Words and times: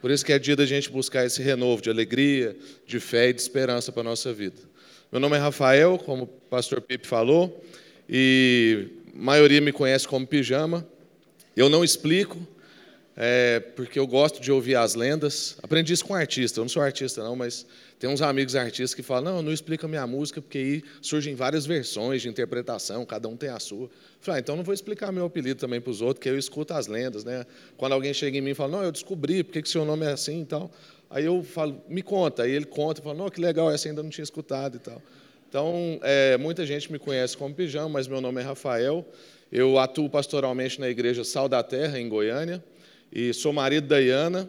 Por 0.00 0.10
isso 0.10 0.24
que 0.24 0.32
é 0.32 0.38
dia 0.38 0.54
da 0.54 0.64
gente 0.64 0.90
buscar 0.90 1.26
esse 1.26 1.42
renovo 1.42 1.82
de 1.82 1.90
alegria, 1.90 2.56
de 2.86 3.00
fé 3.00 3.28
e 3.28 3.32
de 3.32 3.40
esperança 3.40 3.90
para 3.90 4.02
a 4.02 4.04
nossa 4.04 4.32
vida. 4.32 4.62
Meu 5.10 5.20
nome 5.20 5.36
é 5.36 5.40
Rafael, 5.40 5.98
como 5.98 6.24
o 6.24 6.26
pastor 6.26 6.80
Pipe 6.80 7.06
falou, 7.06 7.64
e 8.08 8.88
a 9.14 9.18
maioria 9.18 9.60
me 9.60 9.72
conhece 9.72 10.06
como 10.06 10.26
Pijama. 10.26 10.86
Eu 11.56 11.68
não 11.68 11.82
explico, 11.82 12.38
é, 13.20 13.58
porque 13.58 13.98
eu 13.98 14.06
gosto 14.06 14.40
de 14.40 14.52
ouvir 14.52 14.76
as 14.76 14.94
lendas. 14.94 15.58
Aprendi 15.60 15.92
isso 15.92 16.04
com 16.04 16.14
artista, 16.14 16.60
eu 16.60 16.64
não 16.64 16.68
sou 16.68 16.80
artista 16.80 17.20
não, 17.24 17.34
mas 17.34 17.66
tem 17.98 18.08
uns 18.08 18.22
amigos 18.22 18.54
artistas 18.54 18.94
que 18.94 19.02
falam, 19.02 19.34
não, 19.34 19.42
não 19.42 19.52
explica 19.52 19.88
minha 19.88 20.06
música, 20.06 20.40
porque 20.40 20.56
aí 20.56 20.84
surgem 21.02 21.34
várias 21.34 21.66
versões 21.66 22.22
de 22.22 22.28
interpretação, 22.28 23.04
cada 23.04 23.26
um 23.26 23.36
tem 23.36 23.48
a 23.48 23.58
sua. 23.58 23.86
Eu 23.86 23.90
falei, 24.20 24.38
ah, 24.38 24.40
então 24.40 24.54
não 24.54 24.62
vou 24.62 24.72
explicar 24.72 25.10
meu 25.10 25.24
apelido 25.24 25.58
também 25.58 25.80
para 25.80 25.90
os 25.90 26.00
outros, 26.00 26.22
que 26.22 26.28
eu 26.28 26.38
escuto 26.38 26.74
as 26.74 26.86
lendas. 26.86 27.24
Né? 27.24 27.44
Quando 27.76 27.92
alguém 27.92 28.14
chega 28.14 28.38
em 28.38 28.40
mim 28.40 28.50
e 28.50 28.54
fala, 28.54 28.76
não, 28.76 28.84
eu 28.84 28.92
descobri, 28.92 29.42
por 29.42 29.52
que, 29.52 29.62
que 29.62 29.68
seu 29.68 29.84
nome 29.84 30.06
é 30.06 30.12
assim 30.12 30.42
e 30.42 30.46
tal. 30.46 30.70
Aí 31.10 31.24
eu 31.24 31.42
falo, 31.42 31.82
me 31.88 32.02
conta. 32.02 32.44
Aí 32.44 32.52
ele 32.52 32.66
conta, 32.66 33.02
fala, 33.02 33.16
não, 33.16 33.28
que 33.28 33.40
legal, 33.40 33.68
essa 33.68 33.88
ainda 33.88 34.00
não 34.00 34.10
tinha 34.10 34.22
escutado 34.22 34.76
e 34.76 34.78
tal. 34.78 35.02
Então, 35.48 35.98
é, 36.02 36.36
muita 36.36 36.64
gente 36.64 36.92
me 36.92 37.00
conhece 37.00 37.36
como 37.36 37.52
Pijama, 37.52 37.88
mas 37.88 38.06
meu 38.06 38.20
nome 38.20 38.40
é 38.40 38.44
Rafael. 38.44 39.04
Eu 39.50 39.76
atuo 39.76 40.08
pastoralmente 40.08 40.78
na 40.78 40.88
igreja 40.88 41.24
Sal 41.24 41.48
da 41.48 41.64
Terra, 41.64 41.98
em 41.98 42.08
Goiânia, 42.08 42.62
e 43.12 43.32
sou 43.32 43.52
marido 43.52 43.86
da 43.86 43.98
Iana 43.98 44.48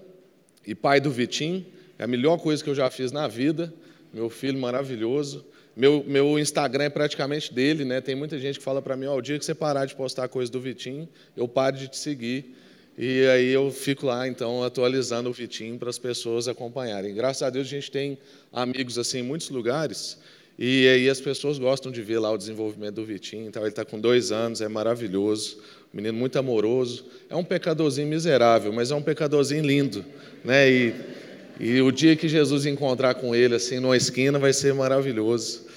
e 0.65 0.75
pai 0.75 0.99
do 0.99 1.09
Vitim. 1.09 1.65
É 1.97 2.03
a 2.03 2.07
melhor 2.07 2.37
coisa 2.37 2.63
que 2.63 2.69
eu 2.69 2.75
já 2.75 2.89
fiz 2.89 3.11
na 3.11 3.27
vida. 3.27 3.73
Meu 4.13 4.29
filho 4.29 4.59
maravilhoso. 4.59 5.45
Meu, 5.75 6.03
meu 6.05 6.37
Instagram 6.37 6.85
é 6.85 6.89
praticamente 6.89 7.53
dele, 7.53 7.85
né? 7.85 8.01
Tem 8.01 8.15
muita 8.15 8.37
gente 8.37 8.59
que 8.59 8.65
fala 8.65 8.81
para 8.81 8.97
mim, 8.97 9.05
ó, 9.05 9.15
oh, 9.15 9.17
o 9.17 9.21
dia 9.21 9.39
que 9.39 9.45
você 9.45 9.55
parar 9.55 9.85
de 9.85 9.95
postar 9.95 10.27
coisa 10.27 10.51
do 10.51 10.59
Vitinho, 10.59 11.07
eu 11.37 11.47
paro 11.47 11.77
de 11.77 11.87
te 11.87 11.97
seguir. 11.97 12.53
E 12.97 13.25
aí 13.27 13.47
eu 13.47 13.71
fico 13.71 14.07
lá, 14.07 14.27
então, 14.27 14.61
atualizando 14.61 15.29
o 15.29 15.31
Vitinho 15.31 15.79
para 15.79 15.89
as 15.89 15.97
pessoas 15.97 16.49
acompanharem. 16.49 17.15
Graças 17.15 17.43
a 17.43 17.49
Deus 17.49 17.65
a 17.67 17.69
gente 17.69 17.89
tem 17.89 18.17
amigos 18.51 18.97
assim 18.97 19.19
em 19.19 19.23
muitos 19.23 19.49
lugares. 19.49 20.17
E 20.57 20.85
aí 20.89 21.09
as 21.09 21.21
pessoas 21.21 21.57
gostam 21.57 21.89
de 21.89 22.01
ver 22.01 22.19
lá 22.19 22.29
o 22.29 22.37
desenvolvimento 22.37 22.95
do 22.95 23.05
Vitinho. 23.05 23.47
Então, 23.47 23.61
ele 23.61 23.69
está 23.69 23.85
com 23.85 23.97
dois 23.97 24.33
anos, 24.33 24.59
é 24.59 24.67
maravilhoso. 24.67 25.59
Menino 25.93 26.17
muito 26.17 26.37
amoroso. 26.37 27.05
É 27.29 27.35
um 27.35 27.43
pecadorzinho 27.43 28.07
miserável, 28.07 28.71
mas 28.71 28.91
é 28.91 28.95
um 28.95 29.01
pecadorzinho 29.01 29.65
lindo. 29.65 30.05
Né? 30.43 30.69
E 30.69 30.93
e 31.59 31.81
o 31.81 31.91
dia 31.91 32.15
que 32.15 32.29
Jesus 32.29 32.65
encontrar 32.65 33.15
com 33.15 33.35
ele 33.35 33.53
assim 33.53 33.79
numa 33.79 33.97
esquina 33.97 34.39
vai 34.39 34.53
ser 34.53 34.73
maravilhoso. 34.73 35.67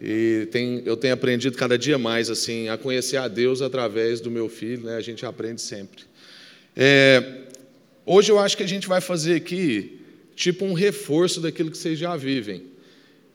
E 0.00 0.46
tem, 0.52 0.82
eu 0.86 0.96
tenho 0.96 1.12
aprendido 1.12 1.56
cada 1.56 1.76
dia 1.76 1.98
mais 1.98 2.30
assim 2.30 2.68
a 2.68 2.78
conhecer 2.78 3.16
a 3.16 3.26
Deus 3.26 3.60
através 3.60 4.20
do 4.20 4.30
meu 4.30 4.48
filho, 4.48 4.84
né? 4.84 4.96
A 4.96 5.00
gente 5.00 5.26
aprende 5.26 5.60
sempre. 5.60 6.04
É, 6.76 7.40
hoje 8.06 8.30
eu 8.30 8.38
acho 8.38 8.56
que 8.56 8.62
a 8.62 8.68
gente 8.68 8.86
vai 8.86 9.00
fazer 9.00 9.34
aqui 9.34 10.00
tipo 10.36 10.64
um 10.64 10.72
reforço 10.72 11.40
daquilo 11.40 11.70
que 11.70 11.78
vocês 11.78 11.98
já 11.98 12.16
vivem. 12.16 12.62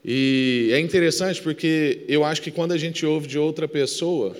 E 0.04 0.70
é 0.72 0.80
interessante 0.80 1.42
porque 1.42 2.06
eu 2.08 2.24
acho 2.24 2.42
que 2.42 2.52
quando 2.52 2.72
a 2.72 2.78
gente 2.78 3.06
ouve 3.06 3.28
de 3.28 3.38
outra 3.38 3.68
pessoa, 3.68 4.38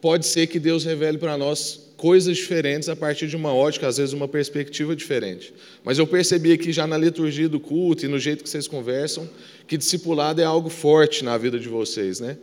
pode 0.00 0.26
ser 0.26 0.46
que 0.46 0.58
Deus 0.58 0.84
revele 0.84 1.18
para 1.18 1.36
nós 1.36 1.88
coisas 1.96 2.36
diferentes 2.36 2.88
a 2.88 2.94
partir 2.94 3.26
de 3.26 3.34
uma 3.34 3.52
ótica, 3.52 3.88
às 3.88 3.96
vezes 3.96 4.12
uma 4.12 4.28
perspectiva 4.28 4.94
diferente. 4.94 5.52
Mas 5.82 5.98
eu 5.98 6.06
percebi 6.06 6.52
aqui 6.52 6.72
já 6.72 6.86
na 6.86 6.96
liturgia 6.96 7.48
do 7.48 7.58
culto 7.58 8.04
e 8.04 8.08
no 8.08 8.18
jeito 8.18 8.44
que 8.44 8.48
vocês 8.48 8.68
conversam, 8.68 9.28
que 9.66 9.76
discipulado 9.76 10.40
é 10.40 10.44
algo 10.44 10.68
forte 10.68 11.24
na 11.24 11.36
vida 11.36 11.58
de 11.58 11.68
vocês, 11.68 12.20
né? 12.20 12.38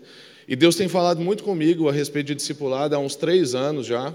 E 0.47 0.55
Deus 0.55 0.75
tem 0.75 0.87
falado 0.87 1.21
muito 1.21 1.43
comigo 1.43 1.87
a 1.87 1.91
respeito 1.91 2.27
de 2.27 2.35
discipulado 2.35 2.95
há 2.95 2.99
uns 2.99 3.15
três 3.15 3.55
anos 3.55 3.87
já, 3.87 4.13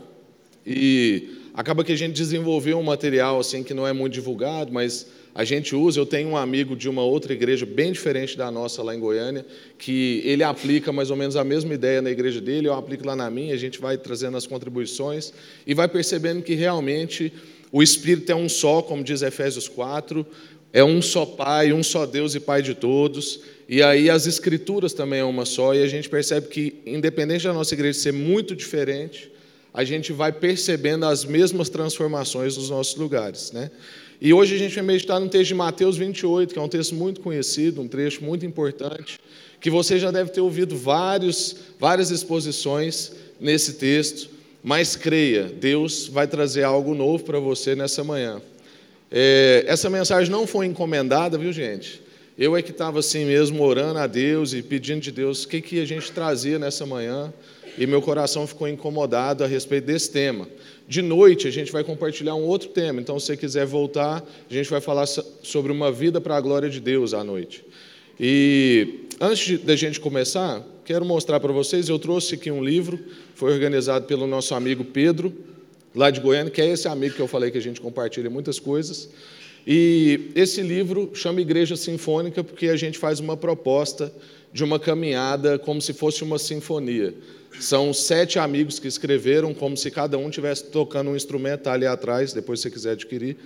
e 0.66 1.30
acaba 1.54 1.82
que 1.82 1.92
a 1.92 1.96
gente 1.96 2.12
desenvolveu 2.12 2.78
um 2.78 2.82
material 2.82 3.40
assim 3.40 3.62
que 3.62 3.72
não 3.72 3.86
é 3.86 3.92
muito 3.92 4.12
divulgado, 4.12 4.70
mas 4.70 5.06
a 5.34 5.44
gente 5.44 5.74
usa. 5.74 6.00
Eu 6.00 6.06
tenho 6.06 6.30
um 6.30 6.36
amigo 6.36 6.76
de 6.76 6.88
uma 6.88 7.02
outra 7.02 7.32
igreja 7.32 7.64
bem 7.64 7.92
diferente 7.92 8.36
da 8.36 8.50
nossa 8.50 8.82
lá 8.82 8.94
em 8.94 9.00
Goiânia, 9.00 9.46
que 9.78 10.22
ele 10.24 10.42
aplica 10.42 10.92
mais 10.92 11.10
ou 11.10 11.16
menos 11.16 11.36
a 11.36 11.44
mesma 11.44 11.74
ideia 11.74 12.02
na 12.02 12.10
igreja 12.10 12.40
dele, 12.40 12.68
eu 12.68 12.74
aplico 12.74 13.06
lá 13.06 13.14
na 13.14 13.30
minha, 13.30 13.54
a 13.54 13.58
gente 13.58 13.80
vai 13.80 13.96
trazendo 13.96 14.36
as 14.36 14.46
contribuições 14.46 15.32
e 15.66 15.74
vai 15.74 15.88
percebendo 15.88 16.42
que 16.42 16.54
realmente 16.54 17.32
o 17.72 17.82
Espírito 17.82 18.32
é 18.32 18.34
um 18.34 18.48
só, 18.48 18.82
como 18.82 19.04
diz 19.04 19.22
Efésios 19.22 19.68
4, 19.68 20.26
é 20.72 20.84
um 20.84 21.00
só 21.02 21.24
Pai, 21.26 21.72
um 21.72 21.82
só 21.82 22.06
Deus 22.06 22.34
e 22.34 22.40
Pai 22.40 22.62
de 22.62 22.74
todos. 22.74 23.40
E 23.68 23.82
aí 23.82 24.10
as 24.10 24.26
Escrituras 24.26 24.92
também 24.92 25.20
é 25.20 25.24
uma 25.24 25.44
só, 25.44 25.74
e 25.74 25.82
a 25.82 25.86
gente 25.86 26.08
percebe 26.08 26.48
que, 26.48 26.80
independente 26.84 27.44
da 27.44 27.52
nossa 27.52 27.74
igreja 27.74 27.98
ser 27.98 28.12
muito 28.12 28.54
diferente, 28.56 29.30
a 29.72 29.84
gente 29.84 30.12
vai 30.12 30.32
percebendo 30.32 31.06
as 31.06 31.24
mesmas 31.24 31.68
transformações 31.68 32.56
nos 32.56 32.70
nossos 32.70 32.96
lugares. 32.96 33.52
Né? 33.52 33.70
E 34.20 34.34
hoje 34.34 34.54
a 34.54 34.58
gente 34.58 34.74
vai 34.74 34.84
meditar 34.84 35.18
no 35.18 35.30
texto 35.30 35.48
de 35.48 35.54
Mateus 35.54 35.96
28, 35.96 36.52
que 36.52 36.58
é 36.58 36.62
um 36.62 36.68
texto 36.68 36.94
muito 36.94 37.22
conhecido, 37.22 37.80
um 37.80 37.88
trecho 37.88 38.22
muito 38.22 38.44
importante, 38.44 39.18
que 39.58 39.70
você 39.70 39.98
já 39.98 40.10
deve 40.10 40.30
ter 40.30 40.42
ouvido 40.42 40.76
vários, 40.76 41.56
várias 41.78 42.10
exposições 42.10 43.12
nesse 43.40 43.74
texto, 43.74 44.28
mas 44.62 44.94
creia, 44.94 45.44
Deus 45.44 46.06
vai 46.06 46.26
trazer 46.26 46.64
algo 46.64 46.94
novo 46.94 47.24
para 47.24 47.38
você 47.38 47.74
nessa 47.74 48.04
manhã. 48.04 48.42
É, 49.10 49.64
essa 49.66 49.88
mensagem 49.88 50.30
não 50.30 50.46
foi 50.46 50.66
encomendada, 50.66 51.38
viu, 51.38 51.50
gente? 51.50 52.02
Eu 52.36 52.54
é 52.54 52.60
que 52.60 52.72
estava 52.72 52.98
assim 52.98 53.24
mesmo, 53.24 53.62
orando 53.62 54.00
a 54.00 54.06
Deus 54.06 54.52
e 54.52 54.62
pedindo 54.62 55.00
de 55.00 55.10
Deus 55.10 55.44
o 55.44 55.48
que, 55.48 55.62
que 55.62 55.80
a 55.80 55.86
gente 55.86 56.12
trazia 56.12 56.58
nessa 56.58 56.84
manhã, 56.84 57.32
e 57.80 57.86
meu 57.86 58.02
coração 58.02 58.46
ficou 58.46 58.68
incomodado 58.68 59.42
a 59.42 59.46
respeito 59.46 59.86
desse 59.86 60.10
tema. 60.10 60.46
De 60.86 61.00
noite 61.00 61.48
a 61.48 61.50
gente 61.50 61.72
vai 61.72 61.82
compartilhar 61.82 62.34
um 62.34 62.42
outro 62.42 62.68
tema, 62.68 63.00
então 63.00 63.18
se 63.18 63.28
você 63.28 63.38
quiser 63.38 63.64
voltar, 63.64 64.22
a 64.50 64.52
gente 64.52 64.68
vai 64.68 64.82
falar 64.82 65.06
sobre 65.06 65.72
uma 65.72 65.90
vida 65.90 66.20
para 66.20 66.36
a 66.36 66.40
glória 66.42 66.68
de 66.68 66.78
Deus 66.78 67.14
à 67.14 67.24
noite. 67.24 67.64
E 68.20 69.06
antes 69.18 69.58
da 69.60 69.74
gente 69.74 69.98
começar, 69.98 70.62
quero 70.84 71.06
mostrar 71.06 71.40
para 71.40 71.54
vocês, 71.54 71.88
eu 71.88 71.98
trouxe 71.98 72.34
aqui 72.34 72.50
um 72.50 72.62
livro, 72.62 73.00
foi 73.34 73.50
organizado 73.50 74.04
pelo 74.04 74.26
nosso 74.26 74.54
amigo 74.54 74.84
Pedro, 74.84 75.32
lá 75.94 76.10
de 76.10 76.20
Goiânia, 76.20 76.50
que 76.50 76.60
é 76.60 76.68
esse 76.68 76.86
amigo 76.86 77.14
que 77.14 77.22
eu 77.22 77.28
falei 77.28 77.50
que 77.50 77.56
a 77.56 77.62
gente 77.62 77.80
compartilha 77.80 78.28
muitas 78.28 78.58
coisas. 78.58 79.08
E 79.66 80.30
esse 80.34 80.62
livro 80.62 81.10
chama 81.14 81.40
Igreja 81.40 81.76
Sinfônica 81.76 82.42
porque 82.42 82.68
a 82.68 82.76
gente 82.76 82.98
faz 82.98 83.20
uma 83.20 83.36
proposta 83.36 84.12
de 84.52 84.64
uma 84.64 84.78
caminhada 84.78 85.58
como 85.58 85.80
se 85.80 85.92
fosse 85.92 86.22
uma 86.24 86.38
sinfonia. 86.38 87.14
São 87.58 87.92
sete 87.92 88.38
amigos 88.38 88.78
que 88.78 88.88
escreveram, 88.88 89.52
como 89.52 89.76
se 89.76 89.90
cada 89.90 90.16
um 90.16 90.28
estivesse 90.28 90.64
tocando 90.66 91.10
um 91.10 91.16
instrumento 91.16 91.68
ali 91.68 91.86
atrás, 91.86 92.32
depois 92.32 92.60
você 92.60 92.70
quiser 92.70 92.92
adquirir. 92.92 93.36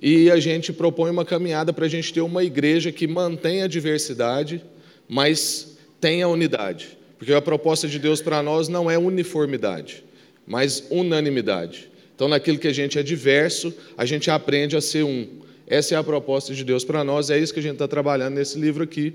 E 0.00 0.30
a 0.30 0.40
gente 0.40 0.72
propõe 0.72 1.10
uma 1.10 1.24
caminhada 1.24 1.72
para 1.72 1.86
a 1.86 1.88
gente 1.88 2.12
ter 2.12 2.22
uma 2.22 2.42
igreja 2.42 2.90
que 2.90 3.06
mantenha 3.06 3.66
a 3.66 3.68
diversidade, 3.68 4.62
mas 5.08 5.76
tenha 6.00 6.26
unidade. 6.26 6.98
Porque 7.18 7.32
a 7.32 7.40
proposta 7.40 7.86
de 7.86 8.00
Deus 8.00 8.20
para 8.20 8.42
nós 8.42 8.66
não 8.66 8.90
é 8.90 8.98
uniformidade, 8.98 10.02
mas 10.44 10.84
unanimidade. 10.90 11.88
Então, 12.16 12.26
naquilo 12.26 12.58
que 12.58 12.66
a 12.66 12.72
gente 12.72 12.98
é 12.98 13.02
diverso, 13.02 13.72
a 13.96 14.04
gente 14.04 14.28
aprende 14.28 14.76
a 14.76 14.80
ser 14.80 15.04
um. 15.04 15.41
Essa 15.72 15.94
é 15.94 15.96
a 15.96 16.04
proposta 16.04 16.54
de 16.54 16.64
Deus 16.64 16.84
para 16.84 17.02
nós, 17.02 17.30
é 17.30 17.38
isso 17.38 17.50
que 17.50 17.58
a 17.58 17.62
gente 17.62 17.72
está 17.72 17.88
trabalhando 17.88 18.34
nesse 18.34 18.58
livro 18.58 18.84
aqui. 18.84 19.14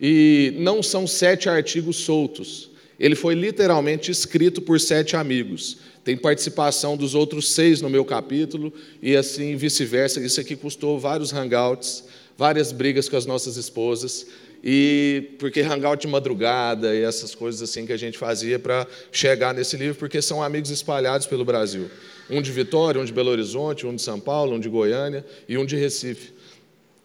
E 0.00 0.54
não 0.56 0.80
são 0.80 1.04
sete 1.04 1.48
artigos 1.48 1.96
soltos. 1.96 2.70
Ele 2.96 3.16
foi 3.16 3.34
literalmente 3.34 4.08
escrito 4.08 4.62
por 4.62 4.78
sete 4.78 5.16
amigos. 5.16 5.78
Tem 6.04 6.16
participação 6.16 6.96
dos 6.96 7.16
outros 7.16 7.52
seis 7.52 7.80
no 7.80 7.90
meu 7.90 8.04
capítulo 8.04 8.72
e 9.02 9.16
assim 9.16 9.56
vice-versa. 9.56 10.20
Isso 10.20 10.40
aqui 10.40 10.54
custou 10.54 10.96
vários 10.96 11.32
hangouts, 11.32 12.04
várias 12.38 12.70
brigas 12.70 13.08
com 13.08 13.16
as 13.16 13.26
nossas 13.26 13.56
esposas. 13.56 14.28
E 14.62 15.30
porque 15.38 15.60
hangout 15.60 16.00
de 16.00 16.08
madrugada 16.08 16.94
e 16.94 17.02
essas 17.02 17.34
coisas 17.34 17.62
assim 17.62 17.86
que 17.86 17.92
a 17.92 17.96
gente 17.96 18.18
fazia 18.18 18.58
para 18.58 18.86
chegar 19.12 19.54
nesse 19.54 19.76
livro, 19.76 19.96
porque 19.96 20.20
são 20.20 20.42
amigos 20.42 20.70
espalhados 20.70 21.26
pelo 21.26 21.44
Brasil. 21.44 21.90
Um 22.28 22.42
de 22.42 22.50
Vitória, 22.50 23.00
um 23.00 23.04
de 23.04 23.12
Belo 23.12 23.30
Horizonte, 23.30 23.86
um 23.86 23.94
de 23.94 24.02
São 24.02 24.18
Paulo, 24.18 24.56
um 24.56 24.60
de 24.60 24.68
Goiânia 24.68 25.24
e 25.48 25.56
um 25.56 25.64
de 25.64 25.76
Recife. 25.76 26.32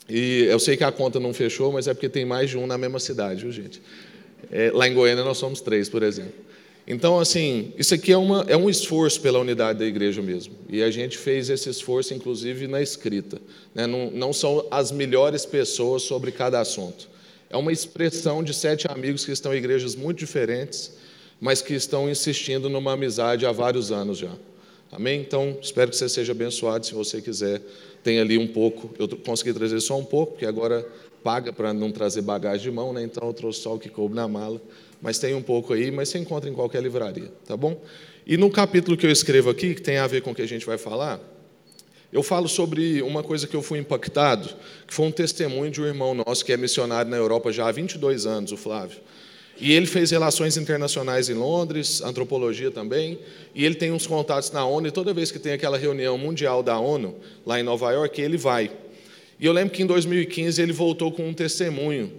E 0.10 0.46
eu 0.50 0.60
sei 0.60 0.75
que 0.75 0.84
a 0.84 0.92
conta 0.92 1.20
não 1.20 1.34
fechou, 1.34 1.72
mas 1.72 1.88
é 1.88 1.94
porque 1.94 2.10
tem 2.10 2.25
mais 2.25 2.50
de 2.50 2.58
um 2.58 2.66
na 2.66 2.78
mesma 2.78 3.00
cidade, 3.00 3.44
viu, 3.44 3.52
gente? 3.52 3.81
É, 4.52 4.72
lá 4.74 4.88
em 4.88 4.94
Goiânia 4.94 5.24
nós 5.24 5.38
somos 5.38 5.62
três, 5.62 5.88
por 5.88 6.04
exemplo. 6.04 6.34
Então, 6.88 7.20
assim, 7.20 7.72
isso 7.78 7.94
aqui 7.94 8.12
é, 8.12 8.18
uma, 8.18 8.44
é 8.48 8.58
um 8.58 8.70
esforço 8.70 9.22
pela 9.22 9.40
unidade 9.40 9.80
da 9.80 9.86
igreja 9.86 10.22
mesmo. 10.22 10.54
E 10.68 10.81
a 10.81 10.90
gente 10.90 11.18
fez 11.18 11.50
esse 11.50 11.70
esforço, 11.70 12.14
inclusive, 12.14 12.68
na 12.68 12.81
escrita. 12.81 13.40
Né? 13.74 13.86
Não, 13.86 14.10
não 14.12 14.34
são 14.34 14.66
as 14.72 14.92
melhores 14.92 15.46
pessoas 15.46 16.02
sobre 16.02 16.31
cada 16.31 16.60
assunto. 16.60 17.08
É 17.51 17.57
uma 17.57 17.71
expressão 17.71 18.42
de 18.42 18.53
sete 18.53 18.88
amigos 18.89 19.25
que 19.25 19.31
estão 19.33 19.53
em 19.53 19.57
igrejas 19.57 19.94
muito 19.94 20.19
diferentes, 20.19 20.94
mas 21.39 21.62
que 21.62 21.74
estão 21.74 22.09
insistindo 22.09 22.69
numa 22.69 22.94
amizade 22.94 23.45
há 23.45 23.51
vários 23.51 23.92
anos 23.92 24.19
já. 24.19 24.31
Amém? 24.89 25.19
Então, 25.19 25.57
espero 25.62 25.92
que 25.92 25.98
você 25.98 26.07
seja 26.07 26.31
abençoado. 26.31 26.86
Se 26.86 26.94
você 26.94 27.21
quiser, 27.21 27.62
tem 28.01 28.21
ali 28.21 28.38
um 28.38 28.48
pouco. 28.48 28.94
Eu 28.98 29.06
consegui 29.18 29.51
trazer 29.51 29.81
só 29.81 29.98
um 30.00 30.06
pouco, 30.06 30.33
porque 30.33 30.45
agora 30.45 30.88
paga 31.21 31.51
para 31.51 31.74
não 31.74 31.92
trazer 31.92 32.21
bagagem 32.21 32.62
de 32.62 32.71
mão, 32.71 32.94
né? 32.94 33.03
então 33.03 33.27
eu 33.27 33.33
trouxe 33.33 33.59
só 33.59 33.75
o 33.75 33.80
que 33.80 33.89
coube 33.89 34.15
na 34.15 34.30
mala. 34.30 34.62
Mas 35.01 35.19
tem 35.19 35.33
um 35.33 35.42
pouco 35.42 35.74
aí, 35.74 35.92
mas 35.92 36.07
você 36.07 36.19
encontra 36.19 36.50
em 36.50 36.53
qualquer 36.53 36.81
livraria, 36.81 37.31
tá 37.45 37.57
bom? 37.57 37.81
E 38.25 38.38
no 38.38 38.50
capítulo 38.50 38.95
que 38.95 39.06
eu 39.06 39.12
escrevo 39.12 39.50
aqui, 39.50 39.75
que 39.75 39.81
tem 39.81 39.98
a 39.98 40.07
ver 40.07 40.21
com 40.21 40.31
o 40.31 40.36
que 40.36 40.42
a 40.42 40.48
gente 40.48 40.65
vai 40.65 40.77
falar, 40.77 41.19
Eu 42.12 42.22
falo 42.22 42.50
sobre 42.50 43.02
uma 43.02 43.24
coisa 43.24 43.48
que 43.48 43.56
eu 43.56 43.62
fui 43.62 43.80
impactado, 43.80 44.50
que 44.86 44.94
foi 44.94 45.06
um 45.06 45.12
testemunho 45.12 45.72
de 45.72 45.81
um 45.81 45.86
irmão 45.86 46.13
nosso 46.13 46.44
que 46.44 46.52
é 46.52 46.58
missionário 46.58 47.10
na 47.10 47.16
Europa 47.16 47.54
já 47.54 47.68
há 47.68 47.72
22 47.72 48.25
anos, 48.25 48.52
o 48.52 48.58
Flávio. 48.58 48.98
E 49.58 49.72
ele 49.72 49.86
fez 49.86 50.12
relações 50.12 50.58
internacionais 50.58 51.30
em 51.30 51.36
Londres, 51.36 52.02
antropologia 52.02 52.69
também, 52.69 53.19
e 53.56 53.63
ele 53.63 53.75
tem 53.75 53.92
uns 53.92 54.08
contatos 54.08 54.52
na 54.52 54.66
ONU, 54.66 54.88
e 54.88 54.92
toda 54.92 55.13
vez 55.13 55.31
que 55.31 55.40
tem 55.40 55.54
aquela 55.54 55.78
reunião 55.78 56.18
mundial 56.18 56.62
da 56.62 56.78
ONU, 56.78 57.16
lá 57.46 57.60
em 57.60 57.63
Nova 57.63 57.92
York, 57.92 58.19
ele 58.19 58.38
vai. 58.38 58.72
E 59.40 59.46
eu 59.46 59.54
lembro 59.54 59.74
que 59.74 59.81
em 59.81 59.86
2015 59.86 60.62
ele 60.62 60.74
voltou 60.74 61.12
com 61.12 61.28
um 61.30 61.34
testemunho 61.34 62.12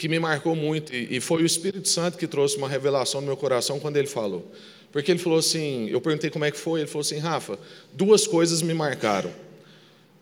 que 0.00 0.08
me 0.08 0.18
marcou 0.18 0.56
muito, 0.56 0.96
e 0.96 1.20
foi 1.20 1.42
o 1.42 1.46
Espírito 1.46 1.86
Santo 1.86 2.16
que 2.16 2.26
trouxe 2.26 2.56
uma 2.56 2.66
revelação 2.66 3.20
no 3.20 3.26
meu 3.26 3.36
coração 3.36 3.78
quando 3.78 3.98
ele 3.98 4.06
falou. 4.06 4.50
Porque 4.90 5.10
ele 5.10 5.18
falou 5.18 5.38
assim, 5.38 5.90
eu 5.90 6.00
perguntei 6.00 6.30
como 6.30 6.42
é 6.46 6.50
que 6.50 6.56
foi, 6.56 6.80
ele 6.80 6.86
falou 6.86 7.02
assim, 7.02 7.18
Rafa, 7.18 7.58
duas 7.92 8.26
coisas 8.26 8.62
me 8.62 8.72
marcaram. 8.72 9.30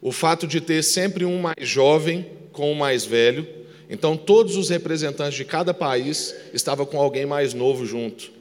O 0.03 0.11
fato 0.11 0.49
de 0.49 0.61
ter 0.61 0.83
sempre 0.83 1.25
um 1.25 1.41
mais 1.41 1.55
jovem 1.61 2.27
com 2.51 2.71
o 2.71 2.73
um 2.73 2.75
mais 2.75 3.05
velho, 3.05 3.47
então 3.89 4.17
todos 4.17 4.57
os 4.57 4.69
representantes 4.69 5.37
de 5.37 5.45
cada 5.45 5.73
país 5.73 6.35
estavam 6.53 6.85
com 6.85 7.01
alguém 7.01 7.25
mais 7.25 7.55
novo 7.55 7.87
junto. 7.87 8.33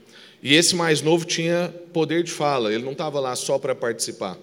E 0.42 0.56
esse 0.56 0.76
mais 0.76 1.04
novo 1.04 1.24
tinha 1.24 1.72
poder 1.94 2.24
de 2.24 2.32
fala, 2.32 2.74
ele 2.74 2.84
não 2.84 2.94
estava 2.94 3.20
lá 3.20 3.36
só 3.36 3.60
para 3.60 3.76
participar. 3.76 4.40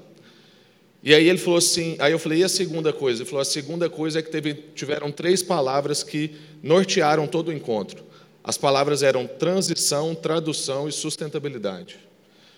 E 1.04 1.14
aí 1.14 1.28
ele 1.28 1.36
falou 1.36 1.58
assim, 1.58 1.96
aí 1.98 2.12
eu 2.12 2.18
falei, 2.18 2.38
e 2.38 2.44
a 2.44 2.48
segunda 2.48 2.90
coisa? 2.90 3.20
Ele 3.20 3.28
falou, 3.28 3.42
a 3.42 3.44
segunda 3.44 3.90
coisa 3.90 4.20
é 4.20 4.22
que 4.22 4.30
teve, 4.30 4.54
tiveram 4.74 5.12
três 5.12 5.42
palavras 5.42 6.02
que 6.02 6.30
nortearam 6.62 7.26
todo 7.26 7.48
o 7.48 7.52
encontro. 7.52 8.02
As 8.42 8.56
palavras 8.56 9.02
eram 9.02 9.26
transição, 9.26 10.14
tradução 10.14 10.88
e 10.88 10.92
sustentabilidade. 10.92 11.98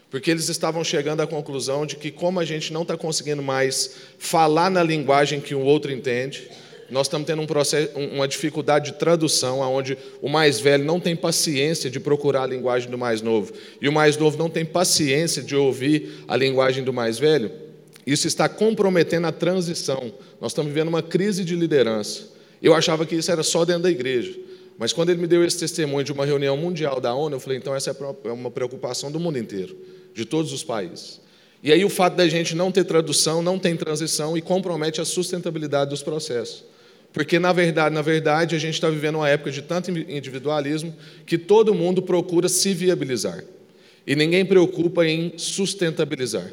Porque 0.09 0.31
eles 0.31 0.49
estavam 0.49 0.85
chegando 0.85 1.23
à 1.23 1.27
conclusão 1.27 1.85
de 1.85 1.97
que, 1.97 2.13
como 2.13 2.39
a 2.39 2.45
gente 2.45 2.73
não 2.73 2.83
está 2.83 2.97
conseguindo 2.97 3.43
mais 3.43 3.97
falar 4.17 4.71
na 4.71 4.83
linguagem 4.85 5.41
que 5.41 5.53
o 5.53 5.61
outro 5.63 5.93
entende, 5.93 6.49
nós 6.89 7.09
estamos 7.09 7.27
tendo 7.27 7.43
um 7.43 7.47
processo, 7.47 7.99
uma 7.99 8.29
dificuldade 8.29 8.93
de 8.93 8.99
tradução, 8.99 9.59
onde 9.59 9.99
o 10.23 10.29
mais 10.29 10.61
velho 10.61 10.85
não 10.85 11.01
tem 11.01 11.17
paciência 11.17 11.91
de 11.91 11.99
procurar 11.99 12.45
a 12.45 12.47
linguagem 12.47 12.89
do 12.89 12.97
mais 12.97 13.21
novo, 13.21 13.53
e 13.83 13.89
o 13.89 13.93
mais 13.93 14.17
novo 14.17 14.39
não 14.39 14.49
tem 14.49 14.65
paciência 14.65 15.43
de 15.43 15.57
ouvir 15.57 16.23
a 16.29 16.37
linguagem 16.37 16.85
do 16.85 16.93
mais 16.93 17.19
velho. 17.19 17.66
Isso 18.07 18.29
está 18.29 18.49
comprometendo 18.49 19.27
a 19.27 19.33
transição. 19.33 20.13
Nós 20.41 20.53
estamos 20.53 20.73
vivendo 20.73 20.89
uma 20.89 21.03
crise 21.03 21.45
de 21.45 21.57
liderança. 21.57 22.29
Eu 22.63 22.73
achava 22.73 23.05
que 23.05 23.17
isso 23.17 23.31
era 23.33 23.43
só 23.43 23.65
dentro 23.65 23.83
da 23.83 23.91
igreja. 23.91 24.39
Mas 24.79 24.93
quando 24.93 25.11
ele 25.11 25.21
me 25.21 25.27
deu 25.27 25.45
esse 25.45 25.59
testemunho 25.59 26.05
de 26.05 26.13
uma 26.13 26.25
reunião 26.25 26.57
mundial 26.57 27.01
da 27.01 27.15
ONU, 27.15 27.35
eu 27.35 27.41
falei, 27.41 27.59
então 27.59 27.75
essa 27.75 27.91
é, 27.91 28.29
é 28.29 28.33
uma 28.33 28.51
preocupação 28.51 29.11
do 29.11 29.19
mundo 29.19 29.39
inteiro, 29.39 29.77
de 30.15 30.25
todos 30.25 30.53
os 30.53 30.63
países. 30.63 31.21
E 31.63 31.73
aí 31.73 31.85
o 31.85 31.89
fato 31.89 32.15
da 32.15 32.29
gente 32.29 32.55
não 32.55 32.71
ter 32.71 32.85
tradução, 32.85 33.43
não 33.43 33.59
tem 33.59 33.75
transição 33.77 34.37
e 34.37 34.43
compromete 34.43 35.01
a 35.01 35.05
sustentabilidade 35.05 35.91
dos 35.91 36.03
processos. 36.03 36.65
Porque, 37.13 37.39
na 37.39 37.53
verdade, 37.53 37.95
na 37.95 38.03
verdade, 38.03 38.55
a 38.55 38.59
gente 38.59 38.75
está 38.75 38.91
vivendo 38.91 39.17
uma 39.17 39.29
época 39.29 39.51
de 39.51 39.63
tanto 39.63 39.91
individualismo 39.91 40.95
que 41.25 41.39
todo 41.39 41.75
mundo 41.75 42.03
procura 42.03 42.47
se 42.47 42.75
viabilizar. 42.75 43.43
E 44.07 44.15
ninguém 44.15 44.45
preocupa 44.45 45.07
em 45.07 45.33
sustentabilizar. 45.39 46.53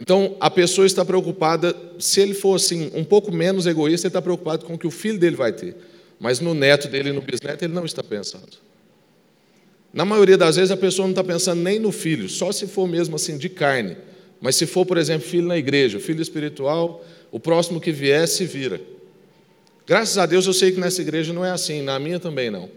Então, 0.00 0.36
a 0.38 0.50
pessoa 0.50 0.86
está 0.86 1.04
preocupada, 1.04 1.74
se 1.98 2.20
ele 2.20 2.34
for 2.34 2.56
assim, 2.56 2.90
um 2.94 3.04
pouco 3.04 3.32
menos 3.32 3.66
egoísta, 3.66 4.06
ele 4.06 4.10
está 4.10 4.20
preocupado 4.20 4.64
com 4.64 4.74
o 4.74 4.78
que 4.78 4.86
o 4.86 4.90
filho 4.90 5.18
dele 5.18 5.36
vai 5.36 5.52
ter. 5.52 5.76
Mas 6.18 6.40
no 6.40 6.54
neto 6.54 6.88
dele 6.88 7.12
no 7.12 7.20
bisneto 7.20 7.64
ele 7.64 7.72
não 7.72 7.84
está 7.84 8.02
pensando. 8.02 8.58
Na 9.92 10.04
maioria 10.04 10.36
das 10.36 10.56
vezes 10.56 10.70
a 10.70 10.76
pessoa 10.76 11.06
não 11.06 11.12
está 11.12 11.24
pensando 11.24 11.62
nem 11.62 11.78
no 11.78 11.90
filho, 11.90 12.28
só 12.28 12.52
se 12.52 12.66
for 12.66 12.86
mesmo 12.86 13.16
assim 13.16 13.38
de 13.38 13.48
carne. 13.48 13.96
Mas 14.40 14.56
se 14.56 14.66
for, 14.66 14.84
por 14.84 14.98
exemplo, 14.98 15.26
filho 15.26 15.46
na 15.46 15.56
igreja, 15.56 15.98
filho 15.98 16.20
espiritual, 16.20 17.02
o 17.30 17.40
próximo 17.40 17.80
que 17.80 17.92
vier 17.92 18.28
se 18.28 18.44
vira. 18.44 18.80
Graças 19.86 20.18
a 20.18 20.26
Deus 20.26 20.46
eu 20.46 20.52
sei 20.52 20.72
que 20.72 20.80
nessa 20.80 21.00
igreja 21.00 21.32
não 21.32 21.44
é 21.44 21.50
assim, 21.50 21.80
na 21.80 21.98
minha 21.98 22.20
também 22.20 22.50
não. 22.50 22.68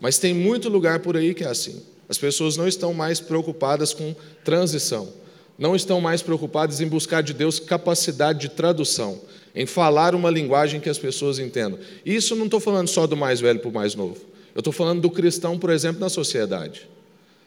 Mas 0.00 0.18
tem 0.18 0.32
muito 0.32 0.68
lugar 0.68 1.00
por 1.00 1.16
aí 1.16 1.34
que 1.34 1.44
é 1.44 1.48
assim. 1.48 1.82
As 2.08 2.18
pessoas 2.18 2.56
não 2.56 2.66
estão 2.66 2.94
mais 2.94 3.20
preocupadas 3.20 3.92
com 3.92 4.14
transição, 4.44 5.12
não 5.58 5.76
estão 5.76 6.00
mais 6.00 6.22
preocupadas 6.22 6.80
em 6.80 6.86
buscar 6.86 7.22
de 7.22 7.32
Deus 7.32 7.58
capacidade 7.58 8.40
de 8.40 8.48
tradução 8.48 9.20
em 9.54 9.66
falar 9.66 10.14
uma 10.14 10.30
linguagem 10.30 10.80
que 10.80 10.88
as 10.88 10.98
pessoas 10.98 11.38
entendam. 11.38 11.78
E 12.04 12.14
isso 12.14 12.34
não 12.34 12.46
estou 12.46 12.60
falando 12.60 12.88
só 12.88 13.06
do 13.06 13.16
mais 13.16 13.40
velho 13.40 13.60
para 13.60 13.68
o 13.68 13.72
mais 13.72 13.94
novo. 13.94 14.16
Eu 14.54 14.60
estou 14.60 14.72
falando 14.72 15.00
do 15.00 15.10
cristão, 15.10 15.58
por 15.58 15.70
exemplo, 15.70 16.00
na 16.00 16.08
sociedade. 16.08 16.88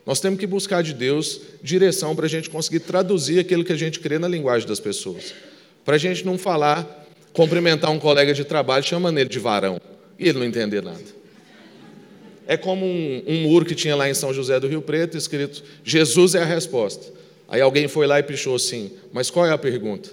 Nós 0.06 0.19
temos 0.19 0.40
que 0.40 0.46
buscar 0.46 0.84
de 0.84 0.94
Deus 0.94 1.42
direção 1.63 2.16
para 2.16 2.28
a 2.28 2.30
gente 2.30 2.50
conseguir 2.50 2.81
traduzir 2.81 3.40
aquilo 3.40 3.63
que 3.63 3.74
a 3.74 3.78
gente 3.78 4.00
crê 4.00 4.19
na 4.19 4.28
linguagem 4.28 4.68
das 4.68 4.80
pessoas. 4.80 5.34
Para 5.84 5.96
a 5.96 6.00
gente 6.00 6.24
não 6.25 6.38
falar, 6.38 7.08
cumprimentar 7.34 7.90
um 7.92 8.00
colega 8.00 8.34
de 8.34 8.44
trabalho, 8.44 8.84
chamando 8.84 9.18
ele 9.18 9.30
de 9.30 9.40
varão, 9.40 9.80
e 10.19 10.30
ele 10.30 10.40
não 10.40 10.46
entender 10.46 10.84
nada. 10.84 11.16
É 12.48 12.56
como 12.56 12.86
um, 12.86 13.24
um 13.28 13.42
muro 13.42 13.66
que 13.66 13.74
tinha 13.74 13.96
lá 13.96 14.08
em 14.08 14.13
São 14.13 14.31
José 14.31 14.60
do 14.60 14.68
Rio 14.68 14.81
Preto, 14.81 15.18
escrito: 15.18 15.63
Jesus 15.84 16.36
é 16.36 16.44
a 16.44 16.46
resposta. 16.46 17.12
Aí 17.48 17.62
alguém 17.62 17.88
foi 17.88 18.08
lá 18.08 18.20
e 18.20 18.24
pichou 18.24 18.56
assim, 18.56 18.92
mas 19.14 19.30
qual 19.30 19.46
é 19.46 19.52
a 19.52 19.58
pergunta? 19.58 20.10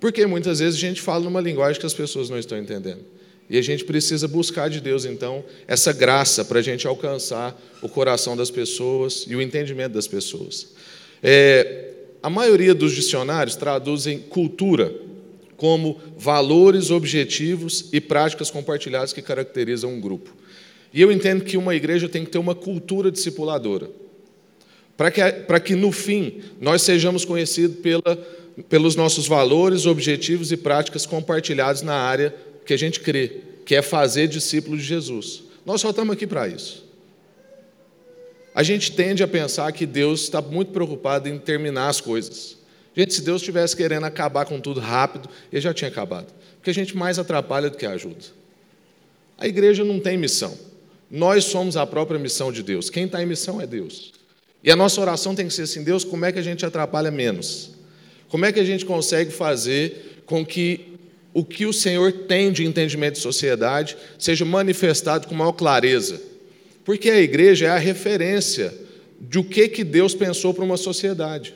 Porque 0.00 0.26
muitas 0.26 0.58
vezes 0.58 0.76
a 0.76 0.80
gente 0.80 1.00
fala 1.00 1.24
numa 1.24 1.40
linguagem 1.40 1.80
que 1.80 1.86
as 1.86 1.94
pessoas 1.94 2.28
não 2.28 2.38
estão 2.38 2.58
entendendo. 2.58 3.04
E 3.48 3.58
a 3.58 3.62
gente 3.62 3.84
precisa 3.84 4.26
buscar 4.26 4.68
de 4.70 4.80
Deus, 4.80 5.04
então, 5.04 5.44
essa 5.68 5.92
graça 5.92 6.44
para 6.44 6.58
a 6.58 6.62
gente 6.62 6.86
alcançar 6.86 7.60
o 7.82 7.88
coração 7.88 8.36
das 8.36 8.50
pessoas 8.50 9.26
e 9.28 9.36
o 9.36 9.42
entendimento 9.42 9.92
das 9.92 10.08
pessoas. 10.08 10.68
É, 11.22 11.92
a 12.22 12.30
maioria 12.30 12.74
dos 12.74 12.92
dicionários 12.92 13.54
traduzem 13.54 14.18
cultura 14.18 14.94
como 15.56 16.00
valores, 16.16 16.90
objetivos 16.90 17.88
e 17.92 18.00
práticas 18.00 18.50
compartilhadas 18.50 19.12
que 19.12 19.22
caracterizam 19.22 19.92
um 19.92 20.00
grupo. 20.00 20.34
E 20.92 21.00
eu 21.00 21.12
entendo 21.12 21.44
que 21.44 21.56
uma 21.56 21.74
igreja 21.74 22.08
tem 22.08 22.24
que 22.24 22.30
ter 22.30 22.38
uma 22.38 22.54
cultura 22.54 23.10
discipuladora. 23.10 23.90
Para 24.96 25.10
que, 25.10 25.32
para 25.32 25.60
que, 25.60 25.74
no 25.74 25.90
fim, 25.90 26.40
nós 26.60 26.82
sejamos 26.82 27.24
conhecidos 27.24 27.78
pela 27.78 28.16
pelos 28.68 28.94
nossos 28.94 29.26
valores, 29.26 29.86
objetivos 29.86 30.52
e 30.52 30.56
práticas 30.56 31.06
compartilhados 31.06 31.82
na 31.82 31.94
área 31.94 32.34
que 32.64 32.72
a 32.72 32.76
gente 32.76 33.00
crê, 33.00 33.40
que 33.64 33.74
é 33.74 33.82
fazer 33.82 34.28
discípulos 34.28 34.80
de 34.80 34.86
Jesus. 34.86 35.42
Nós 35.66 35.80
só 35.80 35.90
estamos 35.90 36.14
aqui 36.14 36.26
para 36.26 36.46
isso. 36.48 36.84
A 38.54 38.62
gente 38.62 38.92
tende 38.92 39.22
a 39.22 39.28
pensar 39.28 39.72
que 39.72 39.84
Deus 39.84 40.22
está 40.22 40.40
muito 40.40 40.70
preocupado 40.70 41.28
em 41.28 41.38
terminar 41.38 41.88
as 41.88 42.00
coisas. 42.00 42.56
Gente, 42.96 43.12
se 43.12 43.22
Deus 43.22 43.42
estivesse 43.42 43.76
querendo 43.76 44.04
acabar 44.04 44.44
com 44.44 44.60
tudo 44.60 44.78
rápido, 44.78 45.28
ele 45.52 45.60
já 45.60 45.74
tinha 45.74 45.88
acabado. 45.88 46.32
Porque 46.56 46.70
a 46.70 46.74
gente 46.74 46.96
mais 46.96 47.18
atrapalha 47.18 47.68
do 47.68 47.76
que 47.76 47.84
ajuda. 47.84 48.24
A 49.36 49.48
igreja 49.48 49.82
não 49.82 49.98
tem 49.98 50.16
missão. 50.16 50.56
Nós 51.10 51.44
somos 51.44 51.76
a 51.76 51.84
própria 51.84 52.20
missão 52.20 52.52
de 52.52 52.62
Deus. 52.62 52.88
Quem 52.88 53.06
está 53.06 53.20
em 53.20 53.26
missão 53.26 53.60
é 53.60 53.66
Deus. 53.66 54.12
E 54.64 54.70
a 54.70 54.76
nossa 54.76 54.98
oração 54.98 55.34
tem 55.34 55.46
que 55.46 55.52
ser 55.52 55.62
assim: 55.62 55.84
Deus, 55.84 56.02
como 56.02 56.24
é 56.24 56.32
que 56.32 56.38
a 56.38 56.42
gente 56.42 56.64
atrapalha 56.64 57.10
menos? 57.10 57.72
Como 58.28 58.46
é 58.46 58.50
que 58.50 58.58
a 58.58 58.64
gente 58.64 58.86
consegue 58.86 59.30
fazer 59.30 60.22
com 60.24 60.44
que 60.44 60.94
o 61.34 61.44
que 61.44 61.66
o 61.66 61.72
Senhor 61.72 62.10
tem 62.12 62.50
de 62.50 62.64
entendimento 62.64 63.14
de 63.14 63.20
sociedade 63.20 63.96
seja 64.18 64.44
manifestado 64.44 65.28
com 65.28 65.34
maior 65.34 65.52
clareza? 65.52 66.20
Porque 66.82 67.10
a 67.10 67.20
igreja 67.20 67.66
é 67.66 67.68
a 67.68 67.78
referência 67.78 68.72
de 69.20 69.38
o 69.38 69.44
que, 69.44 69.68
que 69.68 69.84
Deus 69.84 70.14
pensou 70.14 70.54
para 70.54 70.64
uma 70.64 70.76
sociedade. 70.76 71.54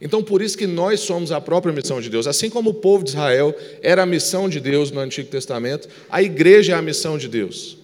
Então, 0.00 0.22
por 0.22 0.42
isso 0.42 0.58
que 0.58 0.66
nós 0.66 1.00
somos 1.00 1.30
a 1.30 1.40
própria 1.40 1.72
missão 1.72 2.00
de 2.00 2.10
Deus. 2.10 2.26
Assim 2.26 2.50
como 2.50 2.70
o 2.70 2.74
povo 2.74 3.04
de 3.04 3.10
Israel 3.10 3.54
era 3.80 4.02
a 4.02 4.06
missão 4.06 4.48
de 4.48 4.58
Deus 4.58 4.90
no 4.90 4.98
Antigo 5.00 5.28
Testamento, 5.28 5.88
a 6.10 6.22
igreja 6.22 6.72
é 6.72 6.74
a 6.74 6.82
missão 6.82 7.16
de 7.16 7.28
Deus. 7.28 7.78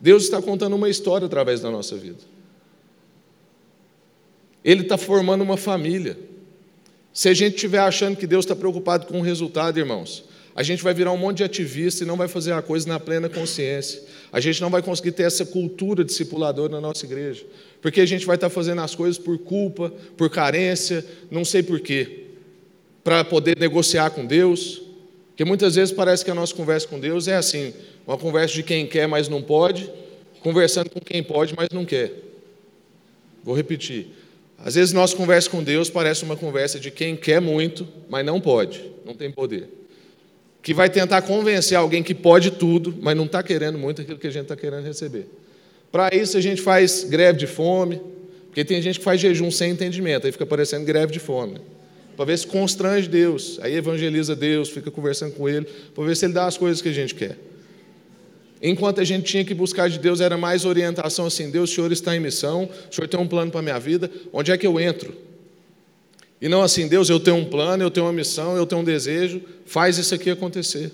Deus 0.00 0.24
está 0.24 0.42
contando 0.42 0.74
uma 0.74 0.88
história 0.88 1.26
através 1.26 1.60
da 1.60 1.70
nossa 1.70 1.96
vida. 1.96 2.18
Ele 4.64 4.82
está 4.82 4.96
formando 4.96 5.42
uma 5.42 5.56
família. 5.56 6.16
Se 7.12 7.28
a 7.28 7.34
gente 7.34 7.54
estiver 7.54 7.80
achando 7.80 8.16
que 8.16 8.26
Deus 8.26 8.44
está 8.44 8.54
preocupado 8.54 9.06
com 9.06 9.18
o 9.18 9.22
resultado, 9.22 9.78
irmãos, 9.78 10.24
a 10.54 10.62
gente 10.62 10.82
vai 10.82 10.92
virar 10.92 11.12
um 11.12 11.16
monte 11.16 11.38
de 11.38 11.44
ativista 11.44 12.04
e 12.04 12.06
não 12.06 12.16
vai 12.16 12.28
fazer 12.28 12.52
a 12.52 12.62
coisa 12.62 12.88
na 12.88 13.00
plena 13.00 13.28
consciência. 13.28 14.02
A 14.32 14.40
gente 14.40 14.60
não 14.60 14.70
vai 14.70 14.82
conseguir 14.82 15.12
ter 15.12 15.22
essa 15.22 15.44
cultura 15.44 16.04
discipuladora 16.04 16.72
na 16.72 16.80
nossa 16.80 17.04
igreja. 17.04 17.44
Porque 17.80 18.00
a 18.00 18.06
gente 18.06 18.26
vai 18.26 18.36
estar 18.36 18.50
fazendo 18.50 18.80
as 18.80 18.94
coisas 18.94 19.16
por 19.16 19.38
culpa, 19.38 19.92
por 20.16 20.28
carência, 20.28 21.04
não 21.30 21.44
sei 21.44 21.62
por 21.62 21.80
quê. 21.80 22.24
Para 23.02 23.24
poder 23.24 23.58
negociar 23.58 24.10
com 24.10 24.26
Deus. 24.26 24.82
Porque 25.28 25.44
muitas 25.44 25.76
vezes 25.76 25.94
parece 25.94 26.24
que 26.24 26.30
a 26.30 26.34
nossa 26.34 26.54
conversa 26.54 26.86
com 26.86 27.00
Deus 27.00 27.26
é 27.26 27.36
assim: 27.36 27.72
uma 28.06 28.18
conversa 28.18 28.54
de 28.54 28.62
quem 28.62 28.86
quer, 28.86 29.06
mas 29.06 29.28
não 29.28 29.40
pode, 29.40 29.90
conversando 30.42 30.90
com 30.90 31.00
quem 31.00 31.22
pode, 31.22 31.54
mas 31.56 31.68
não 31.72 31.84
quer. 31.84 32.12
Vou 33.42 33.56
repetir. 33.56 34.08
Às 34.62 34.74
vezes 34.74 34.92
nossa 34.92 35.16
conversa 35.16 35.48
com 35.48 35.62
Deus 35.62 35.88
parece 35.88 36.22
uma 36.22 36.36
conversa 36.36 36.78
de 36.78 36.90
quem 36.90 37.16
quer 37.16 37.40
muito, 37.40 37.88
mas 38.08 38.24
não 38.24 38.40
pode, 38.40 38.84
não 39.06 39.14
tem 39.14 39.30
poder. 39.30 39.68
Que 40.62 40.74
vai 40.74 40.90
tentar 40.90 41.22
convencer 41.22 41.76
alguém 41.76 42.02
que 42.02 42.14
pode 42.14 42.50
tudo, 42.50 42.94
mas 43.00 43.16
não 43.16 43.24
está 43.24 43.42
querendo 43.42 43.78
muito 43.78 44.02
aquilo 44.02 44.18
que 44.18 44.26
a 44.26 44.30
gente 44.30 44.42
está 44.42 44.56
querendo 44.56 44.84
receber. 44.84 45.26
Para 45.90 46.14
isso 46.14 46.36
a 46.36 46.40
gente 46.40 46.60
faz 46.60 47.04
greve 47.04 47.38
de 47.38 47.46
fome, 47.46 48.00
porque 48.46 48.64
tem 48.64 48.82
gente 48.82 48.98
que 48.98 49.04
faz 49.04 49.20
jejum 49.20 49.50
sem 49.50 49.70
entendimento, 49.70 50.26
aí 50.26 50.32
fica 50.32 50.44
parecendo 50.44 50.84
greve 50.84 51.12
de 51.12 51.20
fome. 51.20 51.58
para 52.16 52.26
ver 52.26 52.38
se 52.38 52.46
constrange 52.46 53.08
Deus. 53.08 53.58
Aí 53.62 53.74
evangeliza 53.74 54.36
Deus, 54.36 54.68
fica 54.68 54.90
conversando 54.90 55.32
com 55.32 55.48
Ele, 55.48 55.66
para 55.94 56.04
ver 56.04 56.14
se 56.14 56.26
Ele 56.26 56.34
dá 56.34 56.46
as 56.46 56.58
coisas 56.58 56.82
que 56.82 56.90
a 56.90 56.92
gente 56.92 57.14
quer. 57.14 57.38
Enquanto 58.62 59.00
a 59.00 59.04
gente 59.04 59.24
tinha 59.24 59.44
que 59.44 59.54
buscar 59.54 59.88
de 59.88 59.98
Deus, 59.98 60.20
era 60.20 60.36
mais 60.36 60.64
orientação 60.64 61.26
assim: 61.26 61.50
Deus, 61.50 61.70
o 61.70 61.74
Senhor 61.74 61.90
está 61.92 62.14
em 62.14 62.20
missão, 62.20 62.68
o 62.90 62.94
Senhor 62.94 63.08
tem 63.08 63.18
um 63.18 63.26
plano 63.26 63.50
para 63.50 63.60
a 63.60 63.62
minha 63.62 63.78
vida, 63.78 64.10
onde 64.32 64.52
é 64.52 64.58
que 64.58 64.66
eu 64.66 64.78
entro? 64.78 65.16
E 66.40 66.48
não 66.48 66.62
assim, 66.62 66.88
Deus, 66.88 67.08
eu 67.10 67.20
tenho 67.20 67.36
um 67.36 67.44
plano, 67.44 67.82
eu 67.82 67.90
tenho 67.90 68.06
uma 68.06 68.12
missão, 68.12 68.56
eu 68.56 68.66
tenho 68.66 68.80
um 68.80 68.84
desejo, 68.84 69.42
faz 69.66 69.98
isso 69.98 70.14
aqui 70.14 70.30
acontecer. 70.30 70.90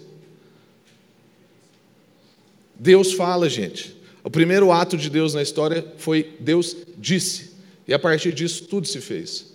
Deus 2.74 3.12
fala, 3.12 3.48
gente. 3.48 3.96
O 4.24 4.30
primeiro 4.30 4.72
ato 4.72 4.96
de 4.96 5.08
Deus 5.08 5.34
na 5.34 5.42
história 5.42 5.86
foi 5.98 6.34
Deus 6.40 6.76
disse, 6.98 7.52
e 7.86 7.94
a 7.94 7.98
partir 7.98 8.32
disso 8.32 8.64
tudo 8.64 8.86
se 8.86 9.00
fez. 9.00 9.54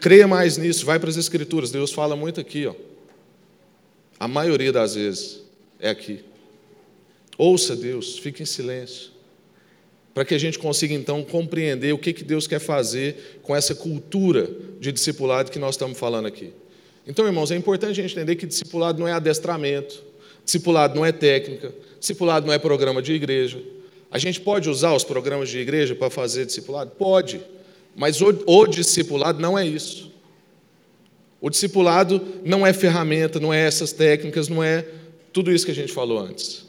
Creia 0.00 0.28
mais 0.28 0.58
nisso, 0.58 0.84
vai 0.84 0.98
para 0.98 1.08
as 1.08 1.16
Escrituras, 1.16 1.70
Deus 1.70 1.92
fala 1.92 2.14
muito 2.14 2.38
aqui, 2.40 2.66
ó. 2.66 2.74
A 4.20 4.28
maioria 4.28 4.70
das 4.70 4.94
vezes 4.94 5.40
é 5.80 5.88
aqui. 5.88 6.25
Ouça 7.38 7.76
Deus, 7.76 8.18
fique 8.18 8.42
em 8.42 8.46
silêncio, 8.46 9.10
para 10.14 10.24
que 10.24 10.34
a 10.34 10.38
gente 10.38 10.58
consiga 10.58 10.94
então 10.94 11.22
compreender 11.22 11.92
o 11.92 11.98
que, 11.98 12.12
que 12.12 12.24
Deus 12.24 12.46
quer 12.46 12.58
fazer 12.58 13.40
com 13.42 13.54
essa 13.54 13.74
cultura 13.74 14.50
de 14.80 14.90
discipulado 14.90 15.50
que 15.50 15.58
nós 15.58 15.74
estamos 15.74 15.98
falando 15.98 16.26
aqui. 16.26 16.52
Então, 17.06 17.26
irmãos, 17.26 17.50
é 17.50 17.56
importante 17.56 18.00
a 18.00 18.02
gente 18.02 18.12
entender 18.12 18.36
que 18.36 18.46
discipulado 18.46 18.98
não 18.98 19.06
é 19.06 19.12
adestramento, 19.12 20.02
discipulado 20.44 20.94
não 20.94 21.04
é 21.04 21.12
técnica, 21.12 21.72
discipulado 22.00 22.46
não 22.46 22.52
é 22.52 22.58
programa 22.58 23.02
de 23.02 23.12
igreja. 23.12 23.62
A 24.10 24.18
gente 24.18 24.40
pode 24.40 24.68
usar 24.70 24.94
os 24.94 25.04
programas 25.04 25.48
de 25.48 25.58
igreja 25.58 25.94
para 25.94 26.10
fazer 26.10 26.46
discipulado? 26.46 26.92
Pode, 26.92 27.40
mas 27.94 28.20
o, 28.20 28.34
o 28.46 28.66
discipulado 28.66 29.40
não 29.40 29.58
é 29.58 29.66
isso. 29.66 30.10
O 31.40 31.50
discipulado 31.50 32.20
não 32.44 32.66
é 32.66 32.72
ferramenta, 32.72 33.38
não 33.38 33.52
é 33.52 33.60
essas 33.60 33.92
técnicas, 33.92 34.48
não 34.48 34.62
é 34.64 34.86
tudo 35.32 35.52
isso 35.52 35.64
que 35.66 35.70
a 35.70 35.74
gente 35.74 35.92
falou 35.92 36.18
antes. 36.18 36.65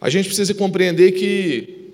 A 0.00 0.10
gente 0.10 0.26
precisa 0.26 0.52
compreender 0.54 1.12
que 1.12 1.92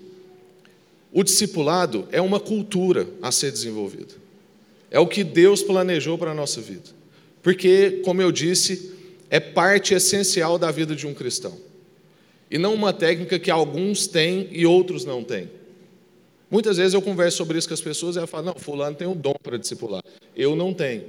o 1.13 1.23
discipulado 1.23 2.09
é 2.11 2.21
uma 2.21 2.41
cultura 2.41 3.07
a 3.21 3.31
ser 3.31 3.51
desenvolvida. 3.51 4.15
É 4.91 4.99
o 4.99 5.07
que 5.07 5.23
Deus 5.23 5.63
planejou 5.63 6.19
para 6.19 6.31
a 6.33 6.35
nossa 6.35 6.61
vida. 6.61 6.91
Porque, 7.43 8.01
como 8.05 8.23
eu 8.23 8.33
disse, 8.33 8.93
é 9.31 9.41
parte 9.41 9.95
essencial 9.95 10.59
da 10.59 10.71
vida 10.71 10.95
de 10.95 11.07
um 11.07 11.15
cristão. 11.15 11.57
E 12.51 12.59
não 12.59 12.75
uma 12.75 12.93
técnica 12.93 13.39
que 13.39 13.51
alguns 13.51 14.07
têm 14.07 14.49
e 14.53 14.67
outros 14.67 15.05
não 15.05 15.25
têm. 15.25 15.49
Muitas 16.51 16.77
vezes 16.77 16.93
eu 16.93 17.01
converso 17.01 17.39
sobre 17.39 17.57
isso 17.57 17.67
com 17.67 17.73
as 17.73 17.81
pessoas 17.81 18.15
e 18.15 18.19
elas 18.19 18.29
falam: 18.29 18.53
não, 18.53 18.61
Fulano 18.61 18.95
tem 18.95 19.09
um 19.09 19.17
dom 19.17 19.35
para 19.43 19.57
discipular. 19.57 20.03
Eu 20.37 20.55
não 20.55 20.75
tenho. 20.75 21.05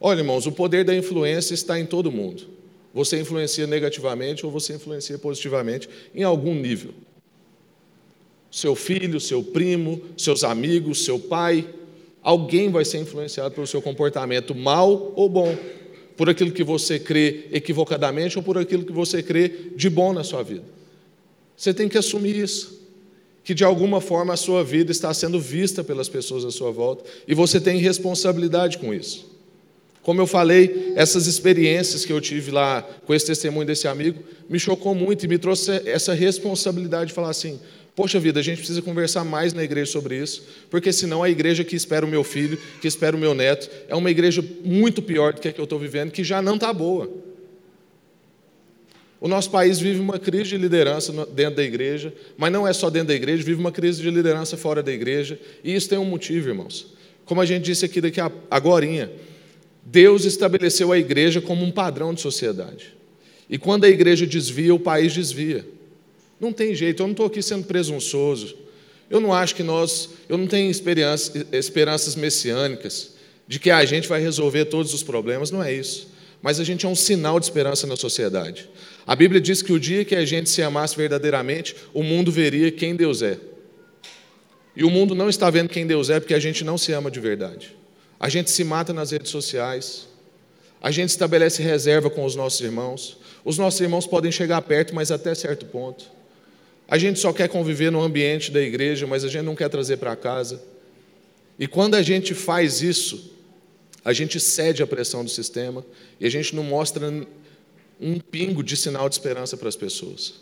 Olha, 0.00 0.20
irmãos, 0.20 0.46
o 0.46 0.52
poder 0.52 0.84
da 0.84 0.94
influência 0.94 1.52
está 1.52 1.80
em 1.80 1.84
todo 1.84 2.12
mundo. 2.12 2.46
Você 2.96 3.20
influencia 3.20 3.66
negativamente 3.66 4.46
ou 4.46 4.50
você 4.50 4.72
influencia 4.72 5.18
positivamente 5.18 5.86
em 6.14 6.22
algum 6.22 6.54
nível. 6.54 6.94
Seu 8.50 8.74
filho, 8.74 9.20
seu 9.20 9.42
primo, 9.42 10.00
seus 10.16 10.42
amigos, 10.42 11.04
seu 11.04 11.18
pai, 11.18 11.68
alguém 12.22 12.70
vai 12.70 12.86
ser 12.86 12.96
influenciado 12.96 13.54
pelo 13.54 13.66
seu 13.66 13.82
comportamento 13.82 14.54
mal 14.54 15.12
ou 15.14 15.28
bom, 15.28 15.54
por 16.16 16.30
aquilo 16.30 16.50
que 16.50 16.64
você 16.64 16.98
crê 16.98 17.48
equivocadamente 17.52 18.38
ou 18.38 18.42
por 18.42 18.56
aquilo 18.56 18.82
que 18.82 18.92
você 18.92 19.22
crê 19.22 19.46
de 19.76 19.90
bom 19.90 20.14
na 20.14 20.24
sua 20.24 20.42
vida. 20.42 20.64
Você 21.54 21.74
tem 21.74 21.90
que 21.90 21.98
assumir 21.98 22.34
isso, 22.34 22.80
que 23.44 23.52
de 23.52 23.62
alguma 23.62 24.00
forma 24.00 24.32
a 24.32 24.38
sua 24.38 24.64
vida 24.64 24.90
está 24.90 25.12
sendo 25.12 25.38
vista 25.38 25.84
pelas 25.84 26.08
pessoas 26.08 26.46
à 26.46 26.50
sua 26.50 26.70
volta 26.70 27.04
e 27.28 27.34
você 27.34 27.60
tem 27.60 27.76
responsabilidade 27.76 28.78
com 28.78 28.94
isso. 28.94 29.35
Como 30.06 30.20
eu 30.20 30.26
falei, 30.28 30.92
essas 30.94 31.26
experiências 31.26 32.04
que 32.04 32.12
eu 32.12 32.20
tive 32.20 32.52
lá 32.52 32.80
com 33.04 33.12
esse 33.12 33.26
testemunho 33.26 33.66
desse 33.66 33.88
amigo 33.88 34.22
me 34.48 34.56
chocou 34.56 34.94
muito 34.94 35.24
e 35.24 35.28
me 35.28 35.36
trouxe 35.36 35.82
essa 35.84 36.14
responsabilidade 36.14 37.08
de 37.08 37.12
falar 37.12 37.30
assim: 37.30 37.58
Poxa 37.96 38.20
vida, 38.20 38.38
a 38.38 38.42
gente 38.42 38.58
precisa 38.58 38.80
conversar 38.80 39.24
mais 39.24 39.52
na 39.52 39.64
igreja 39.64 39.90
sobre 39.90 40.16
isso, 40.16 40.44
porque 40.70 40.92
senão 40.92 41.24
a 41.24 41.28
igreja 41.28 41.64
que 41.64 41.74
espera 41.74 42.06
o 42.06 42.08
meu 42.08 42.22
filho, 42.22 42.56
que 42.80 42.86
espera 42.86 43.16
o 43.16 43.18
meu 43.18 43.34
neto, 43.34 43.68
é 43.88 43.96
uma 43.96 44.08
igreja 44.08 44.44
muito 44.62 45.02
pior 45.02 45.32
do 45.32 45.40
que 45.40 45.48
a 45.48 45.52
que 45.52 45.60
eu 45.60 45.64
estou 45.64 45.76
vivendo, 45.76 46.12
que 46.12 46.22
já 46.22 46.40
não 46.40 46.54
está 46.54 46.72
boa. 46.72 47.10
O 49.20 49.26
nosso 49.26 49.50
país 49.50 49.80
vive 49.80 49.98
uma 49.98 50.20
crise 50.20 50.50
de 50.50 50.56
liderança 50.56 51.12
dentro 51.32 51.56
da 51.56 51.64
igreja, 51.64 52.14
mas 52.38 52.52
não 52.52 52.64
é 52.64 52.72
só 52.72 52.90
dentro 52.90 53.08
da 53.08 53.14
igreja, 53.14 53.42
vive 53.42 53.58
uma 53.58 53.72
crise 53.72 54.00
de 54.00 54.08
liderança 54.08 54.56
fora 54.56 54.84
da 54.84 54.92
igreja, 54.92 55.36
e 55.64 55.74
isso 55.74 55.88
tem 55.88 55.98
um 55.98 56.04
motivo, 56.04 56.48
irmãos. 56.48 56.94
Como 57.24 57.40
a 57.40 57.44
gente 57.44 57.64
disse 57.64 57.84
aqui 57.84 58.00
daqui 58.00 58.20
a 58.20 58.30
agorinha, 58.48 59.10
Deus 59.88 60.24
estabeleceu 60.24 60.90
a 60.90 60.98
igreja 60.98 61.40
como 61.40 61.64
um 61.64 61.70
padrão 61.70 62.12
de 62.12 62.20
sociedade. 62.20 62.92
E 63.48 63.56
quando 63.56 63.84
a 63.84 63.88
igreja 63.88 64.26
desvia, 64.26 64.74
o 64.74 64.80
país 64.80 65.14
desvia. 65.14 65.64
Não 66.40 66.52
tem 66.52 66.74
jeito, 66.74 67.02
eu 67.02 67.06
não 67.06 67.12
estou 67.12 67.26
aqui 67.26 67.40
sendo 67.40 67.64
presunçoso. 67.64 68.56
Eu 69.08 69.20
não 69.20 69.32
acho 69.32 69.54
que 69.54 69.62
nós, 69.62 70.10
eu 70.28 70.36
não 70.36 70.48
tenho 70.48 70.72
esperanças 71.52 72.16
messiânicas 72.16 73.14
de 73.46 73.60
que 73.60 73.70
a 73.70 73.84
gente 73.84 74.08
vai 74.08 74.20
resolver 74.20 74.64
todos 74.64 74.92
os 74.92 75.04
problemas, 75.04 75.52
não 75.52 75.62
é 75.62 75.72
isso. 75.72 76.08
Mas 76.42 76.58
a 76.58 76.64
gente 76.64 76.84
é 76.84 76.88
um 76.88 76.96
sinal 76.96 77.38
de 77.38 77.46
esperança 77.46 77.86
na 77.86 77.94
sociedade. 77.94 78.68
A 79.06 79.14
Bíblia 79.14 79.40
diz 79.40 79.62
que 79.62 79.72
o 79.72 79.78
dia 79.78 80.04
que 80.04 80.16
a 80.16 80.24
gente 80.24 80.50
se 80.50 80.62
amasse 80.62 80.96
verdadeiramente, 80.96 81.76
o 81.94 82.02
mundo 82.02 82.32
veria 82.32 82.72
quem 82.72 82.96
Deus 82.96 83.22
é. 83.22 83.38
E 84.74 84.82
o 84.82 84.90
mundo 84.90 85.14
não 85.14 85.28
está 85.28 85.48
vendo 85.48 85.68
quem 85.68 85.86
Deus 85.86 86.10
é 86.10 86.18
porque 86.18 86.34
a 86.34 86.40
gente 86.40 86.64
não 86.64 86.76
se 86.76 86.90
ama 86.92 87.08
de 87.08 87.20
verdade. 87.20 87.76
A 88.18 88.28
gente 88.28 88.50
se 88.50 88.64
mata 88.64 88.92
nas 88.92 89.10
redes 89.10 89.30
sociais. 89.30 90.08
A 90.80 90.90
gente 90.90 91.10
estabelece 91.10 91.62
reserva 91.62 92.08
com 92.08 92.24
os 92.24 92.34
nossos 92.34 92.60
irmãos. 92.60 93.18
Os 93.44 93.58
nossos 93.58 93.80
irmãos 93.80 94.06
podem 94.06 94.32
chegar 94.32 94.60
perto, 94.62 94.94
mas 94.94 95.10
até 95.10 95.34
certo 95.34 95.66
ponto. 95.66 96.10
A 96.88 96.98
gente 96.98 97.18
só 97.18 97.32
quer 97.32 97.48
conviver 97.48 97.90
no 97.90 98.00
ambiente 98.02 98.50
da 98.50 98.60
igreja, 98.60 99.06
mas 99.06 99.24
a 99.24 99.28
gente 99.28 99.44
não 99.44 99.56
quer 99.56 99.68
trazer 99.68 99.96
para 99.96 100.14
casa. 100.14 100.62
E 101.58 101.66
quando 101.66 101.94
a 101.94 102.02
gente 102.02 102.34
faz 102.34 102.82
isso, 102.82 103.32
a 104.04 104.12
gente 104.12 104.38
cede 104.38 104.82
à 104.82 104.86
pressão 104.86 105.24
do 105.24 105.30
sistema 105.30 105.84
e 106.20 106.26
a 106.26 106.30
gente 106.30 106.54
não 106.54 106.62
mostra 106.62 107.12
um 108.00 108.20
pingo 108.20 108.62
de 108.62 108.76
sinal 108.76 109.08
de 109.08 109.16
esperança 109.16 109.56
para 109.56 109.68
as 109.68 109.76
pessoas. 109.76 110.34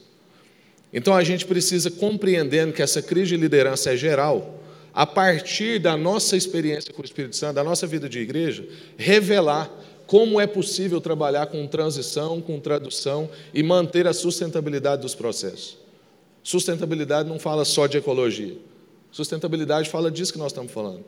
Então 0.92 1.14
a 1.14 1.24
gente 1.24 1.46
precisa, 1.46 1.90
compreendendo 1.90 2.72
que 2.72 2.82
essa 2.82 3.00
crise 3.00 3.30
de 3.30 3.36
liderança 3.36 3.92
é 3.92 3.96
geral, 3.96 4.62
a 4.94 5.04
partir 5.04 5.80
da 5.80 5.96
nossa 5.96 6.36
experiência 6.36 6.92
com 6.92 7.02
o 7.02 7.04
Espírito 7.04 7.34
Santo, 7.34 7.56
da 7.56 7.64
nossa 7.64 7.86
vida 7.86 8.08
de 8.08 8.20
igreja, 8.20 8.64
revelar 8.96 9.68
como 10.06 10.40
é 10.40 10.46
possível 10.46 11.00
trabalhar 11.00 11.46
com 11.46 11.66
transição, 11.66 12.40
com 12.40 12.60
tradução 12.60 13.28
e 13.52 13.62
manter 13.62 14.06
a 14.06 14.12
sustentabilidade 14.12 15.02
dos 15.02 15.14
processos. 15.14 15.78
Sustentabilidade 16.42 17.28
não 17.28 17.38
fala 17.38 17.64
só 17.64 17.86
de 17.86 17.96
ecologia. 17.96 18.56
Sustentabilidade 19.10 19.88
fala 19.88 20.10
disso 20.10 20.32
que 20.32 20.38
nós 20.38 20.52
estamos 20.52 20.70
falando. 20.70 21.04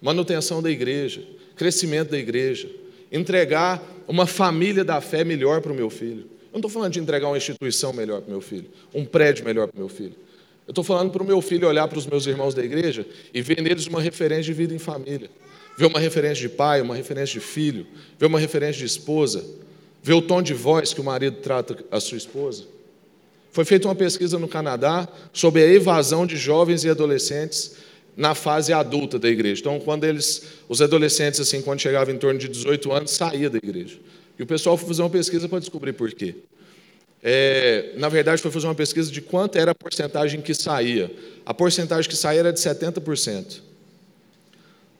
Manutenção 0.00 0.62
da 0.62 0.70
igreja, 0.70 1.22
crescimento 1.56 2.10
da 2.10 2.18
igreja, 2.18 2.70
entregar 3.10 3.82
uma 4.06 4.26
família 4.26 4.84
da 4.84 5.00
fé 5.00 5.24
melhor 5.24 5.60
para 5.60 5.72
o 5.72 5.74
meu 5.74 5.90
filho. 5.90 6.22
Eu 6.22 6.52
não 6.52 6.58
estou 6.58 6.70
falando 6.70 6.92
de 6.92 7.00
entregar 7.00 7.28
uma 7.28 7.36
instituição 7.36 7.92
melhor 7.92 8.20
para 8.20 8.28
o 8.28 8.30
meu 8.30 8.40
filho, 8.40 8.70
um 8.94 9.04
prédio 9.04 9.44
melhor 9.44 9.66
para 9.66 9.76
o 9.76 9.80
meu 9.80 9.88
filho. 9.88 10.14
Eu 10.66 10.72
estou 10.72 10.82
falando 10.82 11.12
para 11.12 11.22
o 11.22 11.26
meu 11.26 11.40
filho 11.40 11.68
olhar 11.68 11.86
para 11.86 11.98
os 11.98 12.06
meus 12.06 12.26
irmãos 12.26 12.54
da 12.54 12.64
igreja 12.64 13.06
e 13.32 13.40
ver 13.40 13.62
neles 13.62 13.86
uma 13.86 14.00
referência 14.00 14.44
de 14.44 14.52
vida 14.52 14.74
em 14.74 14.78
família. 14.78 15.30
Ver 15.78 15.86
uma 15.86 16.00
referência 16.00 16.48
de 16.48 16.54
pai, 16.54 16.80
uma 16.80 16.96
referência 16.96 17.38
de 17.38 17.46
filho, 17.46 17.86
ver 18.18 18.26
uma 18.26 18.40
referência 18.40 18.78
de 18.78 18.84
esposa, 18.84 19.44
ver 20.02 20.14
o 20.14 20.22
tom 20.22 20.42
de 20.42 20.54
voz 20.54 20.92
que 20.92 21.00
o 21.00 21.04
marido 21.04 21.36
trata 21.36 21.76
a 21.90 22.00
sua 22.00 22.18
esposa. 22.18 22.64
Foi 23.52 23.64
feita 23.64 23.86
uma 23.86 23.94
pesquisa 23.94 24.38
no 24.38 24.48
Canadá 24.48 25.08
sobre 25.32 25.62
a 25.62 25.66
evasão 25.66 26.26
de 26.26 26.36
jovens 26.36 26.84
e 26.84 26.90
adolescentes 26.90 27.76
na 28.16 28.34
fase 28.34 28.72
adulta 28.72 29.18
da 29.18 29.28
igreja. 29.28 29.60
Então, 29.60 29.78
quando 29.78 30.04
eles, 30.04 30.42
os 30.68 30.82
adolescentes, 30.82 31.38
assim, 31.38 31.62
quando 31.62 31.80
chegavam 31.80 32.12
em 32.12 32.18
torno 32.18 32.40
de 32.40 32.48
18 32.48 32.92
anos, 32.92 33.10
saía 33.12 33.48
da 33.48 33.58
igreja. 33.58 33.98
E 34.38 34.42
o 34.42 34.46
pessoal 34.46 34.76
foi 34.76 34.88
fazer 34.88 35.02
uma 35.02 35.10
pesquisa 35.10 35.48
para 35.48 35.58
descobrir 35.58 35.92
por 35.92 36.12
quê. 36.12 36.34
É, 37.22 37.92
na 37.96 38.08
verdade, 38.08 38.40
foi 38.40 38.50
fazer 38.50 38.66
uma 38.66 38.74
pesquisa 38.74 39.10
de 39.10 39.20
quanto 39.20 39.56
era 39.56 39.72
a 39.72 39.74
porcentagem 39.74 40.40
que 40.40 40.54
saía. 40.54 41.10
A 41.44 41.52
porcentagem 41.52 42.08
que 42.08 42.16
saía 42.16 42.40
era 42.40 42.52
de 42.52 42.60
70%. 42.60 43.60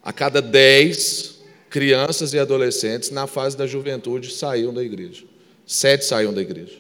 A 0.03 0.13
cada 0.13 0.41
10 0.41 1.37
crianças 1.69 2.33
e 2.33 2.39
adolescentes 2.39 3.11
na 3.11 3.27
fase 3.27 3.57
da 3.57 3.67
juventude 3.67 4.33
saíam 4.33 4.73
da 4.73 4.83
igreja. 4.83 5.25
Sete 5.67 6.05
saíam 6.05 6.33
da 6.33 6.41
igreja. 6.41 6.79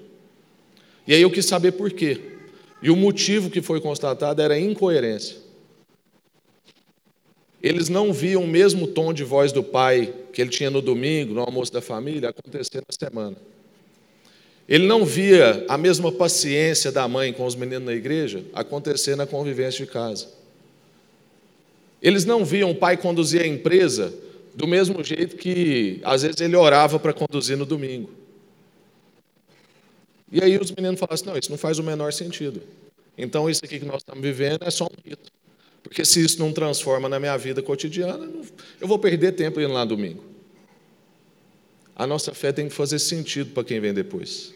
E 1.06 1.14
aí 1.14 1.22
eu 1.22 1.30
quis 1.30 1.46
saber 1.46 1.72
por 1.72 1.90
quê. 1.90 2.20
E 2.80 2.90
o 2.90 2.96
motivo 2.96 3.50
que 3.50 3.60
foi 3.60 3.80
constatado 3.80 4.40
era 4.40 4.58
incoerência. 4.58 5.36
Eles 7.62 7.88
não 7.88 8.12
viam 8.12 8.44
o 8.44 8.46
mesmo 8.46 8.86
tom 8.86 9.12
de 9.12 9.24
voz 9.24 9.50
do 9.50 9.62
pai 9.62 10.14
que 10.32 10.40
ele 10.40 10.50
tinha 10.50 10.70
no 10.70 10.80
domingo, 10.80 11.34
no 11.34 11.40
almoço 11.40 11.72
da 11.72 11.80
família, 11.80 12.28
acontecer 12.28 12.78
na 12.78 13.08
semana. 13.08 13.36
Ele 14.68 14.86
não 14.86 15.04
via 15.04 15.64
a 15.68 15.78
mesma 15.78 16.10
paciência 16.10 16.90
da 16.90 17.06
mãe 17.06 17.32
com 17.32 17.44
os 17.46 17.54
meninos 17.54 17.86
na 17.86 17.92
igreja 17.92 18.44
acontecer 18.52 19.16
na 19.16 19.26
convivência 19.26 19.84
de 19.84 19.90
casa. 19.90 20.28
Eles 22.02 22.24
não 22.24 22.44
viam 22.44 22.70
o 22.70 22.74
pai 22.74 22.96
conduzir 22.96 23.42
a 23.42 23.46
empresa 23.46 24.12
Do 24.56 24.66
mesmo 24.66 25.04
jeito 25.04 25.36
que, 25.36 26.00
às 26.02 26.22
vezes, 26.22 26.40
ele 26.40 26.56
orava 26.56 26.98
para 26.98 27.12
conduzir 27.12 27.58
no 27.58 27.66
domingo. 27.66 28.08
E 30.32 30.42
aí 30.42 30.56
os 30.56 30.72
meninos 30.72 30.98
falaram 30.98 31.14
assim: 31.14 31.26
não, 31.26 31.36
isso 31.36 31.50
não 31.50 31.58
faz 31.58 31.78
o 31.78 31.82
menor 31.82 32.10
sentido. 32.10 32.62
Então, 33.18 33.50
isso 33.50 33.60
aqui 33.62 33.78
que 33.78 33.84
nós 33.84 33.98
estamos 33.98 34.22
vivendo 34.22 34.62
é 34.62 34.70
só 34.70 34.84
um 34.84 35.08
rito. 35.08 35.30
Porque 35.82 36.06
se 36.06 36.24
isso 36.24 36.38
não 36.38 36.52
transforma 36.54 37.06
na 37.06 37.20
minha 37.20 37.36
vida 37.36 37.60
cotidiana, 37.60 38.26
eu 38.80 38.88
vou 38.88 38.98
perder 38.98 39.32
tempo 39.32 39.60
indo 39.60 39.74
lá 39.74 39.84
domingo. 39.84 40.24
A 41.94 42.06
nossa 42.06 42.32
fé 42.32 42.50
tem 42.50 42.66
que 42.66 42.74
fazer 42.74 42.98
sentido 42.98 43.52
para 43.52 43.62
quem 43.62 43.78
vem 43.78 43.92
depois. 43.92 44.54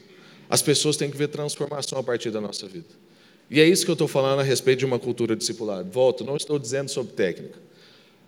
As 0.51 0.61
pessoas 0.61 0.97
têm 0.97 1.09
que 1.09 1.17
ver 1.17 1.29
transformação 1.29 1.97
a 1.97 2.03
partir 2.03 2.31
da 2.33 2.41
nossa 2.41 2.67
vida. 2.67 2.89
E 3.49 3.61
é 3.61 3.67
isso 3.67 3.85
que 3.85 3.91
eu 3.91 3.95
estou 3.95 4.09
falando 4.09 4.41
a 4.41 4.43
respeito 4.43 4.81
de 4.81 4.85
uma 4.85 4.99
cultura 4.99 5.37
discipulada. 5.37 5.85
Volto, 5.85 6.25
não 6.25 6.37
estou 6.37 6.59
dizendo 6.59 6.89
sobre 6.89 7.13
técnica. 7.13 7.57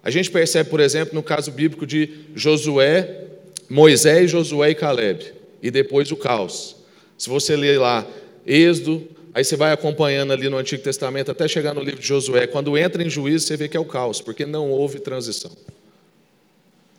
A 0.04 0.10
gente 0.10 0.30
percebe, 0.30 0.70
por 0.70 0.78
exemplo, 0.78 1.14
no 1.14 1.22
caso 1.22 1.50
bíblico 1.50 1.84
de 1.84 2.08
Josué, 2.34 3.26
Moisés, 3.68 4.30
Josué 4.30 4.70
e 4.70 4.74
Caleb, 4.74 5.32
e 5.60 5.70
depois 5.70 6.12
o 6.12 6.16
caos. 6.16 6.76
Se 7.18 7.28
você 7.28 7.56
ler 7.56 7.80
lá 7.80 8.06
Êxodo, 8.46 9.08
aí 9.34 9.44
você 9.44 9.56
vai 9.56 9.72
acompanhando 9.72 10.32
ali 10.32 10.48
no 10.48 10.56
Antigo 10.56 10.82
Testamento 10.82 11.30
até 11.30 11.48
chegar 11.48 11.74
no 11.74 11.82
livro 11.82 12.00
de 12.00 12.06
Josué. 12.06 12.46
Quando 12.46 12.78
entra 12.78 13.02
em 13.02 13.10
juízo, 13.10 13.46
você 13.46 13.56
vê 13.56 13.68
que 13.68 13.76
é 13.76 13.80
o 13.80 13.84
caos, 13.84 14.20
porque 14.20 14.46
não 14.46 14.70
houve 14.70 15.00
transição. 15.00 15.52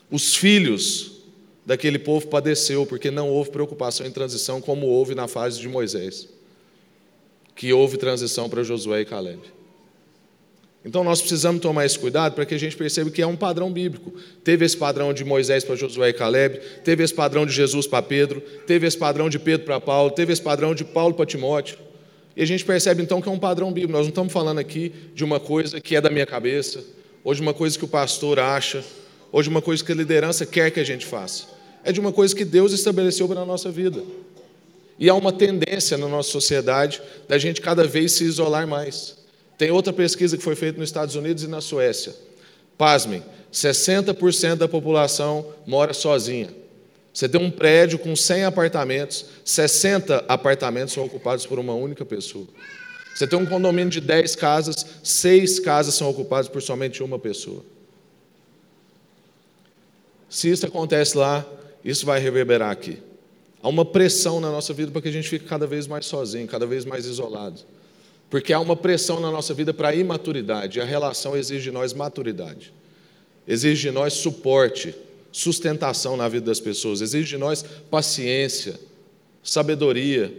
Os 0.09 0.35
filhos 0.35 1.12
daquele 1.65 1.97
povo 1.97 2.27
padeceu, 2.27 2.85
porque 2.85 3.09
não 3.09 3.29
houve 3.29 3.49
preocupação 3.49 4.05
em 4.05 4.11
transição, 4.11 4.59
como 4.59 4.87
houve 4.87 5.15
na 5.15 5.27
fase 5.27 5.59
de 5.59 5.67
Moisés, 5.67 6.27
que 7.55 7.71
houve 7.71 7.97
transição 7.97 8.49
para 8.49 8.63
Josué 8.63 9.01
e 9.01 9.05
Caleb. 9.05 9.41
Então 10.85 11.01
nós 11.01 11.21
precisamos 11.21 11.61
tomar 11.61 11.85
esse 11.85 11.97
cuidado 11.97 12.33
para 12.33 12.45
que 12.45 12.53
a 12.53 12.57
gente 12.57 12.75
perceba 12.75 13.09
que 13.09 13.21
é 13.21 13.27
um 13.27 13.37
padrão 13.37 13.71
bíblico. 13.71 14.13
Teve 14.43 14.65
esse 14.65 14.75
padrão 14.75 15.13
de 15.13 15.23
Moisés 15.23 15.63
para 15.63 15.77
Josué 15.77 16.09
e 16.09 16.13
Caleb, 16.13 16.59
teve 16.83 17.01
esse 17.03 17.13
padrão 17.13 17.45
de 17.45 17.53
Jesus 17.53 17.87
para 17.87 18.01
Pedro, 18.01 18.41
teve 18.67 18.85
esse 18.85 18.97
padrão 18.97 19.29
de 19.29 19.39
Pedro 19.39 19.65
para 19.65 19.79
Paulo, 19.79 20.11
teve 20.11 20.33
esse 20.33 20.41
padrão 20.41 20.75
de 20.75 20.83
Paulo 20.83 21.13
para 21.13 21.25
Timóteo. 21.25 21.77
E 22.35 22.41
a 22.41 22.45
gente 22.45 22.65
percebe 22.65 23.01
então 23.01 23.21
que 23.21 23.29
é 23.29 23.31
um 23.31 23.39
padrão 23.39 23.71
bíblico. 23.71 23.93
Nós 23.93 24.01
não 24.01 24.09
estamos 24.09 24.33
falando 24.33 24.59
aqui 24.59 24.91
de 25.13 25.23
uma 25.23 25.39
coisa 25.39 25.79
que 25.79 25.95
é 25.95 26.01
da 26.01 26.09
minha 26.09 26.25
cabeça, 26.25 26.83
ou 27.23 27.33
de 27.33 27.39
uma 27.39 27.53
coisa 27.53 27.77
que 27.77 27.85
o 27.85 27.87
pastor 27.87 28.39
acha, 28.39 28.83
ou 29.31 29.41
de 29.41 29.47
uma 29.47 29.61
coisa 29.61 29.81
que 29.81 29.91
a 29.91 29.95
liderança 29.95 30.45
quer 30.45 30.69
que 30.69 30.81
a 30.81 30.83
gente 30.83 31.05
faça 31.05 31.52
é 31.83 31.91
de 31.91 31.99
uma 31.99 32.11
coisa 32.11 32.35
que 32.35 32.45
Deus 32.45 32.71
estabeleceu 32.71 33.27
para 33.27 33.41
a 33.41 33.45
nossa 33.45 33.69
vida. 33.71 34.03
E 34.97 35.09
há 35.09 35.13
uma 35.13 35.33
tendência 35.33 35.97
na 35.97 36.07
nossa 36.07 36.29
sociedade 36.29 37.01
da 37.27 37.37
gente 37.37 37.61
cada 37.61 37.83
vez 37.85 38.13
se 38.13 38.23
isolar 38.23 38.67
mais. 38.67 39.17
Tem 39.57 39.71
outra 39.71 39.91
pesquisa 39.91 40.37
que 40.37 40.43
foi 40.43 40.55
feita 40.55 40.79
nos 40.79 40.89
Estados 40.89 41.15
Unidos 41.15 41.43
e 41.43 41.47
na 41.47 41.61
Suécia. 41.61 42.13
Pasmem, 42.77 43.23
60% 43.51 44.55
da 44.55 44.67
população 44.67 45.45
mora 45.65 45.93
sozinha. 45.93 46.49
Você 47.13 47.29
tem 47.29 47.39
um 47.39 47.51
prédio 47.51 47.99
com 47.99 48.15
100 48.15 48.45
apartamentos, 48.45 49.25
60 49.45 50.25
apartamentos 50.27 50.93
são 50.93 51.05
ocupados 51.05 51.45
por 51.45 51.59
uma 51.59 51.73
única 51.73 52.03
pessoa. 52.03 52.47
Você 53.13 53.27
tem 53.27 53.37
um 53.37 53.45
condomínio 53.45 53.91
de 53.91 54.01
10 54.01 54.35
casas, 54.35 54.83
6 55.03 55.59
casas 55.59 55.93
são 55.93 56.09
ocupadas 56.09 56.49
por 56.49 56.61
somente 56.61 57.03
uma 57.03 57.19
pessoa. 57.19 57.63
Se 60.27 60.49
isso 60.49 60.65
acontece 60.65 61.15
lá, 61.15 61.45
isso 61.83 62.05
vai 62.05 62.19
reverberar 62.19 62.71
aqui. 62.71 62.99
Há 63.61 63.69
uma 63.69 63.85
pressão 63.85 64.39
na 64.39 64.51
nossa 64.51 64.73
vida 64.73 64.91
para 64.91 65.01
que 65.01 65.07
a 65.07 65.11
gente 65.11 65.29
fique 65.29 65.45
cada 65.45 65.65
vez 65.65 65.87
mais 65.87 66.05
sozinho, 66.05 66.47
cada 66.47 66.65
vez 66.65 66.85
mais 66.85 67.05
isolado. 67.05 67.61
Porque 68.29 68.51
há 68.51 68.59
uma 68.59 68.75
pressão 68.75 69.19
na 69.19 69.31
nossa 69.31 69.53
vida 69.53 69.73
para 69.73 69.89
a 69.89 69.95
imaturidade, 69.95 70.79
e 70.79 70.81
a 70.81 70.85
relação 70.85 71.35
exige 71.37 71.65
de 71.65 71.71
nós 71.71 71.93
maturidade. 71.93 72.73
Exige 73.47 73.89
de 73.89 73.91
nós 73.91 74.13
suporte, 74.13 74.95
sustentação 75.31 76.17
na 76.17 76.27
vida 76.27 76.45
das 76.45 76.59
pessoas, 76.59 77.01
exige 77.01 77.29
de 77.29 77.37
nós 77.37 77.63
paciência, 77.89 78.79
sabedoria. 79.43 80.33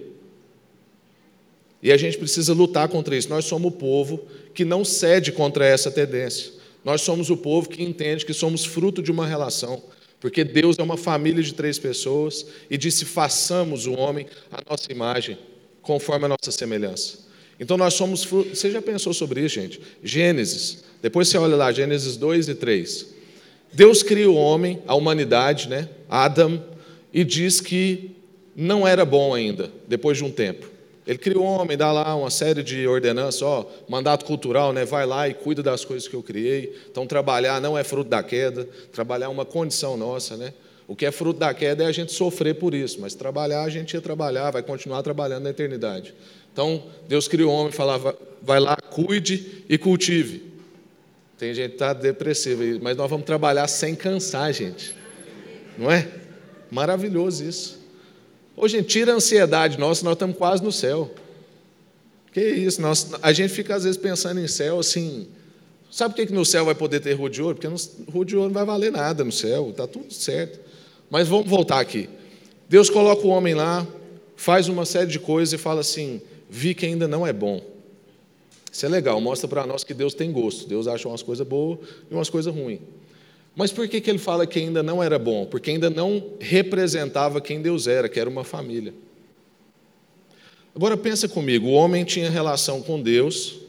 E 1.82 1.92
a 1.92 1.96
gente 1.96 2.16
precisa 2.16 2.54
lutar 2.54 2.88
contra 2.88 3.14
isso. 3.14 3.28
Nós 3.28 3.44
somos 3.44 3.68
o 3.68 3.76
povo 3.76 4.26
que 4.54 4.64
não 4.64 4.84
cede 4.84 5.32
contra 5.32 5.66
essa 5.66 5.90
tendência. 5.90 6.52
Nós 6.84 7.02
somos 7.02 7.30
o 7.30 7.36
povo 7.36 7.68
que 7.68 7.82
entende 7.82 8.24
que 8.24 8.32
somos 8.32 8.64
fruto 8.64 9.02
de 9.02 9.10
uma 9.10 9.26
relação. 9.26 9.82
Porque 10.24 10.42
Deus 10.42 10.78
é 10.78 10.82
uma 10.82 10.96
família 10.96 11.42
de 11.42 11.52
três 11.52 11.78
pessoas 11.78 12.46
e 12.70 12.78
disse: 12.78 13.04
façamos 13.04 13.86
o 13.86 13.92
homem 13.92 14.26
a 14.50 14.58
nossa 14.70 14.90
imagem, 14.90 15.36
conforme 15.82 16.24
a 16.24 16.28
nossa 16.28 16.50
semelhança. 16.50 17.18
Então 17.60 17.76
nós 17.76 17.92
somos 17.92 18.24
fruto. 18.24 18.56
Você 18.56 18.70
já 18.70 18.80
pensou 18.80 19.12
sobre 19.12 19.42
isso, 19.42 19.56
gente? 19.56 19.78
Gênesis. 20.02 20.82
Depois 21.02 21.28
você 21.28 21.36
olha 21.36 21.56
lá, 21.56 21.70
Gênesis 21.70 22.16
2 22.16 22.48
e 22.48 22.54
3. 22.54 23.06
Deus 23.70 24.02
cria 24.02 24.30
o 24.30 24.34
homem, 24.34 24.82
a 24.86 24.94
humanidade, 24.94 25.68
né? 25.68 25.90
Adam, 26.08 26.64
e 27.12 27.22
diz 27.22 27.60
que 27.60 28.12
não 28.56 28.88
era 28.88 29.04
bom 29.04 29.34
ainda, 29.34 29.70
depois 29.86 30.16
de 30.16 30.24
um 30.24 30.30
tempo. 30.30 30.70
Ele 31.06 31.18
cria 31.18 31.38
o 31.38 31.42
homem, 31.42 31.76
dá 31.76 31.92
lá 31.92 32.14
uma 32.14 32.30
série 32.30 32.62
de 32.62 32.86
ordenanças, 32.86 33.42
ó, 33.42 33.70
mandato 33.86 34.24
cultural, 34.24 34.72
né? 34.72 34.86
Vai 34.86 35.04
lá 35.04 35.28
e 35.28 35.34
cuida 35.34 35.62
das 35.62 35.84
coisas 35.84 36.08
que 36.08 36.14
eu 36.14 36.22
criei. 36.22 36.74
Então 36.90 37.06
trabalhar 37.06 37.60
não 37.60 37.76
é 37.76 37.84
fruto 37.84 38.08
da 38.08 38.22
queda, 38.22 38.66
trabalhar 38.90 39.26
é 39.26 39.28
uma 39.28 39.44
condição 39.44 39.96
nossa, 39.96 40.36
né? 40.36 40.54
O 40.88 40.96
que 40.96 41.04
é 41.04 41.12
fruto 41.12 41.38
da 41.38 41.52
queda 41.52 41.84
é 41.84 41.86
a 41.86 41.92
gente 41.92 42.12
sofrer 42.12 42.54
por 42.54 42.74
isso, 42.74 43.00
mas 43.00 43.14
trabalhar 43.14 43.62
a 43.64 43.68
gente 43.68 43.94
ia 43.94 44.00
trabalhar, 44.00 44.50
vai 44.50 44.62
continuar 44.62 45.02
trabalhando 45.02 45.44
na 45.44 45.50
eternidade. 45.50 46.14
Então 46.52 46.82
Deus 47.06 47.28
criou 47.28 47.52
o 47.52 47.54
homem 47.54 47.68
e 47.70 47.72
falava, 47.72 48.16
vai 48.40 48.60
lá, 48.60 48.76
cuide 48.76 49.64
e 49.68 49.76
cultive. 49.76 50.52
Tem 51.38 51.52
gente 51.52 51.70
que 51.70 51.74
está 51.74 51.92
depressiva, 51.92 52.62
mas 52.80 52.96
nós 52.96 53.10
vamos 53.10 53.26
trabalhar 53.26 53.68
sem 53.68 53.94
cansar, 53.94 54.52
gente. 54.54 54.96
Não 55.76 55.90
é? 55.90 56.08
Maravilhoso 56.70 57.44
isso. 57.44 57.83
Ô, 58.56 58.68
gente, 58.68 58.86
tira 58.86 59.12
a 59.12 59.16
ansiedade 59.16 59.78
nossa, 59.78 60.04
nós 60.04 60.14
estamos 60.14 60.36
quase 60.36 60.62
no 60.62 60.70
céu. 60.70 61.10
Que 62.32 62.40
isso, 62.40 62.80
nós, 62.80 63.10
a 63.22 63.32
gente 63.32 63.52
fica 63.52 63.74
às 63.74 63.84
vezes 63.84 63.96
pensando 63.96 64.40
em 64.40 64.48
céu 64.48 64.78
assim. 64.78 65.28
Sabe 65.90 66.14
por 66.14 66.20
que, 66.20 66.26
que 66.26 66.32
no 66.32 66.44
céu 66.44 66.64
vai 66.64 66.74
poder 66.74 67.00
ter 67.00 67.12
rua 67.12 67.30
de 67.30 67.40
ouro? 67.40 67.54
Porque 67.54 67.68
no, 67.68 67.76
rua 68.12 68.24
de 68.24 68.36
ouro 68.36 68.48
não 68.48 68.54
vai 68.54 68.64
valer 68.64 68.90
nada 68.90 69.22
no 69.22 69.30
céu, 69.30 69.70
está 69.70 69.86
tudo 69.86 70.12
certo. 70.12 70.58
Mas 71.08 71.28
vamos 71.28 71.48
voltar 71.48 71.78
aqui. 71.78 72.08
Deus 72.68 72.90
coloca 72.90 73.24
o 73.24 73.30
homem 73.30 73.54
lá, 73.54 73.86
faz 74.36 74.68
uma 74.68 74.84
série 74.84 75.06
de 75.06 75.18
coisas 75.18 75.52
e 75.52 75.58
fala 75.58 75.80
assim: 75.80 76.20
vi 76.50 76.74
que 76.74 76.86
ainda 76.86 77.06
não 77.06 77.26
é 77.26 77.32
bom. 77.32 77.60
Isso 78.72 78.84
é 78.84 78.88
legal, 78.88 79.20
mostra 79.20 79.46
para 79.46 79.64
nós 79.64 79.84
que 79.84 79.94
Deus 79.94 80.14
tem 80.14 80.32
gosto. 80.32 80.68
Deus 80.68 80.88
acha 80.88 81.08
umas 81.08 81.22
coisas 81.22 81.46
boas 81.46 81.78
e 82.10 82.14
umas 82.14 82.28
coisas 82.28 82.52
ruins. 82.52 82.80
Mas 83.56 83.70
por 83.70 83.86
que, 83.86 84.00
que 84.00 84.10
ele 84.10 84.18
fala 84.18 84.46
que 84.46 84.58
ainda 84.58 84.82
não 84.82 85.02
era 85.02 85.18
bom? 85.18 85.46
Porque 85.46 85.70
ainda 85.70 85.88
não 85.88 86.32
representava 86.40 87.40
quem 87.40 87.62
Deus 87.62 87.86
era, 87.86 88.08
que 88.08 88.18
era 88.18 88.28
uma 88.28 88.42
família. 88.42 88.92
Agora 90.74 90.96
pensa 90.96 91.28
comigo, 91.28 91.68
o 91.68 91.72
homem 91.72 92.04
tinha 92.04 92.28
relação 92.28 92.82
com 92.82 93.00
Deus, 93.00 93.60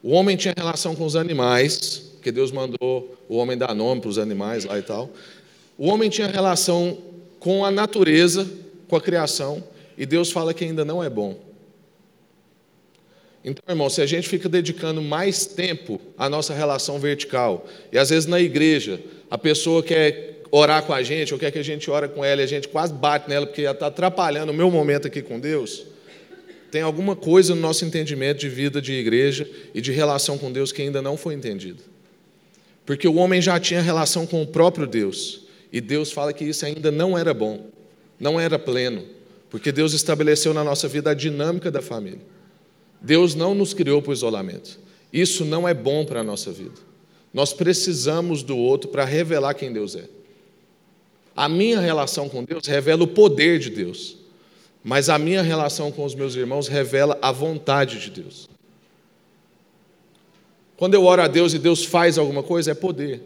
o 0.00 0.10
homem 0.10 0.36
tinha 0.36 0.54
relação 0.56 0.94
com 0.94 1.04
os 1.04 1.16
animais, 1.16 2.12
que 2.22 2.30
Deus 2.30 2.52
mandou 2.52 3.16
o 3.28 3.36
homem 3.36 3.58
dar 3.58 3.74
nome 3.74 4.00
para 4.00 4.10
os 4.10 4.18
animais 4.18 4.64
lá 4.64 4.78
e 4.78 4.82
tal. 4.82 5.10
O 5.76 5.88
homem 5.88 6.08
tinha 6.08 6.28
relação 6.28 6.98
com 7.40 7.64
a 7.64 7.70
natureza, 7.70 8.48
com 8.86 8.94
a 8.94 9.00
criação, 9.00 9.64
e 9.98 10.06
Deus 10.06 10.30
fala 10.30 10.54
que 10.54 10.64
ainda 10.64 10.84
não 10.84 11.02
é 11.02 11.10
bom. 11.10 11.49
Então, 13.44 13.62
irmão, 13.68 13.88
se 13.88 14.02
a 14.02 14.06
gente 14.06 14.28
fica 14.28 14.48
dedicando 14.48 15.00
mais 15.00 15.46
tempo 15.46 16.00
à 16.18 16.28
nossa 16.28 16.52
relação 16.52 16.98
vertical, 16.98 17.66
e 17.90 17.98
às 17.98 18.10
vezes 18.10 18.26
na 18.26 18.38
igreja, 18.38 19.00
a 19.30 19.38
pessoa 19.38 19.82
quer 19.82 20.42
orar 20.50 20.82
com 20.84 20.92
a 20.92 21.02
gente, 21.02 21.32
ou 21.32 21.40
quer 21.40 21.50
que 21.50 21.58
a 21.58 21.62
gente 21.62 21.90
ore 21.90 22.08
com 22.08 22.24
ela, 22.24 22.42
e 22.42 22.44
a 22.44 22.46
gente 22.46 22.68
quase 22.68 22.92
bate 22.92 23.30
nela 23.30 23.46
porque 23.46 23.62
ela 23.62 23.72
está 23.72 23.86
atrapalhando 23.86 24.52
o 24.52 24.54
meu 24.54 24.70
momento 24.70 25.06
aqui 25.06 25.22
com 25.22 25.40
Deus, 25.40 25.84
tem 26.70 26.82
alguma 26.82 27.16
coisa 27.16 27.54
no 27.54 27.60
nosso 27.60 27.84
entendimento 27.84 28.38
de 28.38 28.48
vida 28.48 28.80
de 28.80 28.92
igreja 28.92 29.48
e 29.74 29.80
de 29.80 29.90
relação 29.90 30.38
com 30.38 30.52
Deus 30.52 30.70
que 30.70 30.82
ainda 30.82 31.02
não 31.02 31.16
foi 31.16 31.34
entendida. 31.34 31.82
Porque 32.84 33.08
o 33.08 33.16
homem 33.16 33.40
já 33.40 33.58
tinha 33.58 33.80
relação 33.80 34.26
com 34.26 34.42
o 34.42 34.46
próprio 34.46 34.86
Deus, 34.86 35.46
e 35.72 35.80
Deus 35.80 36.12
fala 36.12 36.32
que 36.32 36.44
isso 36.44 36.66
ainda 36.66 36.90
não 36.90 37.16
era 37.16 37.32
bom, 37.32 37.66
não 38.18 38.38
era 38.38 38.58
pleno, 38.58 39.04
porque 39.48 39.72
Deus 39.72 39.94
estabeleceu 39.94 40.52
na 40.52 40.62
nossa 40.62 40.86
vida 40.86 41.10
a 41.10 41.14
dinâmica 41.14 41.70
da 41.70 41.80
família. 41.80 42.20
Deus 43.00 43.34
não 43.34 43.54
nos 43.54 43.72
criou 43.72 44.02
para 44.02 44.10
o 44.10 44.14
isolamento. 44.14 44.78
Isso 45.12 45.44
não 45.44 45.68
é 45.68 45.74
bom 45.74 46.04
para 46.04 46.20
a 46.20 46.24
nossa 46.24 46.52
vida. 46.52 46.74
Nós 47.32 47.52
precisamos 47.52 48.42
do 48.42 48.56
outro 48.56 48.90
para 48.90 49.04
revelar 49.04 49.54
quem 49.54 49.72
Deus 49.72 49.94
é. 49.96 50.08
A 51.34 51.48
minha 51.48 51.80
relação 51.80 52.28
com 52.28 52.44
Deus 52.44 52.66
revela 52.66 53.04
o 53.04 53.08
poder 53.08 53.58
de 53.58 53.70
Deus, 53.70 54.16
mas 54.82 55.08
a 55.08 55.18
minha 55.18 55.42
relação 55.42 55.90
com 55.90 56.04
os 56.04 56.14
meus 56.14 56.34
irmãos 56.34 56.68
revela 56.68 57.18
a 57.22 57.32
vontade 57.32 57.98
de 58.00 58.10
Deus. 58.10 58.48
Quando 60.76 60.94
eu 60.94 61.04
oro 61.04 61.22
a 61.22 61.28
Deus 61.28 61.54
e 61.54 61.58
Deus 61.58 61.84
faz 61.84 62.18
alguma 62.18 62.42
coisa, 62.42 62.72
é 62.72 62.74
poder. 62.74 63.22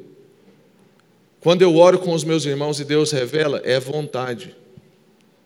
Quando 1.41 1.63
eu 1.63 1.77
oro 1.77 1.99
com 1.99 2.13
os 2.13 2.25
meus 2.25 2.45
irmãos 2.45 2.81
e 2.81 2.85
Deus 2.85 3.11
revela, 3.11 3.61
é 3.65 3.79
vontade. 3.79 4.57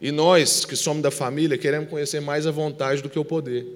E 0.01 0.13
nós, 0.13 0.65
que 0.65 0.77
somos 0.77 1.03
da 1.03 1.11
família, 1.11 1.59
queremos 1.59 1.91
conhecer 1.91 2.21
mais 2.21 2.47
a 2.47 2.51
vontade 2.51 3.03
do 3.03 3.11
que 3.11 3.19
o 3.19 3.25
poder. 3.25 3.67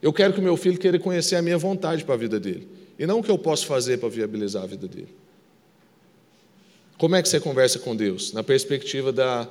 Eu 0.00 0.12
quero 0.12 0.32
que 0.32 0.40
o 0.40 0.42
meu 0.42 0.56
filho 0.56 0.78
queira 0.78 0.98
conhecer 0.98 1.36
a 1.36 1.42
minha 1.42 1.58
vontade 1.58 2.04
para 2.04 2.14
a 2.14 2.18
vida 2.18 2.38
dele, 2.38 2.68
e 2.98 3.06
não 3.06 3.20
o 3.20 3.22
que 3.22 3.30
eu 3.30 3.38
posso 3.38 3.66
fazer 3.66 3.98
para 3.98 4.08
viabilizar 4.08 4.62
a 4.62 4.66
vida 4.66 4.86
dele. 4.86 5.08
Como 6.96 7.14
é 7.14 7.22
que 7.22 7.28
você 7.28 7.38
conversa 7.38 7.78
com 7.78 7.94
Deus? 7.94 8.32
Na 8.32 8.42
perspectiva 8.42 9.12
da 9.12 9.48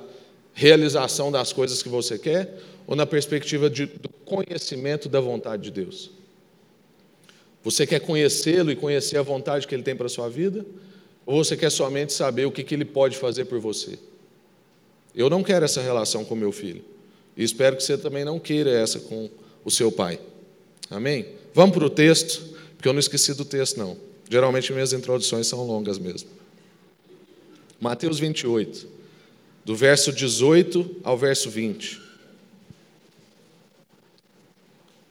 realização 0.52 1.32
das 1.32 1.52
coisas 1.52 1.82
que 1.82 1.88
você 1.88 2.18
quer 2.18 2.58
ou 2.86 2.94
na 2.94 3.06
perspectiva 3.06 3.70
de, 3.70 3.86
do 3.86 4.08
conhecimento 4.24 5.08
da 5.08 5.18
vontade 5.18 5.62
de 5.62 5.70
Deus? 5.70 6.10
Você 7.64 7.86
quer 7.86 8.00
conhecê-lo 8.00 8.70
e 8.70 8.76
conhecer 8.76 9.16
a 9.16 9.22
vontade 9.22 9.66
que 9.66 9.74
ele 9.74 9.82
tem 9.82 9.96
para 9.96 10.06
a 10.06 10.10
sua 10.10 10.28
vida? 10.28 10.64
Ou 11.24 11.42
você 11.42 11.56
quer 11.56 11.70
somente 11.70 12.12
saber 12.12 12.46
o 12.46 12.52
que, 12.52 12.62
que 12.62 12.74
ele 12.74 12.84
pode 12.84 13.16
fazer 13.16 13.46
por 13.46 13.58
você? 13.58 13.98
Eu 15.14 15.28
não 15.28 15.42
quero 15.42 15.64
essa 15.64 15.80
relação 15.80 16.24
com 16.24 16.34
meu 16.34 16.52
filho. 16.52 16.84
E 17.36 17.42
espero 17.42 17.76
que 17.76 17.82
você 17.82 17.96
também 17.96 18.24
não 18.24 18.38
queira 18.38 18.70
essa 18.70 19.00
com 19.00 19.28
o 19.64 19.70
seu 19.70 19.90
pai. 19.90 20.18
Amém? 20.90 21.26
Vamos 21.54 21.76
para 21.76 21.84
o 21.84 21.90
texto, 21.90 22.56
porque 22.76 22.88
eu 22.88 22.92
não 22.92 23.00
esqueci 23.00 23.34
do 23.34 23.44
texto, 23.44 23.76
não. 23.78 23.96
Geralmente 24.30 24.72
minhas 24.72 24.92
introduções 24.92 25.46
são 25.46 25.62
longas 25.64 25.98
mesmo. 25.98 26.28
Mateus 27.80 28.18
28, 28.18 28.88
do 29.64 29.76
verso 29.76 30.12
18 30.12 30.96
ao 31.04 31.16
verso 31.16 31.48
20. 31.50 32.00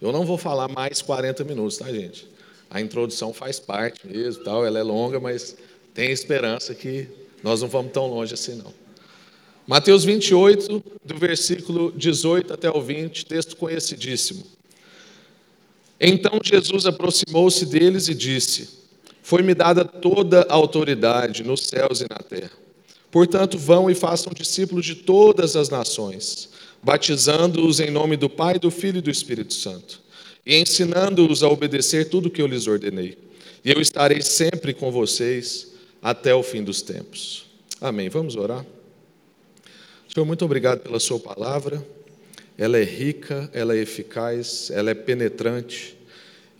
Eu 0.02 0.12
não 0.12 0.26
vou 0.26 0.38
falar 0.38 0.68
mais 0.68 1.02
40 1.02 1.44
minutos, 1.44 1.78
tá, 1.78 1.92
gente? 1.92 2.28
A 2.70 2.82
introdução 2.82 3.34
faz 3.34 3.60
parte 3.60 4.06
mesmo, 4.06 4.44
tal, 4.44 4.66
ela 4.66 4.78
é 4.78 4.84
longa, 4.84 5.20
mas 5.20 5.56
tem 5.94 6.12
esperança 6.12 6.76
que 6.76 7.08
nós 7.42 7.62
não 7.62 7.68
vamos 7.68 7.92
tão 7.92 8.08
longe 8.08 8.34
assim, 8.34 8.56
não. 8.56 8.74
Mateus 9.66 10.04
28, 10.04 10.84
do 11.04 11.18
versículo 11.18 11.92
18 11.92 12.54
até 12.54 12.70
o 12.70 12.82
20, 12.82 13.26
texto 13.26 13.56
conhecidíssimo. 13.56 14.57
Então 16.00 16.40
Jesus 16.44 16.86
aproximou-se 16.86 17.66
deles 17.66 18.08
e 18.08 18.14
disse: 18.14 18.70
Foi-me 19.22 19.54
dada 19.54 19.84
toda 19.84 20.42
a 20.50 20.54
autoridade 20.54 21.44
nos 21.44 21.64
céus 21.64 22.02
e 22.02 22.08
na 22.10 22.18
terra. 22.18 22.52
Portanto, 23.10 23.58
vão 23.58 23.90
e 23.90 23.96
façam 23.96 24.34
discípulos 24.34 24.86
de 24.86 24.96
todas 24.96 25.56
as 25.56 25.70
nações, 25.70 26.50
batizando-os 26.84 27.80
em 27.80 27.90
nome 27.90 28.18
do 28.18 28.30
Pai, 28.30 28.60
do 28.60 28.70
Filho 28.70 29.00
e 29.00 29.02
do 29.02 29.10
Espírito 29.10 29.54
Santo, 29.54 30.02
e 30.46 30.56
ensinando-os 30.56 31.42
a 31.42 31.48
obedecer 31.48 32.10
tudo 32.10 32.28
o 32.28 32.30
que 32.30 32.42
eu 32.42 32.48
lhes 32.48 32.68
ordenei. 32.68 33.18
E 33.64 33.72
eu 33.72 33.82
estarei 33.82 34.22
sempre 34.22 34.74
com 34.74 34.92
vocês 34.92 35.74
até 36.02 36.36
o 36.36 36.44
fim 36.44 36.64
dos 36.64 36.82
tempos. 36.82 37.46
Amém. 37.82 38.10
Vamos 38.10 38.36
orar? 38.36 38.66
Senhor, 40.14 40.26
muito 40.26 40.46
obrigado 40.46 40.80
pela 40.80 41.00
Sua 41.00 41.20
palavra. 41.20 41.86
Ela 42.58 42.78
é 42.78 42.84
rica, 42.84 43.50
ela 43.54 43.76
é 43.76 43.80
eficaz, 43.80 44.72
ela 44.74 44.89
é 44.89 44.93
penetrante 44.93 45.98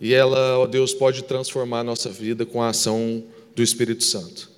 e 0.00 0.14
ela, 0.14 0.58
ó 0.58 0.66
Deus, 0.66 0.94
pode 0.94 1.24
transformar 1.24 1.80
a 1.80 1.84
nossa 1.84 2.08
vida 2.08 2.46
com 2.46 2.62
a 2.62 2.68
ação 2.68 3.24
do 3.54 3.62
Espírito 3.62 4.04
Santo. 4.04 4.48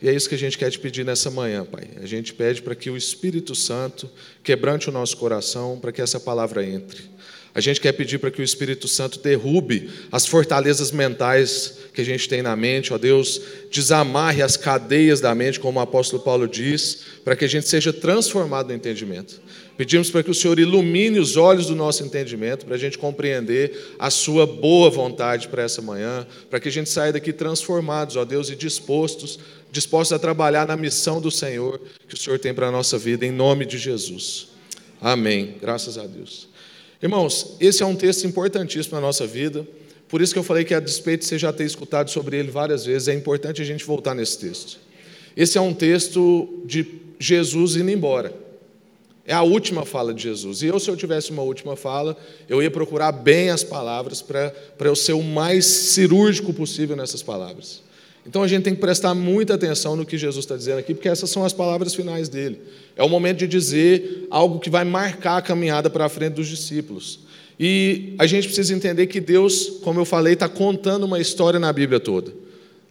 E 0.00 0.08
é 0.08 0.14
isso 0.14 0.28
que 0.28 0.34
a 0.34 0.38
gente 0.38 0.56
quer 0.56 0.70
te 0.70 0.78
pedir 0.78 1.04
nessa 1.04 1.30
manhã, 1.30 1.64
Pai. 1.64 1.88
A 2.02 2.06
gente 2.06 2.32
pede 2.32 2.62
para 2.62 2.74
que 2.74 2.90
o 2.90 2.96
Espírito 2.96 3.54
Santo 3.54 4.10
quebrante 4.42 4.88
o 4.88 4.92
nosso 4.92 5.16
coração, 5.16 5.78
para 5.78 5.92
que 5.92 6.00
essa 6.00 6.20
palavra 6.20 6.64
entre. 6.64 7.02
A 7.56 7.60
gente 7.62 7.80
quer 7.80 7.92
pedir 7.92 8.18
para 8.18 8.30
que 8.30 8.38
o 8.38 8.44
Espírito 8.44 8.86
Santo 8.86 9.18
derrube 9.18 9.88
as 10.12 10.26
fortalezas 10.26 10.92
mentais 10.92 11.78
que 11.94 12.02
a 12.02 12.04
gente 12.04 12.28
tem 12.28 12.42
na 12.42 12.54
mente, 12.54 12.92
ó 12.92 12.98
Deus, 12.98 13.40
desamarre 13.70 14.42
as 14.42 14.58
cadeias 14.58 15.22
da 15.22 15.34
mente, 15.34 15.58
como 15.58 15.80
o 15.80 15.82
apóstolo 15.82 16.22
Paulo 16.22 16.46
diz, 16.46 16.98
para 17.24 17.34
que 17.34 17.46
a 17.46 17.48
gente 17.48 17.66
seja 17.66 17.94
transformado 17.94 18.68
no 18.68 18.74
entendimento. 18.74 19.40
Pedimos 19.74 20.10
para 20.10 20.22
que 20.22 20.30
o 20.30 20.34
Senhor 20.34 20.58
ilumine 20.58 21.18
os 21.18 21.38
olhos 21.38 21.68
do 21.68 21.74
nosso 21.74 22.04
entendimento, 22.04 22.66
para 22.66 22.74
a 22.74 22.78
gente 22.78 22.98
compreender 22.98 23.94
a 23.98 24.10
Sua 24.10 24.46
boa 24.46 24.90
vontade 24.90 25.48
para 25.48 25.62
essa 25.62 25.80
manhã, 25.80 26.26
para 26.50 26.60
que 26.60 26.68
a 26.68 26.72
gente 26.72 26.90
saia 26.90 27.14
daqui 27.14 27.32
transformados, 27.32 28.16
ó 28.16 28.26
Deus, 28.26 28.50
e 28.50 28.54
dispostos, 28.54 29.38
dispostos 29.72 30.14
a 30.14 30.18
trabalhar 30.18 30.68
na 30.68 30.76
missão 30.76 31.22
do 31.22 31.30
Senhor 31.30 31.80
que 32.06 32.12
o 32.16 32.18
Senhor 32.18 32.38
tem 32.38 32.52
para 32.52 32.68
a 32.68 32.70
nossa 32.70 32.98
vida, 32.98 33.24
em 33.24 33.32
nome 33.32 33.64
de 33.64 33.78
Jesus. 33.78 34.48
Amém. 35.00 35.54
Graças 35.58 35.96
a 35.96 36.06
Deus. 36.06 36.54
Irmãos, 37.02 37.56
esse 37.60 37.82
é 37.82 37.86
um 37.86 37.94
texto 37.94 38.26
importantíssimo 38.26 38.94
na 38.94 39.00
nossa 39.00 39.26
vida, 39.26 39.66
por 40.08 40.22
isso 40.22 40.32
que 40.32 40.38
eu 40.38 40.44
falei 40.44 40.64
que, 40.64 40.74
a 40.74 40.80
despeito 40.80 41.22
de 41.22 41.26
você 41.26 41.38
já 41.38 41.52
ter 41.52 41.64
escutado 41.64 42.10
sobre 42.10 42.38
ele 42.38 42.50
várias 42.50 42.86
vezes, 42.86 43.08
é 43.08 43.14
importante 43.14 43.60
a 43.60 43.64
gente 43.64 43.84
voltar 43.84 44.14
nesse 44.14 44.38
texto. 44.38 44.78
Esse 45.36 45.58
é 45.58 45.60
um 45.60 45.74
texto 45.74 46.62
de 46.64 46.86
Jesus 47.18 47.76
indo 47.76 47.90
embora. 47.90 48.32
É 49.26 49.34
a 49.34 49.42
última 49.42 49.84
fala 49.84 50.14
de 50.14 50.22
Jesus. 50.22 50.62
E 50.62 50.66
eu, 50.66 50.78
se 50.78 50.88
eu 50.88 50.96
tivesse 50.96 51.32
uma 51.32 51.42
última 51.42 51.74
fala, 51.74 52.16
eu 52.48 52.62
ia 52.62 52.70
procurar 52.70 53.10
bem 53.10 53.50
as 53.50 53.64
palavras 53.64 54.22
para 54.22 54.52
eu 54.80 54.94
ser 54.94 55.14
o 55.14 55.22
mais 55.22 55.66
cirúrgico 55.66 56.54
possível 56.54 56.94
nessas 56.94 57.22
palavras. 57.22 57.82
Então 58.26 58.42
a 58.42 58.48
gente 58.48 58.64
tem 58.64 58.74
que 58.74 58.80
prestar 58.80 59.14
muita 59.14 59.54
atenção 59.54 59.94
no 59.94 60.04
que 60.04 60.18
Jesus 60.18 60.44
está 60.44 60.56
dizendo 60.56 60.78
aqui, 60.78 60.94
porque 60.94 61.08
essas 61.08 61.30
são 61.30 61.44
as 61.44 61.52
palavras 61.52 61.94
finais 61.94 62.28
dele. 62.28 62.58
É 62.96 63.02
o 63.02 63.08
momento 63.08 63.38
de 63.38 63.46
dizer 63.46 64.26
algo 64.30 64.58
que 64.58 64.68
vai 64.68 64.84
marcar 64.84 65.36
a 65.36 65.42
caminhada 65.42 65.88
para 65.88 66.06
a 66.06 66.08
frente 66.08 66.34
dos 66.34 66.48
discípulos. 66.48 67.20
E 67.58 68.14
a 68.18 68.26
gente 68.26 68.46
precisa 68.46 68.74
entender 68.74 69.06
que 69.06 69.20
Deus, 69.20 69.78
como 69.82 70.00
eu 70.00 70.04
falei, 70.04 70.34
está 70.34 70.48
contando 70.48 71.04
uma 71.04 71.20
história 71.20 71.58
na 71.58 71.72
Bíblia 71.72 72.00
toda. 72.00 72.45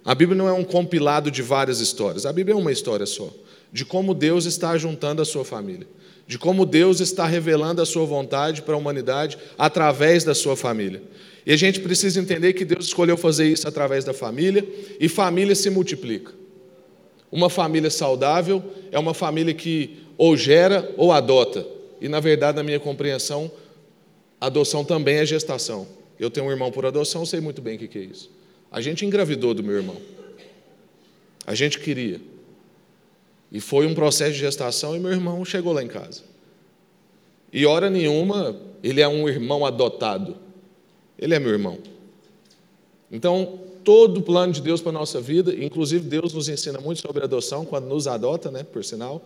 A 0.05 0.13
Bíblia 0.13 0.37
não 0.37 0.47
é 0.47 0.53
um 0.53 0.63
compilado 0.63 1.31
de 1.31 1.41
várias 1.41 1.79
histórias, 1.79 2.27
a 2.27 2.31
Bíblia 2.31 2.53
é 2.53 2.57
uma 2.57 2.71
história 2.71 3.07
só, 3.07 3.33
de 3.73 3.83
como 3.83 4.13
Deus 4.13 4.45
está 4.45 4.77
juntando 4.77 5.19
a 5.19 5.25
sua 5.25 5.43
família, 5.43 5.87
de 6.27 6.37
como 6.37 6.63
Deus 6.63 6.99
está 6.99 7.25
revelando 7.25 7.81
a 7.81 7.85
sua 7.87 8.05
vontade 8.05 8.61
para 8.61 8.75
a 8.75 8.77
humanidade 8.77 9.35
através 9.57 10.23
da 10.23 10.35
sua 10.35 10.55
família. 10.55 11.01
E 11.43 11.51
a 11.51 11.57
gente 11.57 11.79
precisa 11.79 12.19
entender 12.19 12.53
que 12.53 12.63
Deus 12.63 12.85
escolheu 12.85 13.17
fazer 13.17 13.47
isso 13.47 13.67
através 13.67 14.05
da 14.05 14.13
família, 14.13 14.63
e 14.99 15.09
família 15.09 15.55
se 15.55 15.71
multiplica. 15.71 16.31
Uma 17.31 17.49
família 17.49 17.89
saudável 17.89 18.63
é 18.91 18.99
uma 18.99 19.13
família 19.13 19.53
que 19.53 20.03
ou 20.17 20.37
gera 20.37 20.93
ou 20.97 21.11
adota. 21.11 21.65
E, 21.99 22.07
na 22.07 22.19
verdade, 22.19 22.57
na 22.57 22.63
minha 22.63 22.79
compreensão, 22.79 23.51
adoção 24.39 24.85
também 24.85 25.17
é 25.17 25.25
gestação. 25.25 25.87
Eu 26.19 26.29
tenho 26.29 26.45
um 26.45 26.51
irmão 26.51 26.71
por 26.71 26.85
adoção, 26.85 27.25
sei 27.25 27.41
muito 27.41 27.61
bem 27.61 27.75
o 27.75 27.79
que 27.79 27.97
é 27.97 28.01
isso. 28.01 28.31
A 28.75 28.81
gente 28.81 29.05
engravidou 29.05 29.53
do 29.53 29.63
meu 29.63 29.77
irmão. 29.77 29.95
A 31.47 31.55
gente 31.55 31.79
queria. 31.79 32.19
E 33.49 33.61
foi 33.61 33.87
um 33.87 33.95
processo 33.95 34.33
de 34.33 34.39
gestação 34.39 34.93
e 34.97 34.99
meu 34.99 35.11
irmão 35.11 35.45
chegou 35.45 35.71
lá 35.71 35.81
em 35.81 35.87
casa. 35.87 36.23
E 37.53 37.65
hora 37.65 37.89
nenhuma 37.89 38.53
ele 38.83 38.99
é 38.99 39.07
um 39.07 39.29
irmão 39.29 39.65
adotado. 39.65 40.35
Ele 41.17 41.33
é 41.33 41.39
meu 41.39 41.51
irmão. 41.51 41.77
Então, 43.09 43.61
todo 43.81 44.17
o 44.17 44.21
plano 44.21 44.51
de 44.51 44.61
Deus 44.61 44.81
para 44.81 44.89
a 44.89 44.99
nossa 44.99 45.21
vida, 45.21 45.55
inclusive 45.55 46.05
Deus 46.05 46.33
nos 46.33 46.49
ensina 46.49 46.77
muito 46.81 46.99
sobre 46.99 47.23
adoção 47.23 47.63
quando 47.63 47.85
nos 47.85 48.09
adota, 48.09 48.51
né, 48.51 48.63
por 48.63 48.83
sinal. 48.83 49.23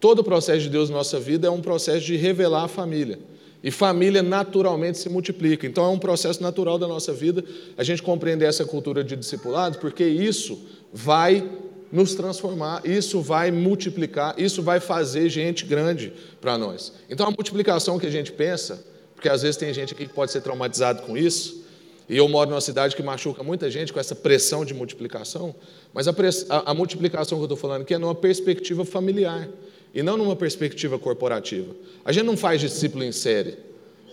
Todo 0.00 0.20
o 0.20 0.24
processo 0.24 0.60
de 0.60 0.70
Deus 0.70 0.88
na 0.88 0.96
nossa 0.96 1.20
vida 1.20 1.46
é 1.46 1.50
um 1.50 1.60
processo 1.60 2.06
de 2.06 2.16
revelar 2.16 2.64
a 2.64 2.68
família. 2.68 3.18
E 3.62 3.70
família 3.70 4.22
naturalmente 4.22 4.98
se 4.98 5.08
multiplica. 5.08 5.66
Então 5.66 5.84
é 5.84 5.88
um 5.88 5.98
processo 5.98 6.42
natural 6.42 6.78
da 6.78 6.86
nossa 6.86 7.12
vida 7.12 7.44
a 7.76 7.82
gente 7.82 8.02
compreender 8.02 8.46
essa 8.46 8.64
cultura 8.64 9.02
de 9.02 9.16
discipulado, 9.16 9.78
porque 9.78 10.04
isso 10.04 10.58
vai 10.92 11.48
nos 11.90 12.14
transformar, 12.14 12.82
isso 12.84 13.20
vai 13.20 13.50
multiplicar, 13.50 14.34
isso 14.38 14.62
vai 14.62 14.78
fazer 14.78 15.28
gente 15.28 15.64
grande 15.64 16.12
para 16.40 16.56
nós. 16.56 16.92
Então 17.10 17.26
a 17.26 17.30
multiplicação 17.30 17.98
que 17.98 18.06
a 18.06 18.10
gente 18.10 18.30
pensa 18.30 18.84
porque 19.18 19.28
às 19.28 19.42
vezes 19.42 19.56
tem 19.56 19.74
gente 19.74 19.92
aqui 19.92 20.06
que 20.06 20.14
pode 20.14 20.30
ser 20.30 20.40
traumatizado 20.42 21.02
com 21.02 21.18
isso, 21.18 21.66
e 22.08 22.16
eu 22.16 22.28
moro 22.28 22.48
numa 22.48 22.60
cidade 22.60 22.94
que 22.94 23.02
machuca 23.02 23.42
muita 23.42 23.68
gente 23.68 23.92
com 23.92 23.98
essa 23.98 24.14
pressão 24.14 24.64
de 24.64 24.72
multiplicação, 24.72 25.52
mas 25.92 26.06
a, 26.06 26.14
a 26.64 26.72
multiplicação 26.72 27.36
que 27.36 27.42
eu 27.42 27.46
estou 27.46 27.56
falando 27.56 27.82
aqui 27.82 27.92
é 27.92 27.98
numa 27.98 28.14
perspectiva 28.14 28.84
familiar, 28.84 29.48
e 29.98 30.02
não 30.02 30.16
numa 30.16 30.36
perspectiva 30.36 30.96
corporativa. 30.96 31.74
A 32.04 32.12
gente 32.12 32.24
não 32.24 32.36
faz 32.36 32.60
discípulo 32.60 33.02
em 33.02 33.10
série, 33.10 33.56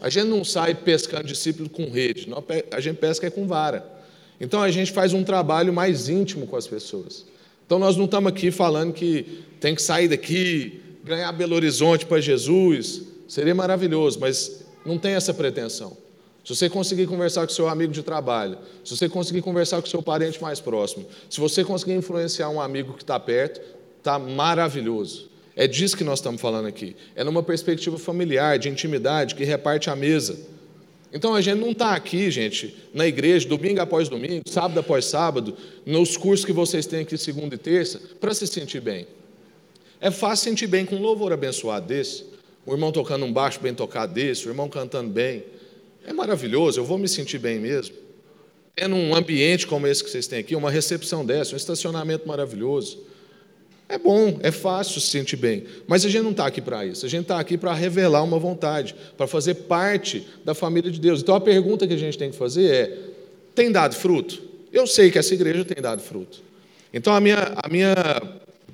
a 0.01 0.09
gente 0.09 0.25
não 0.25 0.43
sai 0.43 0.73
pescando 0.73 1.27
discípulo 1.27 1.69
com 1.69 1.87
rede, 1.87 2.27
a 2.71 2.79
gente 2.79 2.97
pesca 2.97 3.27
é 3.27 3.29
com 3.29 3.45
vara. 3.45 3.85
Então 4.41 4.63
a 4.63 4.71
gente 4.71 4.91
faz 4.91 5.13
um 5.13 5.23
trabalho 5.23 5.71
mais 5.71 6.09
íntimo 6.09 6.47
com 6.47 6.55
as 6.55 6.65
pessoas. 6.65 7.23
Então 7.67 7.77
nós 7.77 7.95
não 7.95 8.05
estamos 8.05 8.31
aqui 8.31 8.49
falando 8.49 8.93
que 8.93 9.43
tem 9.59 9.75
que 9.75 9.81
sair 9.81 10.07
daqui, 10.07 10.81
ganhar 11.03 11.31
Belo 11.33 11.53
Horizonte 11.53 12.03
para 12.03 12.19
Jesus, 12.19 13.03
seria 13.27 13.53
maravilhoso, 13.53 14.19
mas 14.19 14.65
não 14.83 14.97
tem 14.97 15.13
essa 15.13 15.35
pretensão. 15.35 15.95
Se 16.43 16.55
você 16.55 16.67
conseguir 16.67 17.05
conversar 17.05 17.45
com 17.45 17.53
seu 17.53 17.69
amigo 17.69 17.93
de 17.93 18.01
trabalho, 18.01 18.57
se 18.83 18.97
você 18.97 19.07
conseguir 19.07 19.43
conversar 19.43 19.79
com 19.83 19.87
seu 19.87 20.01
parente 20.01 20.41
mais 20.41 20.59
próximo, 20.59 21.05
se 21.29 21.39
você 21.39 21.63
conseguir 21.63 21.93
influenciar 21.93 22.49
um 22.49 22.59
amigo 22.59 22.93
que 22.93 23.03
está 23.03 23.19
perto, 23.19 23.61
está 23.99 24.17
maravilhoso. 24.17 25.34
É 25.55 25.67
disso 25.67 25.95
que 25.95 26.03
nós 26.03 26.19
estamos 26.19 26.41
falando 26.41 26.67
aqui. 26.67 26.95
É 27.15 27.23
numa 27.23 27.41
perspectiva 27.41 27.97
familiar, 27.97 28.59
de 28.59 28.69
intimidade, 28.69 29.35
que 29.35 29.43
reparte 29.43 29.89
a 29.89 29.95
mesa. 29.95 30.37
Então 31.13 31.33
a 31.33 31.41
gente 31.41 31.59
não 31.59 31.71
está 31.71 31.95
aqui, 31.95 32.29
gente, 32.29 32.75
na 32.93 33.07
igreja, 33.07 33.47
domingo 33.47 33.79
após 33.79 34.09
domingo, 34.09 34.43
sábado 34.47 34.79
após 34.79 35.05
sábado, 35.05 35.55
nos 35.85 36.17
cursos 36.17 36.45
que 36.45 36.51
vocês 36.51 36.85
têm 36.85 37.01
aqui 37.01 37.17
segunda 37.17 37.55
e 37.55 37.57
terça, 37.57 38.01
para 38.19 38.33
se 38.33 38.45
sentir 38.47 38.81
bem. 38.81 39.07
É 40.01 40.11
fácil 40.11 40.49
sentir 40.49 40.67
bem 40.67 40.85
com 40.85 40.97
um 40.97 41.01
louvor 41.01 41.31
abençoado 41.31 41.87
desse 41.87 42.35
o 42.65 42.73
irmão 42.73 42.91
tocando 42.91 43.25
um 43.25 43.31
baixo 43.31 43.59
bem 43.59 43.73
tocado 43.73 44.13
desse, 44.13 44.47
o 44.47 44.49
irmão 44.49 44.67
cantando 44.67 45.09
bem. 45.09 45.43
É 46.05 46.11
maravilhoso, 46.11 46.79
eu 46.79 46.85
vou 46.85 46.97
me 46.97 47.07
sentir 47.07 47.37
bem 47.37 47.59
mesmo. 47.59 47.95
Tendo 48.75 48.95
um 48.95 49.15
ambiente 49.15 49.67
como 49.67 49.87
esse 49.87 50.03
que 50.03 50.09
vocês 50.09 50.27
têm 50.27 50.39
aqui, 50.39 50.55
uma 50.55 50.71
recepção 50.71 51.23
dessa, 51.23 51.53
um 51.53 51.57
estacionamento 51.57 52.27
maravilhoso. 52.27 52.99
É 53.87 53.99
bom, 53.99 54.39
é 54.41 54.49
fácil 54.51 54.99
se 54.99 55.09
sentir 55.09 55.35
bem, 55.35 55.63
mas 55.87 56.03
a 56.03 56.09
gente 56.09 56.23
não 56.23 56.31
está 56.31 56.47
aqui 56.47 56.59
para 56.59 56.85
isso. 56.85 57.05
A 57.05 57.09
gente 57.09 57.23
está 57.23 57.39
aqui 57.39 57.55
para 57.55 57.71
revelar 57.71 58.23
uma 58.23 58.39
vontade, 58.39 58.95
para 59.15 59.27
fazer 59.27 59.53
parte 59.53 60.27
da 60.43 60.55
família 60.55 60.89
de 60.89 60.99
Deus. 60.99 61.21
Então 61.21 61.35
a 61.35 61.41
pergunta 61.41 61.85
que 61.85 61.93
a 61.93 61.97
gente 61.97 62.17
tem 62.17 62.31
que 62.31 62.37
fazer 62.37 62.65
é: 62.65 62.97
tem 63.53 63.71
dado 63.71 63.93
fruto? 63.93 64.41
Eu 64.73 64.87
sei 64.87 65.11
que 65.11 65.19
essa 65.19 65.33
igreja 65.35 65.63
tem 65.63 65.81
dado 65.81 66.01
fruto. 66.01 66.41
Então 66.91 67.13
a 67.13 67.21
minha, 67.21 67.53
a 67.55 67.69
minha, 67.69 67.95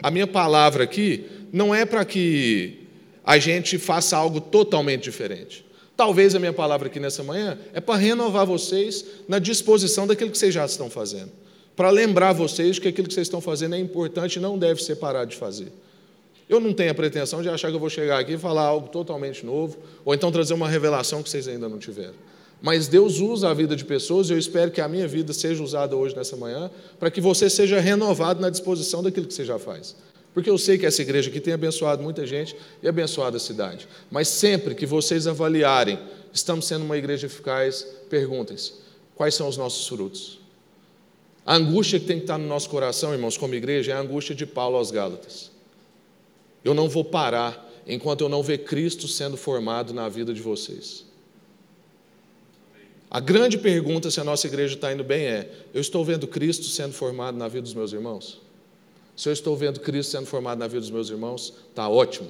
a 0.01 0.09
minha 0.09 0.27
palavra 0.27 0.85
aqui 0.85 1.25
não 1.51 1.75
é 1.75 1.85
para 1.85 2.05
que 2.05 2.87
a 3.25 3.37
gente 3.37 3.77
faça 3.77 4.15
algo 4.15 4.39
totalmente 4.39 5.03
diferente. 5.03 5.65
Talvez 5.97 6.33
a 6.35 6.39
minha 6.39 6.53
palavra 6.53 6.87
aqui 6.87 7.01
nessa 7.01 7.21
manhã 7.21 7.59
é 7.73 7.81
para 7.81 7.99
renovar 7.99 8.45
vocês 8.45 9.05
na 9.27 9.39
disposição 9.39 10.07
daquilo 10.07 10.31
que 10.31 10.37
vocês 10.37 10.53
já 10.53 10.65
estão 10.65 10.89
fazendo 10.89 11.40
para 11.81 11.89
lembrar 11.89 12.31
vocês 12.31 12.77
que 12.77 12.87
aquilo 12.87 13.07
que 13.07 13.13
vocês 13.15 13.25
estão 13.25 13.41
fazendo 13.41 13.73
é 13.73 13.79
importante 13.79 14.35
e 14.35 14.39
não 14.39 14.55
deve 14.55 14.83
ser 14.83 14.97
parado 14.97 15.31
de 15.31 15.35
fazer. 15.35 15.69
Eu 16.47 16.59
não 16.59 16.73
tenho 16.73 16.91
a 16.91 16.93
pretensão 16.93 17.41
de 17.41 17.49
achar 17.49 17.69
que 17.69 17.75
eu 17.75 17.79
vou 17.79 17.89
chegar 17.89 18.19
aqui 18.19 18.33
e 18.33 18.37
falar 18.37 18.61
algo 18.61 18.87
totalmente 18.89 19.43
novo, 19.43 19.79
ou 20.05 20.13
então 20.13 20.31
trazer 20.31 20.53
uma 20.53 20.69
revelação 20.69 21.23
que 21.23 21.29
vocês 21.31 21.47
ainda 21.47 21.67
não 21.67 21.79
tiveram. 21.79 22.13
Mas 22.61 22.87
Deus 22.87 23.19
usa 23.19 23.49
a 23.49 23.53
vida 23.55 23.75
de 23.75 23.83
pessoas 23.83 24.29
e 24.29 24.33
eu 24.33 24.37
espero 24.37 24.69
que 24.69 24.79
a 24.79 24.87
minha 24.87 25.07
vida 25.07 25.33
seja 25.33 25.63
usada 25.63 25.95
hoje, 25.95 26.15
nessa 26.15 26.37
manhã, 26.37 26.69
para 26.99 27.09
que 27.09 27.19
você 27.19 27.49
seja 27.49 27.79
renovado 27.79 28.39
na 28.39 28.51
disposição 28.51 29.01
daquilo 29.01 29.25
que 29.25 29.33
você 29.33 29.43
já 29.43 29.57
faz. 29.57 29.95
Porque 30.35 30.51
eu 30.51 30.59
sei 30.59 30.77
que 30.77 30.85
essa 30.85 31.01
igreja 31.01 31.31
aqui 31.31 31.39
tem 31.39 31.55
abençoado 31.55 32.03
muita 32.03 32.27
gente 32.27 32.55
e 32.83 32.87
abençoado 32.87 33.37
a 33.37 33.39
cidade. 33.39 33.87
Mas 34.11 34.27
sempre 34.27 34.75
que 34.75 34.85
vocês 34.85 35.25
avaliarem, 35.25 35.97
estamos 36.31 36.67
sendo 36.67 36.85
uma 36.85 36.95
igreja 36.95 37.25
eficaz, 37.25 37.87
perguntem-se: 38.07 38.73
quais 39.15 39.33
são 39.33 39.47
os 39.47 39.57
nossos 39.57 39.87
frutos? 39.87 40.40
A 41.45 41.55
angústia 41.55 41.99
que 41.99 42.05
tem 42.05 42.17
que 42.17 42.23
estar 42.23 42.37
no 42.37 42.47
nosso 42.47 42.69
coração, 42.69 43.13
irmãos, 43.13 43.37
como 43.37 43.55
igreja, 43.55 43.91
é 43.91 43.95
a 43.95 43.99
angústia 43.99 44.35
de 44.35 44.45
Paulo 44.45 44.77
aos 44.77 44.91
Gálatas. 44.91 45.51
Eu 46.63 46.73
não 46.73 46.87
vou 46.87 47.03
parar 47.03 47.69
enquanto 47.87 48.21
eu 48.21 48.29
não 48.29 48.43
ver 48.43 48.59
Cristo 48.59 49.07
sendo 49.07 49.35
formado 49.35 49.93
na 49.93 50.07
vida 50.07 50.33
de 50.33 50.41
vocês. 50.41 51.05
A 53.09 53.19
grande 53.19 53.57
pergunta 53.57 54.09
se 54.09 54.21
a 54.21 54.23
nossa 54.23 54.47
igreja 54.47 54.75
está 54.75 54.93
indo 54.93 55.03
bem 55.03 55.25
é: 55.25 55.51
eu 55.73 55.81
estou 55.81 56.05
vendo 56.05 56.27
Cristo 56.27 56.65
sendo 56.65 56.93
formado 56.93 57.37
na 57.37 57.47
vida 57.47 57.63
dos 57.63 57.73
meus 57.73 57.91
irmãos? 57.91 58.39
Se 59.17 59.27
eu 59.27 59.33
estou 59.33 59.57
vendo 59.57 59.79
Cristo 59.79 60.11
sendo 60.11 60.27
formado 60.27 60.59
na 60.59 60.67
vida 60.67 60.79
dos 60.79 60.91
meus 60.91 61.09
irmãos, 61.09 61.53
está 61.69 61.89
ótimo. 61.89 62.29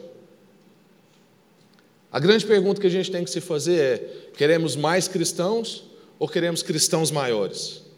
A 2.11 2.19
grande 2.19 2.45
pergunta 2.45 2.81
que 2.81 2.87
a 2.87 2.89
gente 2.89 3.11
tem 3.11 3.23
que 3.23 3.29
se 3.29 3.41
fazer 3.41 3.79
é: 3.79 3.97
queremos 4.37 4.75
mais 4.75 5.07
cristãos 5.07 5.83
ou 6.17 6.27
queremos 6.27 6.63
cristãos 6.63 7.11
maiores? 7.11 7.90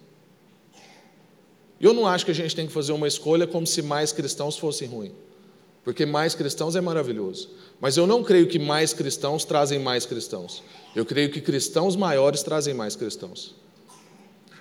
Eu 1.80 1.94
não 1.94 2.08
acho 2.08 2.26
que 2.26 2.32
a 2.32 2.36
gente 2.36 2.56
tem 2.56 2.68
que 2.68 2.74
fazer 2.74 2.92
uma 2.92 3.08
escolha 3.08 3.46
como 3.46 3.68
se 3.68 3.82
mais 3.82 4.12
cristãos 4.12 4.58
fossem 4.58 4.88
ruim, 4.88 5.12
porque 5.84 6.06
mais 6.06 6.34
cristãos 6.34 6.76
é 6.76 6.82
maravilhoso. 6.82 7.50
Mas 7.80 7.98
eu 7.98 8.08
não 8.08 8.24
creio 8.24 8.48
que 8.48 8.58
mais 8.58 8.94
cristãos 8.94 9.44
trazem 9.44 9.80
mais 9.80 10.06
cristãos. 10.06 10.64
Eu 10.96 11.06
creio 11.06 11.30
que 11.30 11.42
cristãos 11.42 11.96
maiores 11.96 12.44
trazem 12.44 12.74
mais 12.74 12.96
cristãos. 12.96 13.56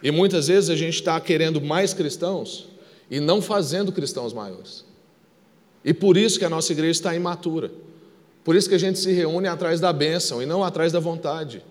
E 0.03 0.11
muitas 0.11 0.49
vezes 0.49 0.69
a 0.69 0.77
gente 0.77 0.95
está 0.95 1.21
querendo 1.21 1.61
mais 1.61 1.95
cristãos 1.95 2.69
e 3.11 3.21
não 3.21 3.41
fazendo 3.41 3.93
cristãos 3.93 4.33
maiores. 4.33 4.85
E 5.85 5.95
por 5.95 6.17
isso 6.17 6.39
que 6.39 6.45
a 6.45 6.51
nossa 6.51 6.73
igreja 6.73 6.93
está 6.93 7.15
imatura. 7.15 7.71
Por 8.43 8.57
isso 8.57 8.69
que 8.69 8.75
a 8.75 8.79
gente 8.79 8.99
se 8.99 9.13
reúne 9.13 9.47
atrás 9.47 9.81
da 9.81 9.93
bênção 9.93 10.43
e 10.43 10.47
não 10.47 10.65
atrás 10.65 10.93
da 10.93 10.99
vontade. 10.99 11.63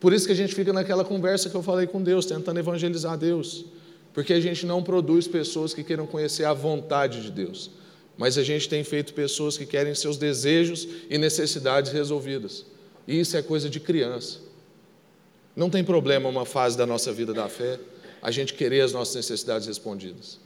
Por 0.00 0.14
isso 0.14 0.26
que 0.26 0.32
a 0.32 0.36
gente 0.36 0.54
fica 0.54 0.72
naquela 0.72 1.04
conversa 1.04 1.50
que 1.50 1.54
eu 1.54 1.62
falei 1.62 1.86
com 1.86 2.02
Deus, 2.02 2.24
tentando 2.24 2.58
evangelizar 2.58 3.18
Deus. 3.18 3.66
Porque 4.14 4.32
a 4.32 4.40
gente 4.40 4.64
não 4.66 4.82
produz 4.82 5.28
pessoas 5.28 5.74
que 5.74 5.84
queiram 5.84 6.06
conhecer 6.06 6.44
a 6.44 6.54
vontade 6.54 7.22
de 7.22 7.30
Deus, 7.30 7.70
mas 8.18 8.36
a 8.36 8.42
gente 8.42 8.68
tem 8.68 8.82
feito 8.82 9.14
pessoas 9.14 9.56
que 9.56 9.66
querem 9.66 9.94
seus 9.94 10.16
desejos 10.16 10.88
e 11.08 11.16
necessidades 11.16 11.92
resolvidas. 11.92 12.64
E 13.06 13.20
isso 13.20 13.36
é 13.36 13.42
coisa 13.42 13.68
de 13.68 13.78
criança. 13.78 14.38
Não 15.54 15.68
tem 15.68 15.84
problema 15.84 16.28
uma 16.28 16.46
fase 16.46 16.76
da 16.76 16.86
nossa 16.86 17.12
vida 17.12 17.32
da 17.34 17.48
fé 17.48 17.78
a 18.22 18.30
gente 18.30 18.54
querer 18.54 18.80
as 18.82 18.92
nossas 18.92 19.14
necessidades 19.14 19.66
respondidas. 19.66 20.38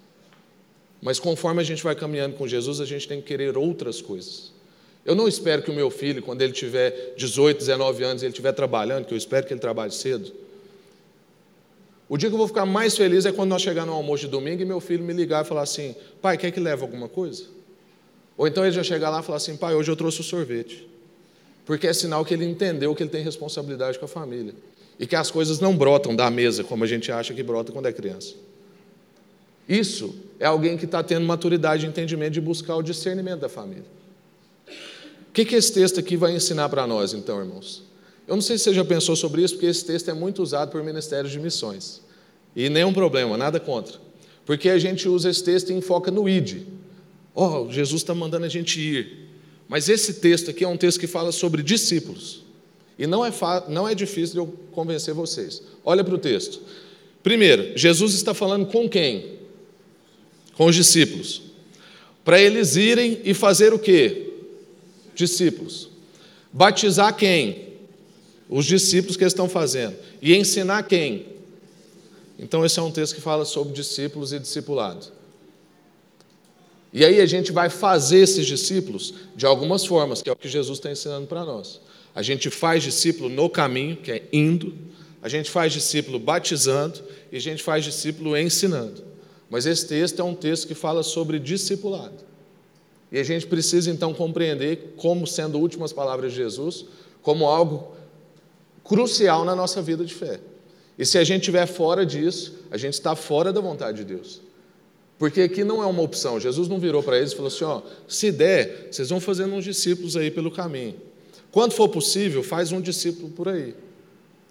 Mas 1.03 1.19
conforme 1.19 1.61
a 1.61 1.65
gente 1.65 1.83
vai 1.83 1.95
caminhando 1.95 2.37
com 2.37 2.47
Jesus, 2.47 2.81
a 2.81 2.85
gente 2.85 3.07
tem 3.07 3.21
que 3.21 3.27
querer 3.27 3.57
outras 3.59 4.01
coisas. 4.01 4.54
Eu 5.05 5.15
não 5.15 5.29
espero 5.29 5.63
que 5.63 5.71
o 5.71 5.75
meu 5.75 5.91
filho, 5.91 6.23
quando 6.23 6.43
ele 6.43 6.53
tiver 6.53 7.15
18, 7.17 7.59
19 7.59 8.03
anos, 8.03 8.23
ele 8.23 8.31
estiver 8.31 8.53
trabalhando, 8.53 9.05
que 9.05 9.13
eu 9.13 9.19
espero 9.19 9.47
que 9.47 9.53
ele 9.53 9.61
trabalhe 9.61 9.93
cedo, 9.93 10.33
o 12.09 12.17
dia 12.17 12.29
que 12.29 12.35
eu 12.35 12.39
vou 12.39 12.47
ficar 12.47 12.67
mais 12.67 12.97
feliz 12.97 13.25
é 13.25 13.33
quando 13.33 13.51
nós 13.51 13.63
chegar 13.63 13.87
no 13.87 13.93
almoço 13.93 14.25
de 14.25 14.31
domingo 14.31 14.63
e 14.63 14.65
meu 14.65 14.81
filho 14.81 15.03
me 15.03 15.13
ligar 15.13 15.45
e 15.45 15.49
falar 15.49 15.63
assim: 15.63 15.95
pai, 16.21 16.37
quer 16.37 16.51
que 16.51 16.61
leve 16.61 16.83
alguma 16.83 17.09
coisa? 17.09 17.45
Ou 18.37 18.47
então 18.47 18.65
ele 18.65 18.73
já 18.73 18.83
chegar 18.83 19.11
lá 19.11 19.21
e 19.21 19.23
falar 19.23 19.39
assim: 19.39 19.57
pai, 19.57 19.75
hoje 19.75 19.91
eu 19.91 19.97
trouxe 19.97 20.21
o 20.21 20.25
sorvete. 20.25 20.89
Porque 21.65 21.87
é 21.87 21.93
sinal 21.93 22.25
que 22.25 22.35
ele 22.35 22.45
entendeu 22.45 22.95
que 22.95 23.03
ele 23.03 23.11
tem 23.11 23.23
responsabilidade 23.23 23.99
com 23.99 24.05
a 24.05 24.09
família. 24.09 24.55
E 24.99 25.07
que 25.07 25.17
as 25.17 25.31
coisas 25.31 25.61
não 25.61 25.75
brotam 25.77 26.15
da 26.15 26.31
mesa 26.31 26.63
como 26.63 26.85
a 26.85 26.87
gente 26.87 27.11
acha 27.11 27.33
que 27.33 27.43
brota 27.43 27.73
quando 27.73 27.87
é 27.87 27.93
criança. 27.93 28.35
Isso 29.67 30.15
é 30.39 30.45
alguém 30.45 30.77
que 30.77 30.85
está 30.85 31.03
tendo 31.03 31.25
maturidade 31.25 31.87
e 31.87 31.89
entendimento 31.89 32.35
de 32.35 32.41
buscar 32.41 32.77
o 32.77 32.83
discernimento 32.83 33.41
da 33.41 33.49
família. 33.49 33.87
O 35.35 35.35
que, 35.35 35.45
que 35.45 35.57
esse 35.57 35.73
texto 35.73 35.99
aqui 35.99 36.17
vai 36.17 36.33
ensinar 36.33 36.69
para 36.69 36.87
nós, 36.87 37.13
então, 37.13 37.41
irmãos? 37.41 37.83
Eu 38.25 38.37
não 38.37 38.41
sei 38.41 38.57
se 38.57 38.63
você 38.63 38.75
já 38.75 38.85
pensou 38.85 39.17
sobre 39.17 39.43
isso, 39.43 39.55
porque 39.55 39.67
esse 39.67 39.85
texto 39.85 40.09
é 40.09 40.15
muito 40.15 40.41
usado 40.41 40.71
por 40.71 40.81
ministérios 40.85 41.33
de 41.33 41.41
missões. 41.41 42.01
E 42.55 42.69
nenhum 42.69 42.93
problema, 42.93 43.37
nada 43.37 43.59
contra. 43.59 43.99
Porque 44.47 44.69
a 44.69 44.79
gente 44.79 45.09
usa 45.09 45.29
esse 45.29 45.43
texto 45.43 45.71
e 45.71 45.73
enfoca 45.73 46.09
no 46.13 46.29
id. 46.29 46.59
Oh, 47.35 47.67
Jesus 47.69 48.03
está 48.03 48.15
mandando 48.15 48.47
a 48.47 48.49
gente 48.49 48.81
ir. 48.81 49.29
Mas 49.67 49.89
esse 49.89 50.15
texto 50.21 50.51
aqui 50.51 50.63
é 50.63 50.69
um 50.69 50.77
texto 50.77 51.01
que 51.01 51.09
fala 51.09 51.33
sobre 51.33 51.65
discípulos. 51.65 52.45
E 52.97 53.05
não 53.05 53.27
é, 53.27 53.33
não 53.69 53.89
é 53.89 53.95
difícil 53.97 54.37
eu 54.37 54.47
convencer 54.71 55.15
vocês. 55.15 55.65
Olha 55.85 56.05
para 56.05 56.15
o 56.15 56.19
texto. 56.19 56.61
Primeiro, 57.25 57.77
Jesus 57.77 58.15
está 58.15 58.35
falando 58.35 58.67
com 58.67 58.89
quem? 58.89 59.41
Com 60.57 60.67
os 60.67 60.77
discípulos. 60.77 61.43
Para 62.25 62.41
eles 62.41 62.77
irem 62.77 63.21
e 63.25 63.35
fazer 63.35 63.75
o 63.75 63.81
quê? 63.81 64.31
Discípulos. 65.15 65.89
Batizar 66.53 67.15
quem? 67.17 67.75
Os 68.49 68.65
discípulos 68.67 69.17
que 69.17 69.25
estão 69.25 69.49
fazendo. 69.49 69.97
E 70.21 70.35
ensinar 70.35 70.83
quem? 70.85 71.27
Então, 72.39 72.65
esse 72.65 72.79
é 72.79 72.83
um 72.83 72.91
texto 72.91 73.15
que 73.15 73.21
fala 73.21 73.45
sobre 73.45 73.73
discípulos 73.73 74.33
e 74.33 74.39
discipulado. 74.39 75.07
E 76.93 77.05
aí 77.05 77.21
a 77.21 77.27
gente 77.27 77.51
vai 77.51 77.69
fazer 77.69 78.19
esses 78.19 78.47
discípulos 78.47 79.15
de 79.35 79.45
algumas 79.45 79.85
formas, 79.85 80.23
que 80.23 80.29
é 80.29 80.33
o 80.33 80.37
que 80.37 80.49
Jesus 80.49 80.79
está 80.79 80.91
ensinando 80.93 81.27
para 81.27 81.45
nós. 81.45 81.81
A 82.15 82.23
gente 82.23 82.51
faz 82.51 82.85
discípulo 82.85 83.29
no 83.29 83.51
caminho, 83.51 83.97
que 83.97 84.13
é 84.13 84.23
indo, 84.33 84.73
a 85.21 85.29
gente 85.29 85.51
faz 85.51 85.73
discípulo 85.73 86.21
batizando 86.21 87.03
e 87.33 87.37
a 87.37 87.41
gente 87.41 87.63
faz 87.63 87.85
discípulo 87.85 88.37
ensinando. 88.37 89.03
Mas 89.51 89.67
esse 89.67 89.89
texto 89.89 90.21
é 90.21 90.25
um 90.25 90.35
texto 90.35 90.69
que 90.69 90.75
fala 90.75 91.03
sobre 91.03 91.41
discipulado. 91.41 92.15
E 93.15 93.19
a 93.21 93.23
gente 93.23 93.47
precisa 93.47 93.93
então 93.93 94.13
compreender, 94.13 94.95
como 94.97 95.25
sendo 95.25 95.61
últimas 95.61 95.93
palavras 95.93 96.33
de 96.33 96.39
Jesus, 96.39 96.85
como 97.23 97.47
algo 97.47 97.95
crucial 98.83 99.45
na 99.45 99.55
nossa 99.55 99.81
vida 99.81 100.05
de 100.05 100.13
fé. 100.13 100.41
E 100.99 101.07
se 101.07 101.17
a 101.17 101.23
gente 101.23 101.43
estiver 101.43 101.65
fora 101.65 102.05
disso, 102.05 102.55
a 102.73 102.77
gente 102.77 102.95
está 102.95 103.15
fora 103.15 103.53
da 103.53 103.61
vontade 103.61 103.99
de 103.99 104.05
Deus. 104.17 104.41
Porque 105.17 105.43
aqui 105.43 105.63
não 105.63 105.81
é 105.81 105.87
uma 105.87 106.03
opção. 106.03 106.41
Jesus 106.41 106.67
não 106.67 106.81
virou 106.81 107.05
para 107.05 107.17
eles 107.17 107.31
e 107.31 107.37
falou 107.37 107.47
assim: 107.47 107.63
ó, 107.63 107.83
se 108.09 108.33
der, 108.33 108.89
vocês 108.91 109.11
vão 109.11 109.21
fazendo 109.21 109.55
uns 109.55 109.63
discípulos 109.63 110.17
aí 110.17 110.29
pelo 110.29 110.51
caminho. 110.51 110.97
Quando 111.53 111.71
for 111.71 111.89
possível, 111.89 112.43
faz 112.43 112.73
um 112.73 112.81
discípulo 112.81 113.31
por 113.31 113.49
aí. 113.49 113.77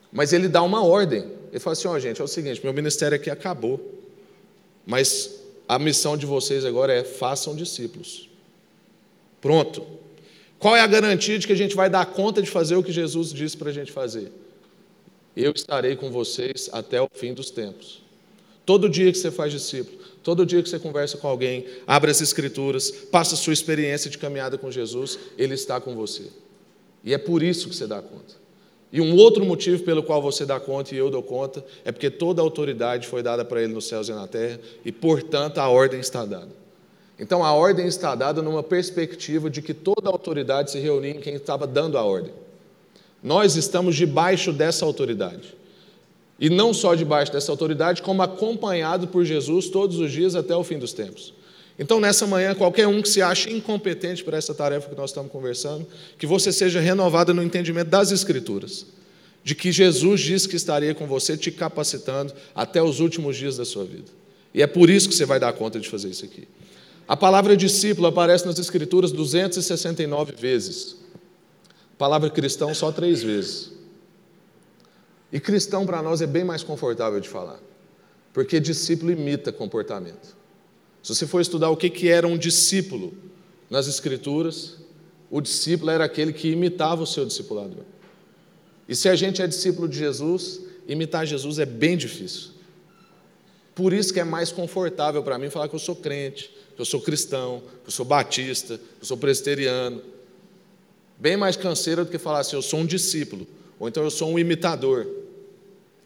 Mas 0.10 0.32
ele 0.32 0.47
dá 0.47 0.62
uma 0.62 0.86
ordem. 0.86 1.26
Ele 1.52 1.60
fala 1.60 1.73
assim: 1.73 1.89
ó, 1.89 1.99
gente, 1.99 2.21
é 2.21 2.23
o 2.23 2.30
seguinte, 2.30 2.62
meu 2.63 2.71
ministério 2.73 3.17
aqui 3.17 3.30
acabou. 3.30 3.78
Mas 4.86 5.36
a 5.67 5.78
missão 5.78 6.15
de 6.15 6.26
vocês 6.26 6.63
agora 6.63 6.93
é 6.93 7.04
façam 7.04 7.54
discípulos. 7.54 8.32
Pronto. 9.43 9.86
Qual 10.58 10.73
é 10.73 10.79
a 10.79 10.88
garantia 10.88 11.38
de 11.38 11.45
que 11.45 11.51
a 11.51 11.58
gente 11.58 11.75
vai 11.75 11.89
dar 11.89 12.06
conta 12.06 12.41
de 12.41 12.49
fazer 12.49 12.77
o 12.77 12.82
que 12.82 12.93
Jesus 12.93 13.34
disse 13.34 13.58
para 13.58 13.69
a 13.69 13.73
gente 13.73 13.91
fazer? 13.91 14.32
Eu 15.36 15.51
estarei 15.51 15.97
com 15.97 16.10
vocês 16.10 16.69
até 16.71 17.01
o 17.01 17.10
fim 17.13 17.34
dos 17.34 17.51
tempos. 17.51 18.01
Todo 18.65 18.88
dia 18.88 19.12
que 19.12 19.17
você 19.17 19.29
faz 19.29 19.51
discípulo, 19.51 19.97
todo 20.23 20.45
dia 20.45 20.63
que 20.63 20.69
você 20.69 20.79
conversa 20.79 21.17
com 21.17 21.27
alguém, 21.27 21.65
abre 21.86 22.10
as 22.10 22.21
escrituras, 22.21 22.89
passa 22.89 23.34
a 23.36 23.38
sua 23.38 23.51
experiência 23.51 24.10
de 24.10 24.17
caminhada 24.17 24.58
com 24.58 24.71
Jesus, 24.71 25.19
Ele 25.38 25.56
está 25.56 25.82
com 25.82 25.93
você. 25.93 26.27
E 27.03 27.13
é 27.13 27.17
por 27.17 27.43
isso 27.43 27.67
que 27.67 27.75
você 27.75 27.86
dá 27.86 28.01
conta. 28.01 28.36
E 28.93 29.01
um 29.01 29.13
outro 29.17 29.43
motivo 29.43 29.84
pelo 29.84 30.03
qual 30.03 30.21
você 30.21 30.45
dá 30.45 30.58
conta 30.58 30.95
e 30.95 30.97
eu 30.97 31.10
dou 31.10 31.21
conta 31.21 31.65
é 31.84 31.91
porque 31.91 32.10
toda 32.10 32.41
a 32.41 32.45
autoridade 32.45 33.10
foi 33.10 33.21
dada 33.21 33.43
para 33.43 33.62
Ele 33.62 33.73
nos 33.73 33.89
céus 33.89 34.08
e 34.08 34.13
na 34.13 34.25
terra, 34.25 34.58
e 34.86 34.91
portanto 34.93 35.58
a 35.58 35.67
ordem 35.67 35.99
está 35.99 36.23
dada. 36.23 36.62
Então 37.19 37.43
a 37.43 37.54
ordem 37.54 37.86
está 37.86 38.15
dada 38.15 38.41
numa 38.41 38.63
perspectiva 38.63 39.49
de 39.49 39.62
que 39.62 39.73
toda 39.73 40.10
a 40.10 40.12
autoridade 40.12 40.71
se 40.71 40.80
reunia 40.80 41.12
em 41.12 41.19
quem 41.19 41.36
estava 41.36 41.67
dando 41.67 41.97
a 41.97 42.04
ordem. 42.04 42.34
Nós 43.21 43.56
estamos 43.56 43.95
debaixo 43.95 44.52
dessa 44.52 44.84
autoridade. 44.84 45.56
E 46.39 46.49
não 46.49 46.73
só 46.73 46.95
debaixo 46.95 47.32
dessa 47.32 47.52
autoridade, 47.52 48.02
como 48.02 48.21
acompanhado 48.21 49.08
por 49.08 49.23
Jesus 49.23 49.69
todos 49.69 49.99
os 49.99 50.12
dias 50.12 50.36
até 50.36 50.56
o 50.56 50.63
fim 50.63 50.78
dos 50.78 50.91
tempos. 50.91 51.34
Então, 51.78 51.99
nessa 51.99 52.28
manhã, 52.28 52.54
qualquer 52.54 52.88
um 52.88 53.02
que 53.02 53.10
se 53.10 53.21
ache 53.21 53.52
incompetente 53.52 54.23
para 54.23 54.38
essa 54.38 54.54
tarefa 54.54 54.89
que 54.89 54.95
nós 54.95 55.10
estamos 55.10 55.32
conversando, 55.32 55.88
que 56.17 56.28
você 56.28 56.52
seja 56.52 56.80
renovado 56.80 57.34
no 57.34 57.41
entendimento 57.41 57.89
das 57.89 58.12
Escrituras, 58.12 58.86
de 59.43 59.56
que 59.56 59.71
Jesus 59.71 60.21
disse 60.21 60.47
que 60.47 60.56
estaria 60.56 60.93
com 60.93 61.08
você, 61.08 61.36
te 61.36 61.52
capacitando 61.52 62.34
até 62.54 62.82
os 62.82 62.99
últimos 62.99 63.36
dias 63.38 63.58
da 63.58 63.65
sua 63.65 63.86
vida. 63.86 64.12
E 64.54 64.62
é 64.62 64.67
por 64.67 64.89
isso 64.89 65.10
que 65.10 65.15
você 65.15 65.26
vai 65.26 65.39
dar 65.39 65.52
conta 65.54 65.80
de 65.80 65.89
fazer 65.89 66.10
isso 66.10 66.26
aqui. 66.26 66.47
A 67.08 67.18
palavra 67.18 67.58
discípulo 67.58 68.08
aparece 68.08 68.46
nas 68.46 68.58
Escrituras 68.58 69.12
269 69.12 70.34
vezes. 70.34 70.96
A 71.94 71.98
palavra 71.98 72.30
cristão 72.30 72.74
só 72.74 72.92
três 72.92 73.22
vezes. 73.22 73.72
E 75.32 75.39
cristão 75.39 75.86
para 75.86 76.02
nós 76.02 76.22
é 76.22 76.28
bem 76.28 76.44
mais 76.44 76.63
confortável 76.63 77.20
de 77.20 77.28
falar, 77.28 77.60
porque 78.32 78.60
discípulo 78.60 79.12
imita 79.12 79.52
comportamento. 79.52 80.36
Se 81.02 81.13
você 81.13 81.28
for 81.28 81.42
estudar 81.42 81.70
o 81.70 81.76
que, 81.76 81.89
que 81.89 82.08
era 82.08 82.28
um 82.28 82.38
discípulo 82.38 83.13
nas 83.70 83.88
Escrituras, 83.88 84.78
o 85.30 85.42
discípulo 85.42 85.89
era 85.92 86.06
aquele 86.06 86.32
que 86.32 86.50
imitava 86.50 87.02
o 87.02 87.08
seu 87.08 87.26
discipulador. 87.26 87.84
E 88.88 88.96
se 88.96 89.10
a 89.10 89.16
gente 89.16 89.42
é 89.42 89.48
discípulo 89.48 89.88
de 89.88 89.98
Jesus, 89.98 90.62
imitar 90.88 91.26
Jesus 91.26 91.60
é 91.60 91.66
bem 91.66 91.98
difícil. 91.98 92.52
Por 93.74 93.92
isso 93.92 94.13
que 94.13 94.20
é 94.20 94.24
mais 94.24 94.52
confortável 94.52 95.24
para 95.24 95.38
mim 95.38 95.50
falar 95.50 95.68
que 95.68 95.76
eu 95.76 95.80
sou 95.80 95.96
crente, 95.96 96.54
que 96.76 96.82
eu 96.82 96.86
sou 96.86 97.02
cristão, 97.02 97.62
que 97.84 97.88
eu 97.88 97.92
sou 97.92 98.06
batista, 98.06 98.78
que 98.78 99.02
eu 99.02 99.06
sou 99.06 99.18
presbiteriano. 99.18 100.02
Bem 101.18 101.38
mais 101.38 101.56
canseira 101.56 102.04
do 102.04 102.12
que 102.12 102.18
falar 102.18 102.40
assim, 102.40 102.56
eu 102.56 102.62
sou 102.62 102.80
um 102.80 102.86
discípulo, 102.86 103.48
ou 103.80 103.88
então 103.88 104.04
eu 104.04 104.12
sou 104.12 104.30
um 104.30 104.40
imitador. 104.40 105.08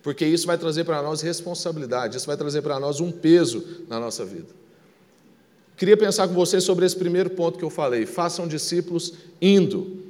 Porque 0.04 0.26
isso 0.26 0.48
vai 0.48 0.58
trazer 0.58 0.84
para 0.84 1.02
nós 1.02 1.22
responsabilidade, 1.22 2.18
isso 2.18 2.28
vai 2.28 2.38
trazer 2.38 2.62
para 2.62 2.80
nós 2.80 3.00
um 3.00 3.12
peso 3.12 3.66
na 3.88 4.00
nossa 4.00 4.24
vida. 4.24 4.48
Queria 5.76 5.96
pensar 5.96 6.28
com 6.28 6.34
vocês 6.34 6.64
sobre 6.64 6.86
esse 6.86 6.96
primeiro 6.96 7.30
ponto 7.30 7.58
que 7.58 7.64
eu 7.64 7.70
falei: 7.70 8.06
façam 8.06 8.48
discípulos 8.48 9.14
indo. 9.42 10.06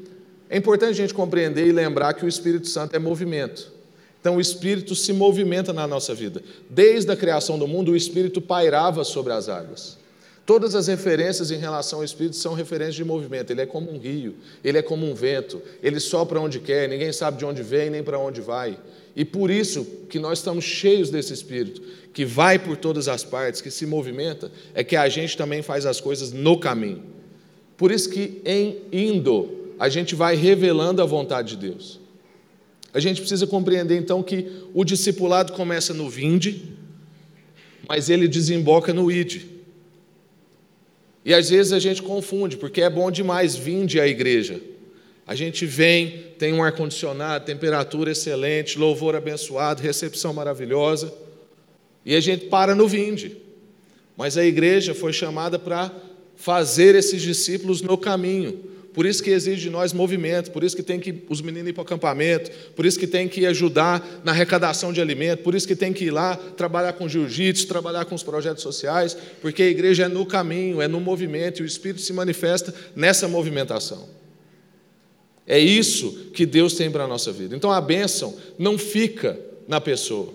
É 0.50 0.58
importante 0.58 0.92
a 0.92 0.94
gente 0.94 1.14
compreender 1.14 1.68
e 1.68 1.72
lembrar 1.74 2.14
que 2.14 2.24
o 2.24 2.28
Espírito 2.28 2.68
Santo 2.68 2.96
é 2.96 3.00
movimento. 3.00 3.72
Então, 4.20 4.38
o 4.38 4.42
Espírito 4.42 4.96
se 4.96 5.14
movimenta 5.14 5.72
na 5.72 5.86
nossa 5.86 6.14
vida. 6.14 6.42
Desde 6.70 7.12
a 7.12 7.16
criação 7.16 7.60
do 7.60 7.68
mundo, 7.68 7.92
o 7.92 7.96
Espírito 7.96 8.42
pairava 8.42 9.04
sobre 9.04 9.34
as 9.34 9.48
águas. 9.48 9.98
Todas 10.48 10.76
as 10.76 10.88
referências 10.88 11.52
em 11.52 11.58
relação 11.58 12.00
ao 12.00 12.06
Espírito 12.06 12.38
são 12.38 12.54
referências 12.54 12.96
de 12.96 13.04
movimento. 13.04 13.52
Ele 13.52 13.60
é 13.60 13.66
como 13.66 13.92
um 13.92 14.00
rio, 14.00 14.36
ele 14.64 14.78
é 14.78 14.82
como 14.82 15.06
um 15.06 15.14
vento, 15.14 15.62
ele 15.84 16.00
sopra 16.00 16.40
onde 16.40 16.62
quer, 16.62 16.88
ninguém 16.88 17.12
sabe 17.12 17.38
de 17.38 17.44
onde 17.44 17.62
vem 17.62 17.90
nem 17.90 18.02
para 18.02 18.18
onde 18.18 18.40
vai. 18.40 18.80
E 19.14 19.26
por 19.26 19.52
isso 19.52 19.84
que 20.10 20.18
nós 20.18 20.40
estamos 20.40 20.64
cheios 20.64 21.10
desse 21.10 21.34
Espírito, 21.34 21.82
que 22.14 22.24
vai 22.24 22.58
por 22.58 22.78
todas 22.78 23.10
as 23.10 23.26
partes, 23.26 23.60
que 23.60 23.70
se 23.70 23.86
movimenta, 23.86 24.50
é 24.74 24.86
que 24.86 24.96
a 24.96 25.10
gente 25.10 25.36
também 25.36 25.62
faz 25.62 25.86
as 25.86 26.00
coisas 26.00 26.32
no 26.32 26.58
caminho. 26.58 27.04
Por 27.76 27.92
isso 27.92 28.10
que 28.10 28.42
em 28.46 28.78
indo, 28.90 29.74
a 29.78 29.90
gente 29.90 30.16
vai 30.16 30.38
revelando 30.38 31.02
a 31.02 31.06
vontade 31.06 31.58
de 31.58 31.68
Deus. 31.68 32.00
A 32.94 33.02
gente 33.02 33.20
precisa 33.20 33.46
compreender 33.46 33.98
então 33.98 34.24
que 34.24 34.64
o 34.74 34.86
discipulado 34.86 35.52
começa 35.52 35.94
no 35.94 36.10
vinde, 36.10 36.72
mas 37.86 38.10
ele 38.10 38.30
desemboca 38.30 38.94
no 38.94 39.12
ide. 39.12 39.57
E 41.28 41.34
às 41.34 41.50
vezes 41.50 41.74
a 41.74 41.80
gente 41.80 42.02
confunde, 42.02 42.56
porque 42.56 42.82
é 42.82 42.90
bom 42.90 43.12
demais 43.12 43.54
vinde 43.54 44.00
à 44.00 44.08
igreja. 44.08 44.62
A 45.28 45.36
gente 45.36 45.66
vem, 45.66 46.24
tem 46.40 46.54
um 46.54 46.64
ar-condicionado, 46.64 47.44
temperatura 47.44 48.14
excelente, 48.14 48.80
louvor 48.80 49.14
abençoado, 49.14 49.84
recepção 49.84 50.34
maravilhosa. 50.34 51.14
E 52.06 52.16
a 52.16 52.22
gente 52.22 52.46
para 52.46 52.74
no 52.74 52.88
vinde. 52.88 53.36
Mas 54.16 54.38
a 54.38 54.46
igreja 54.46 54.96
foi 54.96 55.12
chamada 55.12 55.60
para 55.60 55.92
fazer 56.38 56.96
esses 56.96 57.22
discípulos 57.22 57.82
no 57.82 57.98
caminho. 57.98 58.58
Por 58.98 59.06
isso 59.06 59.22
que 59.22 59.30
exige 59.30 59.62
de 59.62 59.70
nós 59.70 59.94
movimento, 59.94 60.50
por 60.50 60.64
isso 60.64 60.76
que 60.76 60.82
tem 60.82 61.00
que 61.00 61.24
os 61.30 61.40
meninos 61.40 61.70
ir 61.70 61.74
para 61.74 61.82
o 61.82 61.86
acampamento, 61.86 62.50
por 62.76 62.84
isso 62.84 62.98
que 62.98 63.06
tem 63.06 63.28
que 63.28 63.46
ajudar 63.46 64.22
na 64.24 64.32
arrecadação 64.32 64.92
de 64.92 65.00
alimento, 65.00 65.44
por 65.44 65.54
isso 65.54 65.68
que 65.68 65.76
tem 65.76 65.94
que 65.94 66.06
ir 66.06 66.10
lá 66.10 66.36
trabalhar 66.36 66.94
com 66.94 67.08
jiu-jitsu, 67.08 67.68
trabalhar 67.68 68.06
com 68.06 68.16
os 68.16 68.24
projetos 68.24 68.64
sociais, 68.64 69.16
porque 69.40 69.62
a 69.62 69.68
igreja 69.68 70.06
é 70.06 70.08
no 70.08 70.26
caminho, 70.26 70.82
é 70.82 70.88
no 70.88 71.00
movimento, 71.00 71.60
e 71.60 71.62
o 71.62 71.66
Espírito 71.68 72.02
se 72.02 72.12
manifesta 72.12 72.74
nessa 72.96 73.28
movimentação. 73.28 74.10
É 75.46 75.60
isso 75.60 76.32
que 76.34 76.48
Deus 76.48 76.74
tem 76.74 76.90
para 76.90 77.04
a 77.04 77.08
nossa 77.08 77.32
vida. 77.32 77.56
Então 77.56 77.72
a 77.72 77.80
bênção 77.80 78.36
não 78.58 78.80
fica 78.80 79.40
na 79.68 79.80
pessoa 79.80 80.34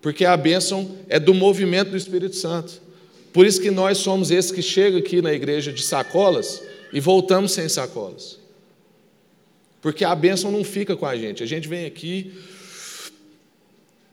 porque 0.00 0.24
a 0.24 0.36
bênção 0.36 0.96
é 1.10 1.20
do 1.20 1.34
movimento 1.34 1.90
do 1.90 1.96
Espírito 1.96 2.36
Santo. 2.36 2.80
Por 3.32 3.46
isso 3.46 3.60
que 3.60 3.70
nós 3.70 3.98
somos 3.98 4.30
esses 4.30 4.50
que 4.50 4.60
chegam 4.60 4.98
aqui 4.98 5.22
na 5.22 5.32
igreja 5.32 5.72
de 5.72 5.82
sacolas 5.82 6.71
e 6.92 7.00
voltamos 7.00 7.52
sem 7.52 7.68
sacolas. 7.68 8.38
Porque 9.80 10.04
a 10.04 10.14
bênção 10.14 10.52
não 10.52 10.62
fica 10.62 10.96
com 10.96 11.06
a 11.06 11.16
gente. 11.16 11.42
A 11.42 11.46
gente 11.46 11.66
vem 11.66 11.86
aqui, 11.86 12.32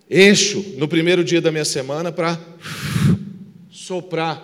encho 0.09 0.61
no 0.77 0.87
primeiro 0.87 1.23
dia 1.23 1.41
da 1.41 1.51
minha 1.51 1.65
semana 1.65 2.11
para 2.11 2.39
soprar 3.69 4.43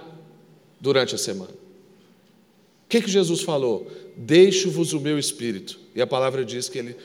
durante 0.79 1.15
a 1.15 1.17
semana. 1.17 1.51
O 1.51 2.87
que, 2.87 3.01
que 3.01 3.09
Jesus 3.09 3.41
falou? 3.41 3.91
Deixo-vos 4.15 4.93
o 4.93 4.99
meu 4.99 5.17
espírito. 5.17 5.79
E 5.95 6.01
a 6.01 6.07
palavra 6.07 6.45
diz 6.45 6.69
que 6.69 6.77
ele 6.77 6.95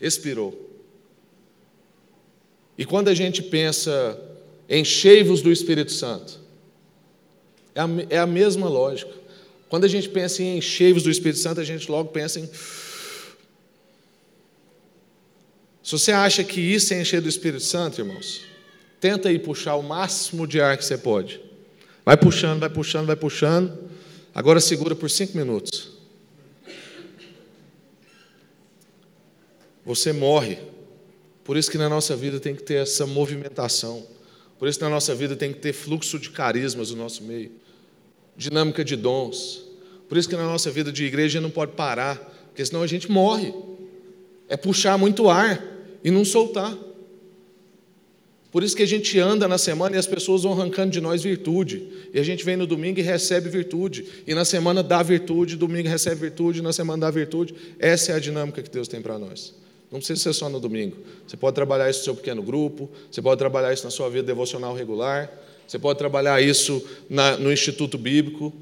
expirou. 0.00 0.72
E 2.76 2.84
quando 2.84 3.08
a 3.08 3.14
gente 3.14 3.42
pensa 3.42 4.20
em 4.68 4.84
cheivos 4.84 5.40
do 5.40 5.52
Espírito 5.52 5.92
Santo, 5.92 6.40
é 7.74 7.80
a, 7.80 7.88
é 8.10 8.18
a 8.18 8.26
mesma 8.26 8.68
lógica. 8.68 9.23
Quando 9.74 9.86
a 9.86 9.88
gente 9.88 10.08
pensa 10.08 10.40
em 10.40 10.60
cheivos 10.60 11.02
do 11.02 11.10
Espírito 11.10 11.40
Santo, 11.40 11.60
a 11.60 11.64
gente 11.64 11.90
logo 11.90 12.10
pensa 12.10 12.38
em. 12.38 12.48
Se 15.82 15.90
você 15.90 16.12
acha 16.12 16.44
que 16.44 16.60
isso 16.60 16.94
é 16.94 17.00
encher 17.00 17.20
do 17.20 17.28
Espírito 17.28 17.64
Santo, 17.64 18.00
irmãos, 18.00 18.42
tenta 19.00 19.30
aí 19.30 19.36
puxar 19.36 19.74
o 19.74 19.82
máximo 19.82 20.46
de 20.46 20.60
ar 20.60 20.78
que 20.78 20.84
você 20.84 20.96
pode. 20.96 21.40
Vai 22.04 22.16
puxando, 22.16 22.60
vai 22.60 22.70
puxando, 22.70 23.06
vai 23.08 23.16
puxando. 23.16 23.76
Agora 24.32 24.60
segura 24.60 24.94
por 24.94 25.10
cinco 25.10 25.36
minutos. 25.36 25.90
Você 29.84 30.12
morre 30.12 30.58
por 31.42 31.56
isso 31.56 31.68
que 31.68 31.78
na 31.78 31.88
nossa 31.88 32.14
vida 32.14 32.38
tem 32.38 32.54
que 32.54 32.62
ter 32.62 32.74
essa 32.74 33.08
movimentação. 33.08 34.06
Por 34.56 34.68
isso 34.68 34.80
na 34.80 34.88
nossa 34.88 35.16
vida 35.16 35.34
tem 35.34 35.52
que 35.52 35.58
ter 35.58 35.72
fluxo 35.72 36.16
de 36.16 36.30
carismas 36.30 36.92
no 36.92 36.96
nosso 36.96 37.24
meio, 37.24 37.50
dinâmica 38.36 38.84
de 38.84 38.94
dons. 38.94 39.63
Por 40.08 40.18
isso 40.18 40.28
que 40.28 40.36
na 40.36 40.44
nossa 40.44 40.70
vida 40.70 40.92
de 40.92 41.04
igreja 41.04 41.40
não 41.40 41.50
pode 41.50 41.72
parar, 41.72 42.16
porque 42.48 42.64
senão 42.64 42.82
a 42.82 42.86
gente 42.86 43.10
morre. 43.10 43.52
É 44.48 44.56
puxar 44.56 44.98
muito 44.98 45.28
ar 45.28 45.62
e 46.02 46.10
não 46.10 46.24
soltar. 46.24 46.76
Por 48.54 48.62
isso 48.62 48.76
que 48.76 48.84
a 48.84 48.86
gente 48.86 49.18
anda 49.18 49.48
na 49.48 49.58
semana 49.58 49.96
e 49.96 49.98
as 49.98 50.06
pessoas 50.06 50.44
vão 50.44 50.52
arrancando 50.52 50.92
de 50.92 51.00
nós 51.00 51.24
virtude. 51.24 51.88
E 52.12 52.20
a 52.20 52.22
gente 52.22 52.44
vem 52.44 52.56
no 52.56 52.68
domingo 52.68 53.00
e 53.00 53.02
recebe 53.02 53.48
virtude. 53.48 54.06
E 54.24 54.32
na 54.32 54.44
semana 54.44 54.80
dá 54.80 55.02
virtude, 55.02 55.56
domingo 55.56 55.88
recebe 55.88 56.20
virtude, 56.20 56.62
na 56.62 56.72
semana 56.72 57.00
dá 57.00 57.10
virtude. 57.10 57.52
Essa 57.80 58.12
é 58.12 58.14
a 58.14 58.20
dinâmica 58.20 58.62
que 58.62 58.70
Deus 58.70 58.86
tem 58.86 59.02
para 59.02 59.18
nós. 59.18 59.52
Não 59.90 59.98
precisa 59.98 60.20
ser 60.20 60.32
só 60.34 60.48
no 60.48 60.60
domingo. 60.60 60.96
Você 61.26 61.36
pode 61.36 61.56
trabalhar 61.56 61.90
isso 61.90 61.98
no 61.98 62.04
seu 62.04 62.14
pequeno 62.14 62.42
grupo, 62.44 62.88
você 63.10 63.20
pode 63.20 63.38
trabalhar 63.38 63.72
isso 63.72 63.82
na 63.82 63.90
sua 63.90 64.08
vida 64.08 64.22
devocional 64.22 64.72
regular, 64.72 65.32
você 65.66 65.78
pode 65.78 65.98
trabalhar 65.98 66.40
isso 66.40 66.84
na, 67.10 67.36
no 67.36 67.52
Instituto 67.52 67.98
Bíblico. 67.98 68.52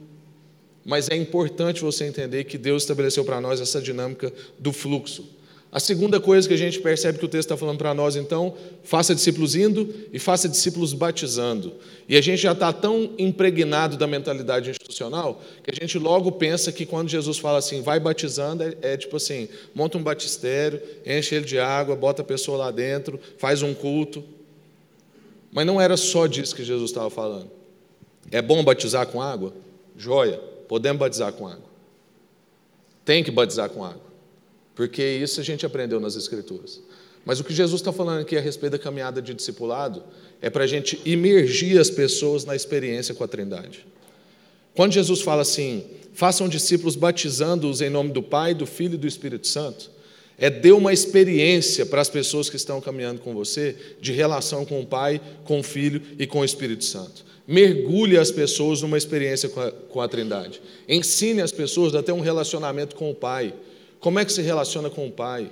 Mas 0.85 1.09
é 1.09 1.17
importante 1.17 1.83
você 1.83 2.05
entender 2.05 2.45
que 2.45 2.59
Deus 2.59 2.83
estabeleceu 2.83 3.25
para 3.25 3.41
nós 3.41 3.61
essa 3.61 3.81
dinâmica 3.81 4.33
do 4.59 4.73
fluxo. 4.73 5.25
A 5.73 5.81
segunda 5.81 6.21
coisa 6.21 6.47
que 6.47 6.53
a 6.53 6.59
gente 6.59 6.81
percebe 6.81 7.19
que 7.19 7.25
o 7.25 7.29
texto 7.29 7.47
está 7.47 7.57
falando 7.57 7.79
para 7.79 7.95
nós, 7.95 8.15
então, 8.15 8.55
faça 8.85 9.15
discípulos 9.15 9.57
indo 9.57 9.89
e 10.13 10.19
faça 10.19 10.47
discípulos 10.47 10.93
batizando. 10.93 11.73
E 12.07 12.15
a 12.15 12.21
gente 12.21 12.43
já 12.43 12.53
está 12.53 12.71
tão 12.75 13.11
impregnado 13.17 13.97
da 13.97 14.07
mentalidade 14.07 14.69
institucional 14.69 15.41
que 15.63 15.71
a 15.71 15.75
gente 15.75 15.99
logo 15.99 16.31
pensa 16.33 16.71
que 16.71 16.85
quando 16.85 17.09
Jesus 17.09 17.39
fala 17.39 17.57
assim, 17.57 17.81
vai 17.81 17.99
batizando, 17.99 18.63
é, 18.63 18.77
é 18.83 18.97
tipo 18.99 19.17
assim: 19.17 19.49
monta 19.75 19.97
um 19.97 20.03
batistério, 20.03 20.79
enche 21.07 21.35
ele 21.37 21.47
de 21.47 21.59
água, 21.59 21.97
bota 21.97 22.21
a 22.21 22.25
pessoa 22.25 22.59
lá 22.59 22.71
dentro, 22.71 23.19
faz 23.39 23.63
um 23.63 23.73
culto. 23.73 24.23
Mas 25.51 25.65
não 25.65 25.81
era 25.81 25.97
só 25.97 26.27
disso 26.27 26.55
que 26.55 26.65
Jesus 26.65 26.91
estava 26.91 27.09
falando. 27.09 27.51
É 28.31 28.43
bom 28.43 28.63
batizar 28.63 29.07
com 29.07 29.23
água? 29.23 29.55
Joia, 29.97 30.39
podemos 30.73 30.99
batizar 30.99 31.35
com 31.35 31.47
água. 31.47 31.71
Tem 33.05 33.23
que 33.23 33.31
batizar 33.31 33.69
com 33.69 33.85
água 33.85 34.13
porque 34.75 35.03
isso 35.03 35.41
a 35.41 35.45
gente 35.45 35.65
aprendeu 35.67 36.01
nas 36.01 36.17
Escrituras. 36.17 36.81
Mas 37.25 37.39
o 37.39 37.45
que 37.45 37.55
Jesus 37.55 37.81
está 37.81 37.93
falando 37.93 38.23
aqui 38.23 38.37
a 38.37 38.41
respeito 38.41 38.73
da 38.73 38.79
caminhada 38.79 39.23
de 39.23 39.33
discipulado 39.33 40.03
é 40.41 40.51
para 40.51 40.65
a 40.65 40.67
gente 40.67 41.01
imergir 41.05 41.79
as 41.79 41.91
pessoas 41.91 42.45
na 42.45 42.57
experiência 42.57 43.15
com 43.15 43.23
a 43.23 43.29
Trindade. 43.29 43.87
Quando 44.75 44.93
Jesus 44.93 45.21
fala 45.21 45.43
assim, 45.43 45.85
façam 46.15 46.49
discípulos 46.49 46.97
batizando-os 46.97 47.81
em 47.81 47.91
nome 47.91 48.11
do 48.11 48.23
Pai, 48.23 48.55
do 48.55 48.67
Filho 48.67 48.95
e 48.95 48.99
do 48.99 49.07
Espírito 49.07 49.47
Santo, 49.47 49.91
É 50.39 50.51
dê 50.51 50.73
uma 50.73 50.93
experiência 50.93 51.87
para 51.87 52.01
as 52.01 52.09
pessoas 52.09 52.51
que 52.51 52.57
estão 52.57 52.81
caminhando 52.81 53.21
com 53.21 53.35
você 53.35 53.77
de 54.01 54.13
relação 54.13 54.65
com 54.65 54.81
o 54.81 54.87
Pai, 54.87 55.21
com 55.45 55.61
o 55.61 55.63
Filho 55.63 56.03
e 56.19 56.27
com 56.27 56.41
o 56.41 56.45
Espírito 56.45 56.85
Santo. 56.85 57.25
Mergulhe 57.47 58.17
as 58.17 58.31
pessoas 58.31 58.83
numa 58.83 58.97
experiência 58.97 59.49
com 59.49 59.61
a, 59.61 59.71
com 59.71 60.01
a 60.01 60.09
Trindade. 60.09 60.61
Ensine 60.89 61.43
as 61.43 61.53
pessoas 61.53 61.95
a 61.95 62.03
ter 62.03 62.13
um 62.13 62.21
relacionamento 62.21 62.97
com 62.97 63.11
o 63.11 63.15
Pai. 63.15 63.53
Como 64.01 64.19
é 64.19 64.25
que 64.25 64.33
se 64.33 64.43
relaciona 64.43 64.89
com 64.89 65.07
o 65.07 65.11
Pai? 65.11 65.51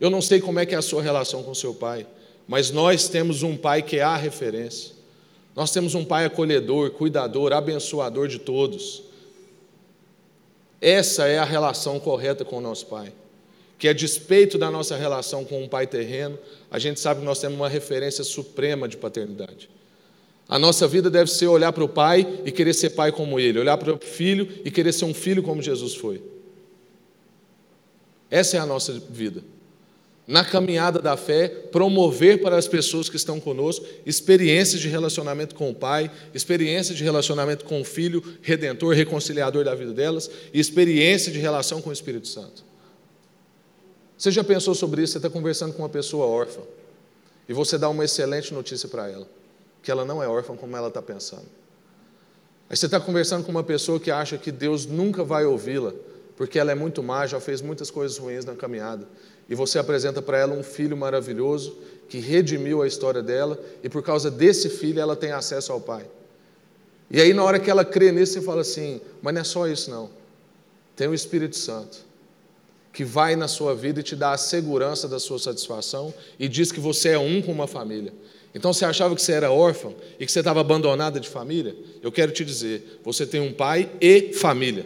Eu 0.00 0.10
não 0.10 0.22
sei 0.22 0.40
como 0.40 0.58
é 0.58 0.66
que 0.66 0.74
é 0.74 0.78
a 0.78 0.82
sua 0.82 1.02
relação 1.02 1.42
com 1.42 1.50
o 1.50 1.56
seu 1.56 1.74
Pai, 1.74 2.06
mas 2.46 2.70
nós 2.70 3.08
temos 3.08 3.42
um 3.42 3.56
Pai 3.56 3.82
que 3.82 3.96
é 3.96 4.02
a 4.02 4.16
referência. 4.16 4.92
Nós 5.54 5.72
temos 5.72 5.94
um 5.94 6.04
Pai 6.04 6.24
acolhedor, 6.24 6.90
cuidador, 6.92 7.52
abençoador 7.52 8.28
de 8.28 8.38
todos. 8.38 9.02
Essa 10.80 11.26
é 11.26 11.38
a 11.38 11.44
relação 11.44 11.98
correta 11.98 12.44
com 12.44 12.58
o 12.58 12.60
nosso 12.60 12.86
Pai. 12.86 13.12
Que 13.78 13.88
a 13.88 13.92
despeito 13.92 14.58
da 14.58 14.70
nossa 14.70 14.96
relação 14.96 15.44
com 15.44 15.62
um 15.62 15.68
Pai 15.68 15.86
terreno, 15.86 16.38
a 16.70 16.78
gente 16.78 16.98
sabe 16.98 17.20
que 17.20 17.26
nós 17.26 17.40
temos 17.40 17.56
uma 17.56 17.68
referência 17.68 18.24
suprema 18.24 18.88
de 18.88 18.96
paternidade. 18.96 19.70
A 20.48 20.58
nossa 20.58 20.88
vida 20.88 21.08
deve 21.08 21.30
ser 21.30 21.46
olhar 21.46 21.72
para 21.72 21.84
o 21.84 21.88
Pai 21.88 22.26
e 22.44 22.50
querer 22.50 22.74
ser 22.74 22.90
pai 22.90 23.12
como 23.12 23.38
Ele, 23.38 23.58
olhar 23.58 23.76
para 23.76 23.94
o 23.94 23.98
Filho 23.98 24.48
e 24.64 24.70
querer 24.70 24.92
ser 24.92 25.04
um 25.04 25.14
filho 25.14 25.42
como 25.42 25.62
Jesus 25.62 25.94
foi. 25.94 26.22
Essa 28.30 28.56
é 28.56 28.60
a 28.60 28.66
nossa 28.66 28.92
vida 29.10 29.42
na 30.28 30.44
caminhada 30.44 31.00
da 31.00 31.16
fé, 31.16 31.48
promover 31.48 32.42
para 32.42 32.58
as 32.58 32.68
pessoas 32.68 33.08
que 33.08 33.16
estão 33.16 33.40
conosco 33.40 33.86
experiências 34.04 34.78
de 34.78 34.86
relacionamento 34.86 35.54
com 35.54 35.70
o 35.70 35.74
Pai, 35.74 36.10
experiências 36.34 36.98
de 36.98 37.02
relacionamento 37.02 37.64
com 37.64 37.80
o 37.80 37.84
Filho, 37.84 38.22
redentor, 38.42 38.94
reconciliador 38.94 39.64
da 39.64 39.74
vida 39.74 39.94
delas, 39.94 40.30
e 40.52 40.60
experiência 40.60 41.32
de 41.32 41.38
relação 41.38 41.80
com 41.80 41.88
o 41.88 41.92
Espírito 41.94 42.28
Santo. 42.28 42.67
Você 44.18 44.32
já 44.32 44.42
pensou 44.42 44.74
sobre 44.74 45.02
isso? 45.02 45.12
Você 45.12 45.18
está 45.18 45.30
conversando 45.30 45.72
com 45.72 45.82
uma 45.82 45.88
pessoa 45.88 46.26
órfã 46.26 46.60
e 47.48 47.52
você 47.52 47.78
dá 47.78 47.88
uma 47.88 48.04
excelente 48.04 48.52
notícia 48.52 48.88
para 48.88 49.08
ela, 49.08 49.28
que 49.80 49.92
ela 49.92 50.04
não 50.04 50.20
é 50.20 50.26
órfã 50.26 50.56
como 50.56 50.76
ela 50.76 50.88
está 50.88 51.00
pensando. 51.00 51.46
Aí 52.68 52.76
você 52.76 52.86
está 52.86 52.98
conversando 52.98 53.44
com 53.44 53.52
uma 53.52 53.62
pessoa 53.62 54.00
que 54.00 54.10
acha 54.10 54.36
que 54.36 54.50
Deus 54.50 54.86
nunca 54.86 55.22
vai 55.22 55.46
ouvi-la, 55.46 55.94
porque 56.36 56.58
ela 56.58 56.72
é 56.72 56.74
muito 56.74 57.00
má, 57.00 57.28
já 57.28 57.38
fez 57.38 57.62
muitas 57.62 57.92
coisas 57.92 58.18
ruins 58.18 58.44
na 58.44 58.56
caminhada 58.56 59.06
e 59.48 59.54
você 59.54 59.78
apresenta 59.78 60.20
para 60.20 60.36
ela 60.36 60.52
um 60.52 60.64
filho 60.64 60.96
maravilhoso 60.96 61.78
que 62.08 62.18
redimiu 62.18 62.82
a 62.82 62.88
história 62.88 63.22
dela 63.22 63.58
e 63.84 63.88
por 63.88 64.02
causa 64.02 64.32
desse 64.32 64.68
filho 64.68 65.00
ela 65.00 65.14
tem 65.14 65.30
acesso 65.30 65.72
ao 65.72 65.80
Pai. 65.80 66.04
E 67.08 67.20
aí, 67.20 67.32
na 67.32 67.44
hora 67.44 67.60
que 67.60 67.70
ela 67.70 67.84
crê 67.84 68.10
nisso, 68.10 68.32
você 68.34 68.42
fala 68.42 68.62
assim: 68.62 69.00
mas 69.22 69.32
não 69.32 69.40
é 69.40 69.44
só 69.44 69.66
isso, 69.66 69.90
não. 69.90 70.10
Tem 70.94 71.06
o 71.06 71.14
Espírito 71.14 71.56
Santo 71.56 72.07
que 72.98 73.04
vai 73.04 73.36
na 73.36 73.46
sua 73.46 73.76
vida 73.76 74.00
e 74.00 74.02
te 74.02 74.16
dá 74.16 74.32
a 74.32 74.36
segurança 74.36 75.06
da 75.06 75.20
sua 75.20 75.38
satisfação 75.38 76.12
e 76.36 76.48
diz 76.48 76.72
que 76.72 76.80
você 76.80 77.10
é 77.10 77.18
um 77.18 77.40
com 77.40 77.52
uma 77.52 77.68
família. 77.68 78.12
Então 78.52 78.72
você 78.72 78.84
achava 78.84 79.14
que 79.14 79.22
você 79.22 79.30
era 79.30 79.52
órfão 79.52 79.94
e 80.18 80.26
que 80.26 80.32
você 80.32 80.40
estava 80.40 80.60
abandonada 80.60 81.20
de 81.20 81.28
família? 81.28 81.76
Eu 82.02 82.10
quero 82.10 82.32
te 82.32 82.44
dizer: 82.44 82.98
você 83.04 83.24
tem 83.24 83.40
um 83.40 83.52
pai 83.52 83.88
e 84.00 84.32
família. 84.32 84.84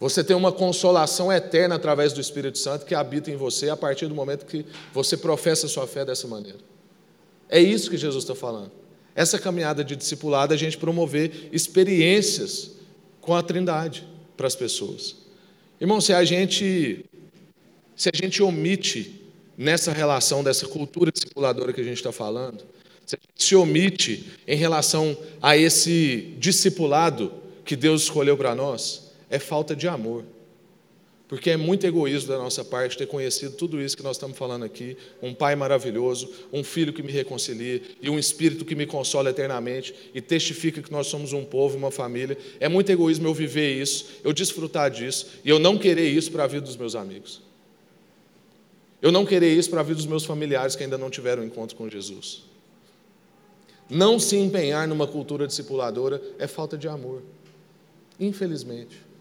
Você 0.00 0.24
tem 0.24 0.34
uma 0.34 0.50
consolação 0.50 1.32
eterna 1.32 1.76
através 1.76 2.12
do 2.12 2.20
Espírito 2.20 2.58
Santo 2.58 2.86
que 2.86 2.94
habita 2.96 3.30
em 3.30 3.36
você 3.36 3.68
a 3.68 3.76
partir 3.76 4.08
do 4.08 4.14
momento 4.16 4.44
que 4.44 4.66
você 4.92 5.16
professa 5.16 5.68
sua 5.68 5.86
fé 5.86 6.04
dessa 6.04 6.26
maneira. 6.26 6.58
É 7.48 7.60
isso 7.60 7.88
que 7.88 7.96
Jesus 7.96 8.24
está 8.24 8.34
falando. 8.34 8.72
Essa 9.14 9.38
caminhada 9.38 9.84
de 9.84 9.94
discipulado, 9.94 10.52
a 10.52 10.56
gente 10.56 10.76
promover 10.76 11.50
experiências 11.52 12.72
com 13.20 13.32
a 13.32 13.44
Trindade 13.44 14.04
para 14.36 14.48
as 14.48 14.56
pessoas. 14.56 15.21
Irmão, 15.82 16.00
se 16.00 16.12
a 16.12 16.22
gente 16.22 17.04
se 17.96 18.08
a 18.08 18.12
gente 18.14 18.40
omite 18.40 19.20
nessa 19.58 19.90
relação 19.90 20.44
dessa 20.44 20.64
cultura 20.68 21.10
discipuladora 21.10 21.72
que 21.72 21.80
a 21.80 21.84
gente 21.84 21.96
está 21.96 22.12
falando, 22.12 22.64
se 23.04 23.16
a 23.16 23.18
gente 23.18 23.44
se 23.44 23.56
omite 23.56 24.30
em 24.46 24.54
relação 24.54 25.18
a 25.42 25.56
esse 25.56 26.36
discipulado 26.38 27.32
que 27.64 27.74
Deus 27.74 28.04
escolheu 28.04 28.36
para 28.36 28.54
nós, 28.54 29.10
é 29.28 29.40
falta 29.40 29.74
de 29.74 29.88
amor. 29.88 30.22
Porque 31.32 31.48
é 31.48 31.56
muito 31.56 31.86
egoísmo 31.86 32.28
da 32.28 32.36
nossa 32.36 32.62
parte 32.62 32.98
ter 32.98 33.06
conhecido 33.06 33.56
tudo 33.56 33.80
isso 33.80 33.96
que 33.96 34.02
nós 34.02 34.16
estamos 34.16 34.36
falando 34.36 34.66
aqui: 34.66 34.98
um 35.22 35.32
pai 35.32 35.56
maravilhoso, 35.56 36.30
um 36.52 36.62
filho 36.62 36.92
que 36.92 37.02
me 37.02 37.10
reconcilia 37.10 37.80
e 38.02 38.10
um 38.10 38.18
espírito 38.18 38.66
que 38.66 38.74
me 38.74 38.84
consola 38.84 39.30
eternamente 39.30 39.94
e 40.12 40.20
testifica 40.20 40.82
que 40.82 40.92
nós 40.92 41.06
somos 41.06 41.32
um 41.32 41.42
povo, 41.42 41.78
uma 41.78 41.90
família. 41.90 42.36
É 42.60 42.68
muito 42.68 42.92
egoísmo 42.92 43.28
eu 43.28 43.32
viver 43.32 43.80
isso, 43.80 44.20
eu 44.22 44.30
desfrutar 44.30 44.90
disso 44.90 45.26
e 45.42 45.48
eu 45.48 45.58
não 45.58 45.78
querer 45.78 46.06
isso 46.10 46.30
para 46.30 46.44
a 46.44 46.46
vida 46.46 46.66
dos 46.66 46.76
meus 46.76 46.94
amigos. 46.94 47.40
Eu 49.00 49.10
não 49.10 49.24
querer 49.24 49.56
isso 49.56 49.70
para 49.70 49.80
a 49.80 49.82
vida 49.82 49.96
dos 49.96 50.06
meus 50.06 50.26
familiares 50.26 50.76
que 50.76 50.82
ainda 50.82 50.98
não 50.98 51.08
tiveram 51.08 51.42
encontro 51.42 51.74
com 51.76 51.88
Jesus. 51.88 52.42
Não 53.88 54.18
se 54.18 54.36
empenhar 54.36 54.86
numa 54.86 55.06
cultura 55.06 55.46
discipuladora 55.46 56.20
é 56.38 56.46
falta 56.46 56.76
de 56.76 56.88
amor. 56.88 57.22
Infelizmente. 58.20 59.11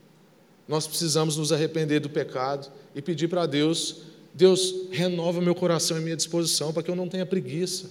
Nós 0.72 0.88
precisamos 0.88 1.36
nos 1.36 1.52
arrepender 1.52 2.00
do 2.00 2.10
pecado 2.10 2.72
e 2.96 3.02
pedir 3.02 3.28
para 3.28 3.46
Deus: 3.46 4.04
Deus, 4.34 4.74
renova 4.90 5.42
meu 5.42 5.54
coração 5.54 5.98
e 5.98 6.00
minha 6.00 6.16
disposição 6.16 6.72
para 6.72 6.82
que 6.82 6.90
eu 6.90 6.96
não 6.96 7.10
tenha 7.10 7.26
preguiça, 7.26 7.90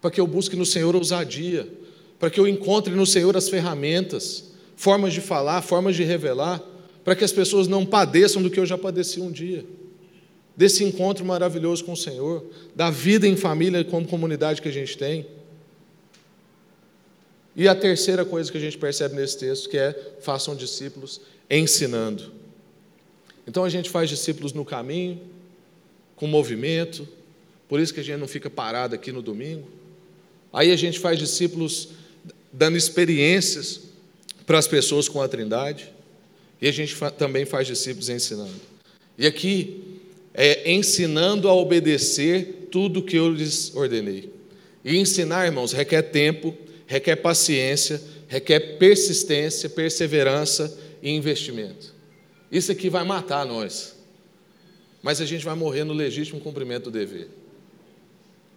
para 0.00 0.12
que 0.12 0.20
eu 0.20 0.26
busque 0.26 0.54
no 0.54 0.64
Senhor 0.64 0.94
ousadia, 0.94 1.68
para 2.16 2.30
que 2.30 2.38
eu 2.38 2.46
encontre 2.46 2.94
no 2.94 3.04
Senhor 3.04 3.36
as 3.36 3.48
ferramentas, 3.48 4.44
formas 4.76 5.12
de 5.12 5.20
falar, 5.20 5.60
formas 5.60 5.96
de 5.96 6.04
revelar, 6.04 6.62
para 7.02 7.16
que 7.16 7.24
as 7.24 7.32
pessoas 7.32 7.66
não 7.66 7.84
padeçam 7.84 8.40
do 8.40 8.48
que 8.48 8.60
eu 8.60 8.66
já 8.66 8.78
padeci 8.78 9.20
um 9.20 9.32
dia. 9.32 9.66
Desse 10.56 10.84
encontro 10.84 11.24
maravilhoso 11.24 11.84
com 11.84 11.94
o 11.94 11.96
Senhor, 11.96 12.46
da 12.76 12.92
vida 12.92 13.26
em 13.26 13.36
família 13.36 13.82
como 13.82 14.06
comunidade 14.06 14.62
que 14.62 14.68
a 14.68 14.72
gente 14.72 14.96
tem. 14.96 15.26
E 17.56 17.66
a 17.66 17.74
terceira 17.74 18.24
coisa 18.24 18.52
que 18.52 18.58
a 18.58 18.60
gente 18.60 18.78
percebe 18.78 19.16
nesse 19.16 19.36
texto, 19.36 19.68
que 19.68 19.76
é 19.76 20.14
façam 20.20 20.54
discípulos 20.54 21.20
ensinando. 21.50 22.32
Então 23.46 23.64
a 23.64 23.68
gente 23.68 23.90
faz 23.90 24.08
discípulos 24.08 24.52
no 24.52 24.64
caminho, 24.64 25.20
com 26.16 26.26
movimento, 26.26 27.06
por 27.68 27.80
isso 27.80 27.92
que 27.92 28.00
a 28.00 28.02
gente 28.04 28.18
não 28.18 28.28
fica 28.28 28.48
parado 28.48 28.94
aqui 28.94 29.12
no 29.12 29.20
domingo. 29.20 29.68
Aí 30.52 30.70
a 30.70 30.76
gente 30.76 30.98
faz 30.98 31.18
discípulos 31.18 31.88
dando 32.52 32.76
experiências 32.76 33.80
para 34.46 34.58
as 34.58 34.68
pessoas 34.68 35.08
com 35.08 35.20
a 35.20 35.28
Trindade, 35.28 35.92
e 36.60 36.68
a 36.68 36.72
gente 36.72 36.96
também 37.18 37.44
faz 37.44 37.66
discípulos 37.66 38.08
ensinando. 38.08 38.54
E 39.18 39.26
aqui 39.26 40.00
é 40.32 40.70
ensinando 40.72 41.48
a 41.48 41.54
obedecer 41.54 42.68
tudo 42.70 43.02
que 43.02 43.16
eu 43.16 43.30
lhes 43.30 43.74
ordenei. 43.74 44.30
E 44.84 44.96
ensinar, 44.96 45.46
irmãos, 45.46 45.72
requer 45.72 46.02
tempo, 46.02 46.56
requer 46.86 47.16
paciência, 47.16 48.00
requer 48.28 48.78
persistência, 48.78 49.68
perseverança 49.68 50.83
e 51.04 51.10
investimento. 51.10 51.94
Isso 52.50 52.72
aqui 52.72 52.88
vai 52.88 53.04
matar 53.04 53.44
nós, 53.44 53.94
mas 55.02 55.20
a 55.20 55.26
gente 55.26 55.44
vai 55.44 55.54
morrer 55.54 55.84
no 55.84 55.92
legítimo 55.92 56.40
cumprimento 56.40 56.84
do 56.84 56.90
dever. 56.90 57.28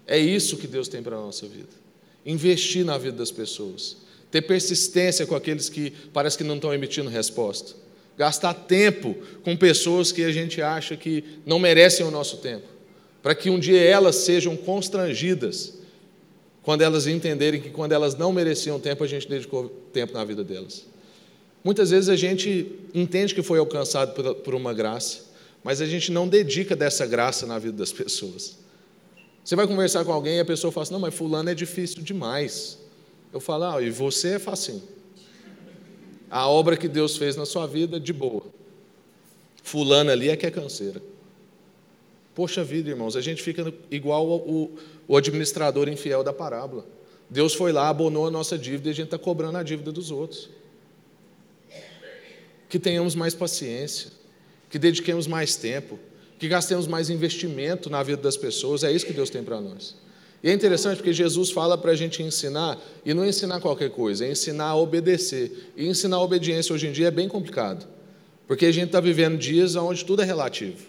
É 0.08 0.18
isso 0.18 0.56
que 0.56 0.66
Deus 0.66 0.88
tem 0.88 1.04
para 1.04 1.18
a 1.18 1.20
nossa 1.20 1.46
vida. 1.46 1.68
Investir 2.26 2.86
na 2.86 2.98
vida 2.98 3.18
das 3.18 3.32
pessoas, 3.32 3.98
ter 4.32 4.42
persistência 4.44 5.26
com 5.26 5.36
aqueles 5.36 5.68
que 5.68 5.92
parece 6.14 6.38
que 6.38 6.44
não 6.46 6.56
estão 6.56 6.74
emitindo 6.74 7.10
resposta, 7.10 7.76
gastar 8.18 8.54
tempo 8.54 9.16
com 9.44 9.58
pessoas 9.58 10.14
que 10.14 10.24
a 10.24 10.32
gente 10.32 10.62
acha 10.62 10.96
que 10.96 11.24
não 11.46 11.60
merecem 11.60 12.06
o 12.06 12.12
nosso 12.12 12.38
tempo, 12.38 12.68
para 13.22 13.36
que 13.36 13.50
um 13.50 13.60
dia 13.60 13.82
elas 13.82 14.16
sejam 14.16 14.56
constrangidas 14.56 15.74
quando 16.64 16.82
elas 16.82 17.08
entenderem 17.08 17.62
que 17.62 17.70
quando 17.70 17.92
elas 17.94 18.16
não 18.16 18.32
mereciam 18.32 18.80
tempo, 18.80 19.04
a 19.04 19.08
gente 19.08 19.28
dedicou 19.28 19.70
tempo 19.92 20.14
na 20.14 20.24
vida 20.24 20.44
delas. 20.44 20.86
Muitas 21.68 21.90
vezes 21.90 22.08
a 22.08 22.16
gente 22.16 22.80
entende 22.94 23.36
que 23.36 23.44
foi 23.44 23.60
alcançado 23.60 24.36
por 24.36 24.56
uma 24.56 24.74
graça, 24.74 25.26
mas 25.62 25.82
a 25.82 25.86
gente 25.86 26.14
não 26.14 26.26
dedica 26.26 26.78
dessa 26.78 27.06
graça 27.06 27.46
na 27.46 27.60
vida 27.60 27.76
das 27.76 27.92
pessoas. 27.92 28.58
Você 29.44 29.54
vai 29.54 29.68
conversar 29.68 30.06
com 30.06 30.14
alguém 30.14 30.38
e 30.38 30.40
a 30.40 30.46
pessoa 30.46 30.72
fala 30.72 30.84
assim: 30.84 30.94
não, 30.94 31.02
mas 31.02 31.14
Fulano 31.14 31.50
é 31.50 31.54
difícil 31.54 32.02
demais. 32.02 32.80
Eu 33.34 33.42
falo: 33.42 33.66
ah, 33.66 33.82
e 33.82 33.90
você 33.90 34.36
é 34.36 34.40
facinho. 34.40 34.82
A 36.32 36.48
obra 36.48 36.78
que 36.78 36.88
Deus 36.88 37.18
fez 37.18 37.36
na 37.36 37.46
sua 37.46 37.68
vida, 37.68 38.00
de 38.00 38.14
boa. 38.14 38.44
Fulano 39.62 40.10
ali 40.10 40.30
é 40.30 40.38
que 40.38 40.46
é 40.46 40.52
canseira. 40.52 41.02
Poxa 42.34 42.64
vida, 42.64 42.92
irmãos, 42.92 43.18
a 43.18 43.22
gente 43.22 43.44
fica 43.44 43.74
igual 43.92 44.26
o, 44.26 44.72
o 45.06 45.18
administrador 45.18 45.90
infiel 45.90 46.24
da 46.24 46.32
parábola. 46.32 46.86
Deus 47.30 47.54
foi 47.54 47.74
lá, 47.74 47.90
abonou 47.90 48.26
a 48.26 48.32
nossa 48.32 48.58
dívida 48.58 48.88
e 48.88 48.92
a 48.92 48.96
gente 48.96 49.08
está 49.08 49.18
cobrando 49.18 49.58
a 49.58 49.64
dívida 49.64 49.92
dos 49.92 50.12
outros 50.12 50.50
que 52.70 52.80
tenhamos 52.80 53.16
mais 53.16 53.34
paciência, 53.34 54.12
que 54.70 54.78
dediquemos 54.78 55.28
mais 55.28 55.56
tempo, 55.56 56.00
que 56.38 56.48
gastemos 56.48 56.88
mais 56.88 57.10
investimento 57.10 57.90
na 57.90 58.04
vida 58.04 58.22
das 58.22 58.38
pessoas. 58.38 58.84
É 58.84 58.92
isso 58.92 59.06
que 59.06 59.14
Deus 59.14 59.30
tem 59.30 59.44
para 59.44 59.60
nós. 59.60 59.96
E 60.44 60.50
é 60.50 60.54
interessante 60.54 60.98
porque 60.98 61.14
Jesus 61.14 61.50
fala 61.50 61.78
para 61.78 61.92
a 61.92 61.96
gente 61.96 62.22
ensinar, 62.22 62.78
e 63.04 63.14
não 63.14 63.26
ensinar 63.26 63.60
qualquer 63.60 63.90
coisa, 63.90 64.26
é 64.26 64.32
ensinar 64.32 64.66
a 64.66 64.76
obedecer. 64.76 65.72
E 65.76 65.88
ensinar 65.88 66.18
a 66.18 66.22
obediência 66.22 66.74
hoje 66.74 66.88
em 66.88 66.92
dia 66.92 67.08
é 67.08 67.12
bem 67.12 67.28
complicado. 67.28 67.88
Porque 68.48 68.66
a 68.66 68.72
gente 68.72 68.88
está 68.88 69.00
vivendo 69.00 69.38
dias 69.38 69.76
onde 69.76 70.06
tudo 70.06 70.22
é 70.22 70.26
relativo. 70.26 70.86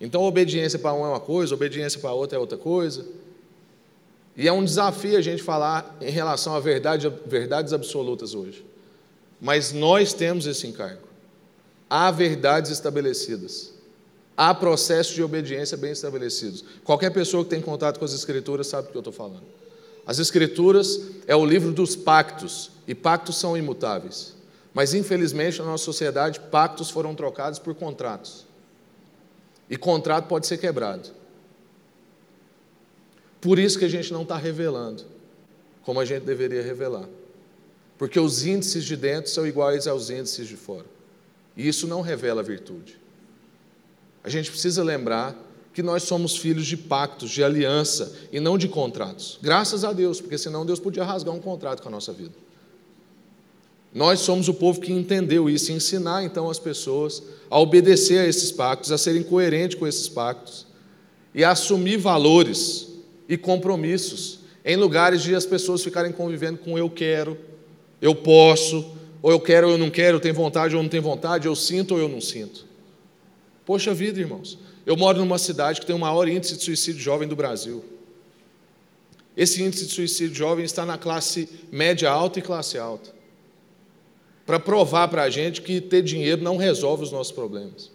Então, 0.00 0.22
obediência 0.22 0.78
para 0.78 0.92
um 0.92 1.04
é 1.04 1.08
uma 1.08 1.20
coisa, 1.20 1.54
obediência 1.54 1.98
para 1.98 2.12
outra 2.12 2.36
é 2.36 2.40
outra 2.40 2.58
coisa. 2.58 3.06
E 4.36 4.46
é 4.46 4.52
um 4.52 4.64
desafio 4.64 5.16
a 5.16 5.22
gente 5.22 5.42
falar 5.42 5.96
em 6.00 6.10
relação 6.10 6.54
a 6.54 6.60
verdade, 6.60 7.10
verdades 7.26 7.72
absolutas 7.72 8.34
hoje. 8.34 8.64
Mas 9.44 9.72
nós 9.72 10.14
temos 10.14 10.46
esse 10.46 10.66
encargo. 10.66 11.06
Há 11.90 12.10
verdades 12.10 12.70
estabelecidas. 12.70 13.74
Há 14.34 14.54
processos 14.54 15.14
de 15.14 15.22
obediência 15.22 15.76
bem 15.76 15.92
estabelecidos. 15.92 16.64
Qualquer 16.82 17.10
pessoa 17.10 17.44
que 17.44 17.50
tem 17.50 17.60
contato 17.60 17.98
com 17.98 18.06
as 18.06 18.14
Escrituras 18.14 18.68
sabe 18.68 18.86
do 18.86 18.92
que 18.92 18.96
eu 18.96 19.00
estou 19.00 19.12
falando. 19.12 19.44
As 20.06 20.18
Escrituras 20.18 20.98
é 21.26 21.36
o 21.36 21.44
livro 21.44 21.72
dos 21.72 21.94
pactos, 21.94 22.70
e 22.88 22.94
pactos 22.94 23.36
são 23.36 23.54
imutáveis. 23.54 24.32
Mas, 24.72 24.94
infelizmente, 24.94 25.58
na 25.58 25.66
nossa 25.66 25.84
sociedade, 25.84 26.40
pactos 26.40 26.88
foram 26.88 27.14
trocados 27.14 27.58
por 27.58 27.74
contratos. 27.74 28.46
E 29.68 29.76
contrato 29.76 30.26
pode 30.26 30.46
ser 30.46 30.56
quebrado. 30.56 31.10
Por 33.42 33.58
isso 33.58 33.78
que 33.78 33.84
a 33.84 33.90
gente 33.90 34.10
não 34.10 34.22
está 34.22 34.38
revelando 34.38 35.04
como 35.82 36.00
a 36.00 36.04
gente 36.06 36.24
deveria 36.24 36.62
revelar. 36.62 37.06
Porque 37.98 38.18
os 38.18 38.44
índices 38.44 38.84
de 38.84 38.96
dentro 38.96 39.30
são 39.30 39.46
iguais 39.46 39.86
aos 39.86 40.10
índices 40.10 40.48
de 40.48 40.56
fora. 40.56 40.86
E 41.56 41.66
isso 41.68 41.86
não 41.86 42.00
revela 42.00 42.42
virtude. 42.42 42.98
A 44.22 44.28
gente 44.28 44.50
precisa 44.50 44.82
lembrar 44.82 45.36
que 45.72 45.82
nós 45.82 46.04
somos 46.04 46.36
filhos 46.36 46.66
de 46.66 46.76
pactos, 46.76 47.30
de 47.30 47.42
aliança 47.42 48.12
e 48.32 48.38
não 48.38 48.56
de 48.56 48.68
contratos. 48.68 49.38
Graças 49.42 49.84
a 49.84 49.92
Deus, 49.92 50.20
porque 50.20 50.38
senão 50.38 50.64
Deus 50.64 50.78
podia 50.78 51.04
rasgar 51.04 51.34
um 51.34 51.40
contrato 51.40 51.82
com 51.82 51.88
a 51.88 51.92
nossa 51.92 52.12
vida. 52.12 52.32
Nós 53.92 54.20
somos 54.20 54.48
o 54.48 54.54
povo 54.54 54.80
que 54.80 54.92
entendeu 54.92 55.48
isso 55.48 55.70
ensinar 55.70 56.24
então 56.24 56.50
as 56.50 56.58
pessoas 56.58 57.22
a 57.48 57.60
obedecer 57.60 58.18
a 58.18 58.26
esses 58.26 58.50
pactos, 58.50 58.90
a 58.90 58.98
serem 58.98 59.22
coerentes 59.22 59.78
com 59.78 59.86
esses 59.86 60.08
pactos 60.08 60.66
e 61.32 61.44
a 61.44 61.50
assumir 61.50 61.96
valores 61.96 62.88
e 63.28 63.36
compromissos 63.36 64.40
em 64.64 64.76
lugares 64.76 65.22
de 65.22 65.34
as 65.34 65.46
pessoas 65.46 65.82
ficarem 65.82 66.10
convivendo 66.10 66.58
com 66.58 66.78
eu 66.78 66.88
quero, 66.88 67.38
eu 68.04 68.14
posso, 68.14 68.84
ou 69.22 69.30
eu 69.30 69.40
quero 69.40 69.68
ou 69.68 69.72
eu 69.72 69.78
não 69.78 69.88
quero, 69.88 70.18
eu 70.18 70.20
tenho 70.20 70.34
vontade 70.34 70.76
ou 70.76 70.82
não 70.82 70.90
tenho 70.90 71.02
vontade, 71.02 71.46
eu 71.46 71.56
sinto 71.56 71.94
ou 71.94 71.98
eu 71.98 72.06
não 72.06 72.20
sinto. 72.20 72.66
Poxa 73.64 73.94
vida, 73.94 74.20
irmãos, 74.20 74.58
eu 74.84 74.94
moro 74.94 75.18
numa 75.18 75.38
cidade 75.38 75.80
que 75.80 75.86
tem 75.86 75.96
o 75.96 75.98
maior 75.98 76.28
índice 76.28 76.58
de 76.58 76.64
suicídio 76.64 77.00
jovem 77.00 77.26
do 77.26 77.34
Brasil. 77.34 77.82
Esse 79.34 79.62
índice 79.62 79.86
de 79.86 79.92
suicídio 79.94 80.34
jovem 80.34 80.66
está 80.66 80.84
na 80.84 80.98
classe 80.98 81.48
média 81.72 82.10
alta 82.10 82.40
e 82.40 82.42
classe 82.42 82.76
alta. 82.76 83.08
Para 84.44 84.60
provar 84.60 85.08
para 85.08 85.22
a 85.22 85.30
gente 85.30 85.62
que 85.62 85.80
ter 85.80 86.02
dinheiro 86.02 86.42
não 86.42 86.58
resolve 86.58 87.04
os 87.04 87.10
nossos 87.10 87.32
problemas. 87.32 87.90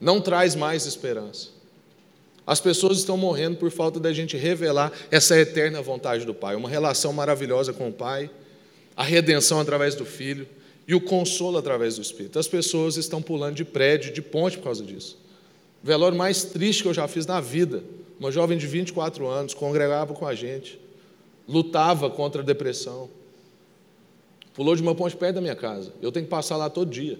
Não 0.00 0.20
traz 0.20 0.56
mais 0.56 0.84
esperança. 0.84 1.50
As 2.44 2.60
pessoas 2.60 2.98
estão 2.98 3.16
morrendo 3.16 3.56
por 3.56 3.70
falta 3.70 4.00
da 4.00 4.12
gente 4.12 4.36
revelar 4.36 4.90
essa 5.12 5.38
eterna 5.38 5.80
vontade 5.80 6.26
do 6.26 6.34
Pai, 6.34 6.56
uma 6.56 6.68
relação 6.68 7.12
maravilhosa 7.12 7.72
com 7.72 7.88
o 7.88 7.92
Pai, 7.92 8.28
a 8.96 9.02
redenção 9.02 9.60
através 9.60 9.94
do 9.94 10.04
Filho 10.04 10.46
e 10.86 10.94
o 10.94 11.00
consolo 11.00 11.58
através 11.58 11.96
do 11.96 12.02
Espírito. 12.02 12.38
As 12.38 12.48
pessoas 12.48 12.96
estão 12.96 13.20
pulando 13.20 13.56
de 13.56 13.64
prédio, 13.64 14.12
de 14.12 14.22
ponte 14.22 14.58
por 14.58 14.64
causa 14.64 14.84
disso. 14.84 15.18
O 15.82 15.86
velório 15.86 16.16
mais 16.16 16.44
triste 16.44 16.82
que 16.82 16.88
eu 16.88 16.94
já 16.94 17.08
fiz 17.08 17.26
na 17.26 17.40
vida. 17.40 17.82
Uma 18.18 18.30
jovem 18.30 18.56
de 18.56 18.66
24 18.66 19.26
anos, 19.26 19.54
congregava 19.54 20.14
com 20.14 20.26
a 20.26 20.34
gente, 20.34 20.78
lutava 21.48 22.08
contra 22.08 22.42
a 22.42 22.44
depressão. 22.44 23.10
Pulou 24.54 24.76
de 24.76 24.82
uma 24.82 24.94
ponte 24.94 25.16
perto 25.16 25.36
da 25.36 25.40
minha 25.40 25.56
casa. 25.56 25.92
Eu 26.00 26.12
tenho 26.12 26.24
que 26.24 26.30
passar 26.30 26.56
lá 26.56 26.70
todo 26.70 26.90
dia. 26.90 27.18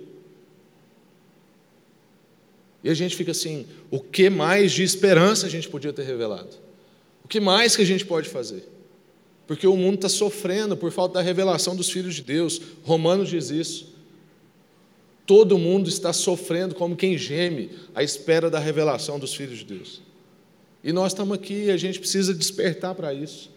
E 2.82 2.90
a 2.90 2.94
gente 2.94 3.16
fica 3.16 3.32
assim: 3.32 3.66
o 3.90 3.98
que 3.98 4.30
mais 4.30 4.70
de 4.72 4.82
esperança 4.82 5.46
a 5.46 5.50
gente 5.50 5.68
podia 5.68 5.92
ter 5.92 6.04
revelado? 6.04 6.50
O 7.24 7.28
que 7.28 7.40
mais 7.40 7.74
que 7.74 7.82
a 7.82 7.86
gente 7.86 8.04
pode 8.04 8.28
fazer? 8.28 8.68
Porque 9.46 9.66
o 9.66 9.76
mundo 9.76 9.96
está 9.96 10.08
sofrendo 10.08 10.76
por 10.76 10.90
falta 10.90 11.14
da 11.14 11.20
revelação 11.20 11.76
dos 11.76 11.90
filhos 11.90 12.14
de 12.14 12.22
Deus. 12.22 12.60
Romanos 12.82 13.28
diz 13.28 13.50
isso. 13.50 13.94
Todo 15.26 15.58
mundo 15.58 15.88
está 15.88 16.12
sofrendo 16.12 16.74
como 16.74 16.96
quem 16.96 17.16
geme 17.16 17.70
à 17.94 18.02
espera 18.02 18.50
da 18.50 18.58
revelação 18.58 19.18
dos 19.18 19.34
filhos 19.34 19.58
de 19.58 19.64
Deus. 19.64 20.02
E 20.82 20.92
nós 20.92 21.12
estamos 21.12 21.34
aqui, 21.34 21.70
a 21.70 21.76
gente 21.76 21.98
precisa 21.98 22.34
despertar 22.34 22.94
para 22.94 23.14
isso, 23.14 23.50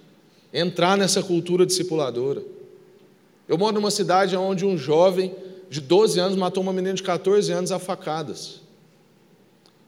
entrar 0.53 0.97
nessa 0.97 1.21
cultura 1.21 1.65
discipuladora. 1.65 2.41
Eu 3.47 3.57
moro 3.57 3.75
numa 3.75 3.91
cidade 3.91 4.35
onde 4.35 4.65
um 4.65 4.77
jovem 4.77 5.35
de 5.69 5.81
12 5.81 6.19
anos 6.19 6.37
matou 6.37 6.63
uma 6.63 6.71
menina 6.71 6.93
de 6.93 7.03
14 7.03 7.51
anos 7.51 7.71
a 7.71 7.79
facadas. 7.79 8.61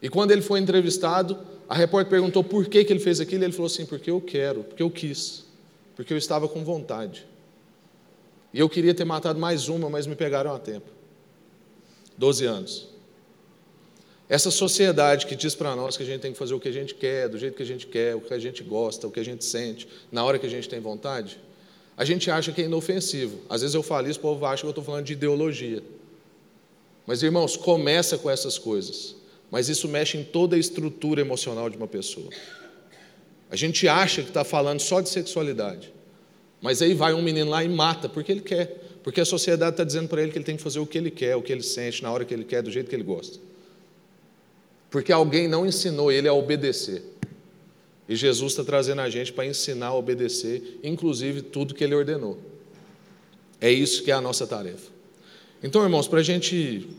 E 0.02 0.10
quando 0.10 0.32
ele 0.32 0.41
foi 0.41 0.60
entrevistado, 0.60 1.38
a 1.68 1.76
repórter 1.76 2.10
perguntou 2.10 2.43
por 2.43 2.66
que, 2.68 2.84
que 2.84 2.91
ele 2.91 3.00
fez 3.00 3.22
aquilo, 3.22 3.43
e 3.43 3.45
ele 3.45 3.54
falou 3.54 3.68
assim: 3.68 3.86
porque 3.86 4.10
eu 4.10 4.20
quero, 4.20 4.64
porque 4.64 4.84
eu 4.84 4.89
quis, 4.89 5.45
porque 6.00 6.14
eu 6.14 6.18
estava 6.18 6.47
com 6.47 6.64
vontade. 6.64 7.28
E 8.54 8.60
eu 8.60 8.70
queria 8.70 8.93
ter 8.93 9.04
matado 9.04 9.38
mais 9.38 9.68
uma, 9.68 9.89
mas 9.89 10.08
me 10.08 10.16
pegaram 10.16 10.56
a 10.56 10.58
tempo. 10.58 10.89
12 12.18 12.45
anos. 12.45 12.88
Essa 14.30 14.50
sociedade 14.50 15.26
que 15.26 15.36
diz 15.36 15.54
para 15.54 15.76
nós 15.76 15.97
que 15.97 16.04
a 16.04 16.06
gente 16.06 16.22
tem 16.22 16.32
que 16.32 16.38
fazer 16.38 16.54
o 16.54 16.60
que 16.60 16.70
a 16.70 16.72
gente 16.72 16.95
quer, 16.95 17.28
do 17.28 17.38
jeito 17.38 17.58
que 17.58 17.64
a 17.64 17.66
gente 17.66 17.86
quer, 17.86 18.16
o 18.16 18.22
que 18.22 18.34
a 18.34 18.39
gente 18.39 18.64
gosta, 18.64 19.08
o 19.08 19.12
que 19.12 19.20
a 19.20 19.26
gente 19.26 19.43
sente, 19.43 19.89
na 20.10 20.24
hora 20.24 20.39
que 20.39 20.45
a 20.45 20.50
gente 20.50 20.70
tem 20.70 20.80
vontade, 20.80 21.38
a 21.97 22.06
gente 22.06 22.32
acha 22.32 22.54
que 22.54 22.62
é 22.62 22.64
inofensivo. 22.64 23.41
Às 23.50 23.60
vezes 23.60 23.76
eu 23.76 23.84
falo 23.84 24.10
isso, 24.10 24.20
o 24.20 24.22
povo 24.22 24.45
acha 24.45 24.62
que 24.62 24.68
eu 24.68 24.72
estou 24.72 24.86
falando 24.86 25.04
de 25.04 25.12
ideologia. 25.12 25.84
Mas, 27.06 27.22
irmãos, 27.24 27.58
começa 27.58 28.18
com 28.18 28.30
essas 28.30 28.58
coisas. 28.58 29.18
Mas 29.52 29.68
isso 29.68 29.86
mexe 29.89 30.18
em 30.18 30.24
toda 30.24 30.56
a 30.56 30.60
estrutura 30.60 31.20
emocional 31.20 31.70
de 31.70 31.76
uma 31.76 31.88
pessoa. 31.89 32.30
A 33.52 33.56
gente 33.56 33.88
acha 33.88 34.22
que 34.22 34.30
está 34.30 34.43
falando 34.43 34.80
só 34.80 35.02
de 35.02 35.10
sexualidade. 35.10 35.91
Mas 36.62 36.82
aí 36.82 36.93
vai 36.93 37.14
um 37.14 37.22
menino 37.22 37.50
lá 37.50 37.64
e 37.64 37.70
mata 37.70 38.08
porque 38.08 38.32
ele 38.32 38.41
quer. 38.41 38.68
Porque 39.04 39.22
a 39.22 39.26
sociedade 39.26 39.72
está 39.72 39.84
dizendo 39.84 40.08
para 40.08 40.22
ele 40.22 40.32
que 40.32 40.38
ele 40.38 40.45
tem 40.45 40.58
que 40.58 40.62
fazer 40.62 40.80
o 40.80 40.86
que 40.86 40.97
ele 40.97 41.10
quer, 41.10 41.36
o 41.36 41.41
que 41.41 41.52
ele 41.52 41.64
sente, 41.64 42.04
na 42.04 42.12
hora 42.12 42.26
que 42.26 42.34
ele 42.34 42.43
quer, 42.43 42.62
do 42.62 42.70
jeito 42.70 42.89
que 42.89 42.95
ele 42.95 43.04
gosta. 43.04 43.39
Porque 44.91 45.12
alguém 45.12 45.47
não 45.47 45.66
ensinou 45.66 46.12
ele 46.12 46.28
a 46.28 46.34
obedecer. 46.34 47.02
E 48.08 48.16
Jesus 48.16 48.54
está 48.54 48.64
trazendo 48.64 49.02
a 49.02 49.10
gente 49.10 49.32
para 49.32 49.45
ensinar 49.45 49.88
a 49.88 49.93
obedecer, 49.93 50.80
inclusive 50.84 51.41
tudo 51.41 51.74
que 51.74 51.84
ele 51.84 51.95
ordenou. 51.95 52.39
É 53.62 53.72
isso 53.72 54.04
que 54.04 54.12
é 54.12 54.14
a 54.14 54.22
nossa 54.22 54.45
tarefa. 54.45 54.91
Então, 55.64 55.84
irmãos, 55.84 56.08
para 56.08 56.20
a 56.20 56.24
gente 56.24 56.89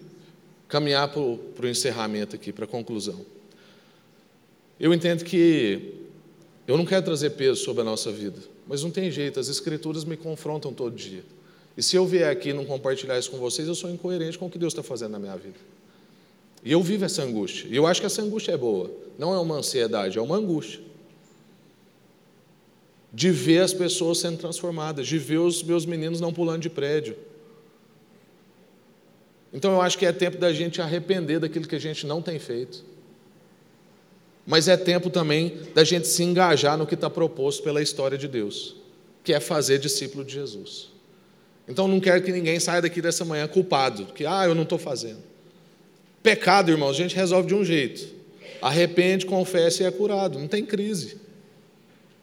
caminhar 0.68 1.08
para 1.08 1.20
o 1.20 1.68
encerramento 1.68 2.36
aqui, 2.36 2.52
para 2.52 2.64
a 2.64 2.68
conclusão. 2.68 3.26
Eu 4.78 4.94
entendo 4.94 5.24
que 5.24 5.99
eu 6.70 6.78
não 6.78 6.84
quero 6.84 7.04
trazer 7.04 7.30
peso 7.30 7.64
sobre 7.64 7.82
a 7.82 7.84
nossa 7.84 8.12
vida, 8.12 8.38
mas 8.64 8.84
não 8.84 8.92
tem 8.92 9.10
jeito, 9.10 9.40
as 9.40 9.48
Escrituras 9.48 10.04
me 10.04 10.16
confrontam 10.16 10.72
todo 10.72 10.94
dia. 10.94 11.24
E 11.76 11.82
se 11.82 11.96
eu 11.96 12.06
vier 12.06 12.30
aqui 12.30 12.50
e 12.50 12.52
não 12.52 12.64
compartilhar 12.64 13.18
isso 13.18 13.28
com 13.28 13.38
vocês, 13.38 13.66
eu 13.66 13.74
sou 13.74 13.90
incoerente 13.90 14.38
com 14.38 14.46
o 14.46 14.50
que 14.50 14.56
Deus 14.56 14.72
está 14.72 14.80
fazendo 14.80 15.10
na 15.10 15.18
minha 15.18 15.36
vida. 15.36 15.58
E 16.64 16.70
eu 16.70 16.80
vivo 16.80 17.04
essa 17.04 17.22
angústia. 17.22 17.66
E 17.68 17.74
eu 17.74 17.88
acho 17.88 18.00
que 18.00 18.06
essa 18.06 18.22
angústia 18.22 18.52
é 18.52 18.56
boa. 18.56 18.88
Não 19.18 19.34
é 19.34 19.38
uma 19.40 19.56
ansiedade, 19.56 20.16
é 20.16 20.22
uma 20.22 20.36
angústia. 20.36 20.80
De 23.12 23.32
ver 23.32 23.62
as 23.62 23.74
pessoas 23.74 24.18
sendo 24.18 24.38
transformadas, 24.38 25.08
de 25.08 25.18
ver 25.18 25.38
os 25.38 25.64
meus 25.64 25.84
meninos 25.84 26.20
não 26.20 26.32
pulando 26.32 26.62
de 26.62 26.70
prédio. 26.70 27.16
Então 29.52 29.72
eu 29.72 29.82
acho 29.82 29.98
que 29.98 30.06
é 30.06 30.12
tempo 30.12 30.38
da 30.38 30.52
gente 30.52 30.80
arrepender 30.80 31.40
daquilo 31.40 31.66
que 31.66 31.74
a 31.74 31.80
gente 31.80 32.06
não 32.06 32.22
tem 32.22 32.38
feito. 32.38 32.84
Mas 34.50 34.66
é 34.66 34.76
tempo 34.76 35.10
também 35.10 35.58
da 35.76 35.84
gente 35.84 36.08
se 36.08 36.24
engajar 36.24 36.76
no 36.76 36.84
que 36.84 36.94
está 36.94 37.08
proposto 37.08 37.62
pela 37.62 37.80
história 37.80 38.18
de 38.18 38.26
Deus, 38.26 38.74
que 39.22 39.32
é 39.32 39.38
fazer 39.38 39.78
discípulo 39.78 40.24
de 40.24 40.32
Jesus. 40.32 40.88
Então 41.68 41.86
não 41.86 42.00
quero 42.00 42.20
que 42.20 42.32
ninguém 42.32 42.58
saia 42.58 42.82
daqui 42.82 43.00
dessa 43.00 43.24
manhã 43.24 43.46
culpado, 43.46 44.06
que 44.06 44.26
ah, 44.26 44.46
eu 44.46 44.54
não 44.56 44.64
estou 44.64 44.76
fazendo. 44.76 45.22
Pecado, 46.20 46.68
irmãos, 46.72 46.90
a 46.90 46.94
gente 46.94 47.14
resolve 47.14 47.46
de 47.46 47.54
um 47.54 47.64
jeito. 47.64 48.12
Arrepende, 48.60 49.24
confessa 49.24 49.84
e 49.84 49.86
é 49.86 49.90
curado. 49.92 50.36
Não 50.36 50.48
tem 50.48 50.66
crise. 50.66 51.18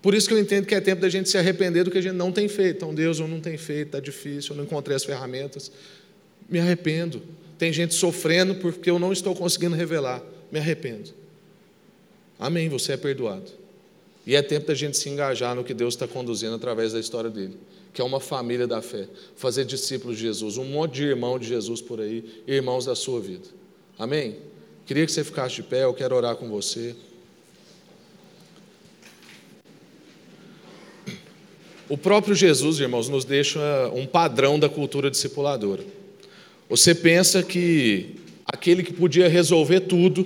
Por 0.02 0.14
isso 0.14 0.28
que 0.28 0.34
eu 0.34 0.40
entendo 0.40 0.66
que 0.66 0.76
é 0.76 0.82
tempo 0.82 1.02
da 1.02 1.08
gente 1.08 1.30
se 1.30 1.38
arrepender 1.38 1.86
do 1.86 1.92
que 1.92 1.98
a 1.98 2.02
gente 2.02 2.16
não 2.16 2.34
tem 2.34 2.50
feito. 2.50 2.76
Então, 2.76 2.94
Deus, 2.94 3.20
eu 3.20 3.28
não 3.30 3.40
tenho 3.40 3.58
feito, 3.58 3.88
está 3.88 4.02
difícil, 4.02 4.52
eu 4.52 4.58
não 4.58 4.66
encontrei 4.66 4.98
as 4.98 5.06
ferramentas. 5.06 5.72
Me 6.50 6.60
arrependo. 6.60 7.22
Tem 7.58 7.72
gente 7.72 7.94
sofrendo 7.94 8.56
porque 8.56 8.90
eu 8.90 9.00
não 9.00 9.14
estou 9.14 9.34
conseguindo 9.34 9.78
revelar. 9.78 10.22
Me 10.52 10.60
arrependo. 10.60 11.17
Amém, 12.40 12.70
você 12.70 12.94
é 12.94 12.98
perdoado. 12.98 13.52
E 14.26 14.36
é 14.36 14.42
tempo 14.42 14.68
da 14.68 14.74
gente 14.74 14.98
se 14.98 15.10
engajar 15.10 15.56
no 15.56 15.64
que 15.64 15.74
Deus 15.74 15.94
está 15.94 16.08
conduzindo 16.08 16.56
através 16.56 16.94
da 16.94 17.00
história 17.00 17.30
dele 17.30 17.58
que 17.98 18.02
é 18.02 18.06
uma 18.06 18.20
família 18.20 18.68
da 18.68 18.80
fé, 18.80 19.08
fazer 19.36 19.66
discípulos 19.66 20.18
de 20.18 20.22
Jesus, 20.22 20.56
um 20.56 20.66
monte 20.66 20.98
de 20.98 21.04
irmão 21.06 21.40
de 21.40 21.48
Jesus 21.48 21.82
por 21.82 22.00
aí, 22.00 22.24
irmãos 22.46 22.86
da 22.86 22.94
sua 22.94 23.20
vida. 23.20 23.48
Amém? 23.98 24.36
Queria 24.86 25.04
que 25.04 25.12
você 25.12 25.24
ficasse 25.24 25.56
de 25.56 25.64
pé, 25.64 25.84
eu 25.84 25.96
quero 25.96 26.16
orar 26.16 26.36
com 26.36 26.48
você. 26.48 26.96
O 31.90 31.98
próprio 31.98 32.36
Jesus, 32.36 32.80
irmãos, 32.80 33.10
nos 33.10 33.26
deixa 33.26 33.60
um 33.96 34.06
padrão 34.06 34.60
da 34.60 34.70
cultura 34.70 35.10
discipuladora. 35.10 35.84
Você 36.70 36.94
pensa 36.94 37.42
que 37.42 38.18
aquele 38.46 38.84
que 38.84 38.94
podia 38.94 39.28
resolver 39.28 39.80
tudo, 39.80 40.24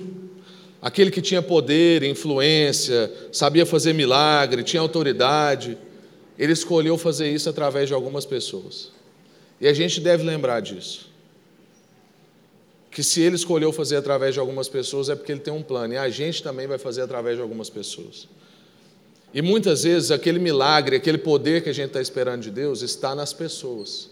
aquele 0.82 1.12
que 1.12 1.22
tinha 1.22 1.40
poder, 1.40 2.02
influência, 2.02 3.10
sabia 3.30 3.64
fazer 3.64 3.92
milagre, 3.92 4.64
tinha 4.64 4.80
autoridade, 4.80 5.78
ele 6.36 6.52
escolheu 6.52 6.98
fazer 6.98 7.30
isso 7.30 7.48
através 7.48 7.86
de 7.86 7.94
algumas 7.94 8.26
pessoas. 8.26 8.90
E 9.60 9.68
a 9.68 9.72
gente 9.72 10.00
deve 10.00 10.24
lembrar 10.24 10.58
disso. 10.60 11.08
Que 12.90 13.02
se 13.02 13.22
ele 13.22 13.36
escolheu 13.36 13.72
fazer 13.72 13.96
através 13.96 14.34
de 14.34 14.40
algumas 14.40 14.68
pessoas 14.68 15.08
é 15.08 15.14
porque 15.14 15.30
ele 15.30 15.40
tem 15.40 15.54
um 15.54 15.62
plano, 15.62 15.94
e 15.94 15.96
a 15.96 16.10
gente 16.10 16.42
também 16.42 16.66
vai 16.66 16.78
fazer 16.78 17.02
através 17.02 17.36
de 17.36 17.42
algumas 17.42 17.70
pessoas. 17.70 18.28
E 19.32 19.40
muitas 19.40 19.84
vezes 19.84 20.10
aquele 20.10 20.40
milagre, 20.40 20.96
aquele 20.96 21.16
poder 21.16 21.62
que 21.62 21.70
a 21.70 21.72
gente 21.72 21.86
está 21.88 22.02
esperando 22.02 22.42
de 22.42 22.50
Deus 22.50 22.82
está 22.82 23.14
nas 23.14 23.32
pessoas. 23.32 24.10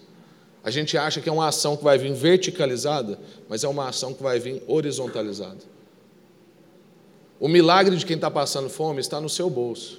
A 0.62 0.70
gente 0.70 0.96
acha 0.96 1.20
que 1.20 1.28
é 1.28 1.32
uma 1.32 1.48
ação 1.48 1.76
que 1.76 1.82
vai 1.82 1.98
vir 1.98 2.12
verticalizada, 2.14 3.18
mas 3.48 3.64
é 3.64 3.68
uma 3.68 3.88
ação 3.88 4.14
que 4.14 4.22
vai 4.22 4.38
vir 4.38 4.62
horizontalizada. 4.66 5.79
O 7.40 7.48
milagre 7.48 7.96
de 7.96 8.04
quem 8.04 8.16
está 8.16 8.30
passando 8.30 8.68
fome 8.68 9.00
está 9.00 9.18
no 9.18 9.28
seu 9.28 9.48
bolso. 9.48 9.98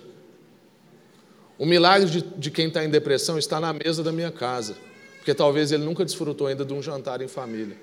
O 1.58 1.66
milagre 1.66 2.08
de, 2.10 2.22
de 2.22 2.52
quem 2.52 2.68
está 2.68 2.86
em 2.86 2.89
depressão 2.89 3.38
está 3.38 3.60
na 3.60 3.74
mesa 3.74 4.04
da 4.04 4.12
minha 4.12 4.32
casa, 4.32 4.78
porque 5.18 5.34
talvez 5.34 5.72
ele 5.72 5.84
nunca 5.84 6.06
desfrutou 6.06 6.46
ainda 6.46 6.64
de 6.64 6.72
um 6.72 6.84
jantar 6.84 7.20
em 7.20 7.28
família. 7.28 7.76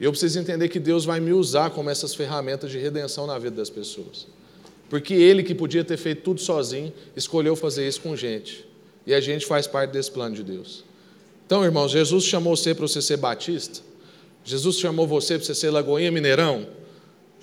E 0.00 0.04
eu 0.04 0.10
preciso 0.10 0.38
entender 0.38 0.68
que 0.68 0.80
Deus 0.80 1.04
vai 1.04 1.20
me 1.20 1.32
usar 1.32 1.70
como 1.70 1.88
essas 1.88 2.14
ferramentas 2.14 2.70
de 2.70 2.78
redenção 2.78 3.26
na 3.26 3.38
vida 3.38 3.56
das 3.56 3.70
pessoas. 3.70 4.26
Porque 4.90 5.14
Ele, 5.14 5.42
que 5.42 5.54
podia 5.54 5.84
ter 5.84 5.96
feito 5.96 6.22
tudo 6.22 6.40
sozinho, 6.40 6.92
escolheu 7.16 7.56
fazer 7.56 7.86
isso 7.86 8.00
com 8.00 8.14
gente. 8.14 8.66
E 9.06 9.14
a 9.14 9.20
gente 9.20 9.46
faz 9.46 9.66
parte 9.66 9.92
desse 9.92 10.10
plano 10.10 10.34
de 10.34 10.42
Deus. 10.42 10.84
Então, 11.46 11.64
irmãos, 11.64 11.92
Jesus 11.92 12.24
chamou 12.24 12.56
você 12.56 12.74
para 12.74 12.86
você 12.86 13.00
ser 13.00 13.16
batista? 13.16 13.80
Jesus 14.44 14.76
chamou 14.76 15.06
você 15.06 15.36
para 15.36 15.46
você 15.46 15.54
ser 15.54 15.70
Lagoinha 15.70 16.10
Mineirão? 16.10 16.66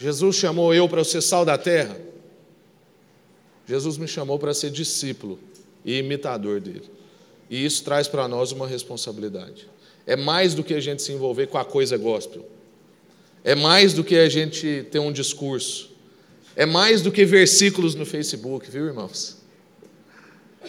Jesus 0.03 0.35
chamou 0.35 0.73
eu 0.73 0.89
para 0.89 1.01
ser 1.05 1.21
sal 1.21 1.45
da 1.45 1.57
terra? 1.57 1.97
Jesus 3.65 3.97
me 3.97 4.05
chamou 4.05 4.37
para 4.37 4.53
ser 4.53 4.69
discípulo 4.69 5.39
e 5.85 5.97
imitador 5.97 6.59
dele. 6.59 6.91
E 7.49 7.63
isso 7.63 7.85
traz 7.85 8.05
para 8.05 8.27
nós 8.27 8.51
uma 8.51 8.67
responsabilidade. 8.67 9.65
É 10.05 10.17
mais 10.17 10.53
do 10.53 10.61
que 10.61 10.73
a 10.73 10.81
gente 10.81 11.01
se 11.01 11.13
envolver 11.13 11.47
com 11.47 11.57
a 11.57 11.63
coisa 11.63 11.95
gospel. 11.95 12.45
É 13.45 13.55
mais 13.55 13.93
do 13.93 14.03
que 14.03 14.17
a 14.17 14.27
gente 14.27 14.85
ter 14.91 14.99
um 14.99 15.09
discurso. 15.09 15.91
É 16.53 16.65
mais 16.65 17.01
do 17.01 17.09
que 17.09 17.23
versículos 17.23 17.95
no 17.95 18.05
Facebook, 18.05 18.69
viu, 18.69 18.87
irmãos? 18.87 19.37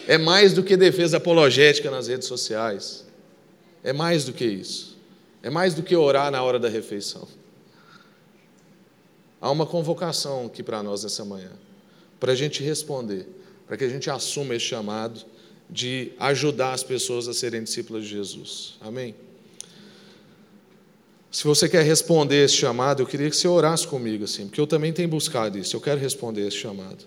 É 0.07 0.17
mais 0.17 0.53
do 0.53 0.63
que 0.63 0.77
defesa 0.77 1.17
apologética 1.17 1.91
nas 1.91 2.07
redes 2.07 2.29
sociais. 2.29 3.05
É 3.83 3.91
mais 3.91 4.23
do 4.23 4.31
que 4.31 4.45
isso. 4.45 4.97
É 5.43 5.49
mais 5.49 5.73
do 5.73 5.83
que 5.83 5.93
orar 5.93 6.31
na 6.31 6.41
hora 6.41 6.57
da 6.57 6.69
refeição. 6.69 7.27
Há 9.39 9.51
uma 9.51 9.65
convocação 9.65 10.45
aqui 10.45 10.63
para 10.63 10.81
nós 10.81 11.03
nessa 11.03 11.23
manhã, 11.25 11.51
para 12.19 12.31
a 12.31 12.35
gente 12.35 12.63
responder, 12.63 13.27
para 13.67 13.77
que 13.77 13.83
a 13.83 13.89
gente 13.89 14.09
assuma 14.09 14.55
esse 14.55 14.65
chamado 14.65 15.23
de 15.69 16.11
ajudar 16.19 16.73
as 16.73 16.83
pessoas 16.83 17.27
a 17.27 17.33
serem 17.33 17.63
discípulas 17.63 18.03
de 18.03 18.09
Jesus. 18.09 18.77
Amém? 18.81 19.15
Se 21.35 21.43
você 21.43 21.67
quer 21.67 21.83
responder 21.83 22.45
esse 22.45 22.55
chamado, 22.55 23.03
eu 23.03 23.05
queria 23.05 23.29
que 23.29 23.35
você 23.35 23.47
orasse 23.47 23.85
comigo, 23.85 24.23
assim, 24.23 24.47
porque 24.47 24.61
eu 24.61 24.65
também 24.65 24.93
tenho 24.93 25.09
buscado 25.09 25.57
isso. 25.57 25.75
Eu 25.75 25.81
quero 25.81 25.99
responder 25.99 26.47
esse 26.47 26.55
chamado. 26.55 27.03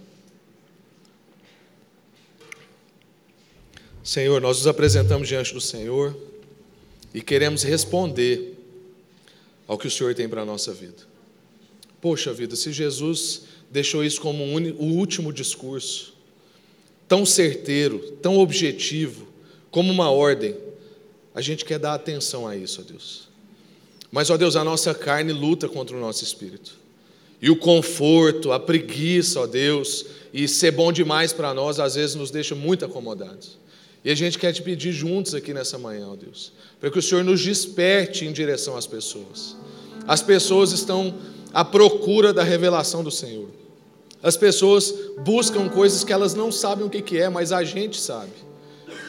Senhor, 4.05 4.39
nós 4.41 4.59
nos 4.59 4.67
apresentamos 4.67 5.29
diante 5.29 5.55
do 5.55 5.61
Senhor 5.63 6.15
e 7.15 7.23
queremos 7.23 7.63
responder 7.63 8.55
ao 9.67 9.79
que 9.79 9.87
o 9.87 9.91
Senhor 9.91 10.15
tem 10.15 10.29
para 10.29 10.43
a 10.43 10.45
nossa 10.45 10.75
vida. 10.75 11.08
Poxa 12.01 12.33
vida, 12.33 12.55
se 12.55 12.73
Jesus 12.73 13.43
deixou 13.71 14.05
isso 14.05 14.21
como 14.21 14.45
o 14.45 14.85
último 14.85 15.33
discurso, 15.33 16.15
tão 17.07 17.25
certeiro, 17.27 17.99
tão 18.23 18.39
objetivo, 18.39 19.27
como 19.71 19.93
uma 19.93 20.11
ordem, 20.11 20.57
a 21.35 21.41
gente 21.41 21.65
quer 21.65 21.79
dar 21.79 21.95
atenção 21.95 22.47
a 22.47 22.57
isso, 22.57 22.81
ó 22.81 22.85
Deus. 22.85 23.29
Mas, 24.11 24.31
ó 24.31 24.37
Deus, 24.37 24.57
a 24.57 24.65
nossa 24.65 24.95
carne 24.95 25.33
luta 25.33 25.69
contra 25.69 25.97
o 25.97 26.01
nosso 26.01 26.25
espírito. 26.25 26.79
E 27.41 27.51
o 27.51 27.57
conforto, 27.57 28.51
a 28.53 28.59
preguiça, 28.59 29.41
ó 29.41 29.47
Deus, 29.47 30.07
e 30.33 30.49
ser 30.49 30.73
bom 30.73 30.91
demais 30.91 31.33
para 31.33 31.55
nós, 31.55 31.79
às 31.79 31.95
vezes 31.95 32.17
nos 32.17 32.31
deixa 32.31 32.55
muito 32.55 32.85
acomodados. 32.85 33.59
E 34.05 34.11
a 34.11 34.15
gente 34.15 34.39
quer 34.39 34.53
te 34.53 34.63
pedir 34.63 34.93
juntos 34.93 35.35
aqui 35.35 35.53
nessa 35.53 35.79
manhã, 35.79 36.09
ó 36.09 36.17
Deus, 36.17 36.53
para 36.81 36.91
que 36.91 36.99
o 36.99 37.03
Senhor 37.03 37.23
nos 37.23 37.43
desperte 37.43 38.25
em 38.25 38.33
direção 38.33 38.77
às 38.77 38.87
pessoas. 38.87 39.57
As 40.07 40.23
pessoas 40.23 40.73
estão 40.73 41.15
à 41.53 41.65
procura 41.65 42.33
da 42.33 42.43
revelação 42.43 43.03
do 43.03 43.11
Senhor. 43.11 43.49
As 44.23 44.37
pessoas 44.37 44.93
buscam 45.25 45.69
coisas 45.69 46.03
que 46.03 46.13
elas 46.13 46.35
não 46.35 46.51
sabem 46.51 46.87
o 46.87 46.91
que 46.91 47.19
é, 47.19 47.29
mas 47.29 47.53
a 47.53 47.63
gente 47.63 48.01
sabe. 48.01 48.33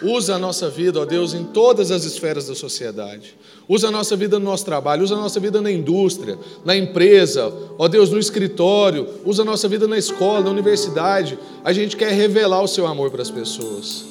Usa 0.01 0.35
a 0.35 0.39
nossa 0.39 0.69
vida, 0.69 0.99
ó 0.99 1.05
Deus, 1.05 1.33
em 1.33 1.43
todas 1.43 1.91
as 1.91 2.05
esferas 2.05 2.47
da 2.47 2.55
sociedade. 2.55 3.35
Usa 3.67 3.89
a 3.89 3.91
nossa 3.91 4.15
vida 4.15 4.39
no 4.39 4.45
nosso 4.45 4.65
trabalho, 4.65 5.03
usa 5.03 5.15
a 5.15 5.19
nossa 5.19 5.39
vida 5.39 5.61
na 5.61 5.71
indústria, 5.71 6.39
na 6.63 6.75
empresa, 6.75 7.53
ó 7.77 7.87
Deus, 7.87 8.09
no 8.09 8.17
escritório, 8.17 9.07
usa 9.25 9.41
a 9.41 9.45
nossa 9.45 9.67
vida 9.67 9.87
na 9.87 9.97
escola, 9.97 10.41
na 10.41 10.49
universidade. 10.49 11.37
A 11.63 11.73
gente 11.73 11.97
quer 11.97 12.11
revelar 12.11 12.61
o 12.61 12.67
seu 12.67 12.87
amor 12.87 13.11
para 13.11 13.21
as 13.21 13.29
pessoas. 13.29 14.05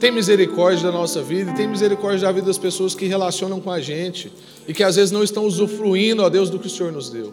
Tem 0.00 0.10
misericórdia 0.10 0.90
da 0.90 0.92
nossa 0.92 1.22
vida 1.22 1.52
e 1.52 1.54
tem 1.54 1.68
misericórdia 1.68 2.26
da 2.26 2.32
vida 2.32 2.46
das 2.46 2.58
pessoas 2.58 2.94
que 2.94 3.06
relacionam 3.06 3.60
com 3.60 3.70
a 3.70 3.80
gente 3.80 4.32
e 4.66 4.74
que 4.74 4.82
às 4.82 4.96
vezes 4.96 5.12
não 5.12 5.22
estão 5.22 5.46
usufruindo, 5.46 6.22
ó 6.22 6.28
Deus, 6.28 6.50
do 6.50 6.58
que 6.58 6.66
o 6.66 6.70
Senhor 6.70 6.90
nos 6.90 7.08
deu. 7.08 7.30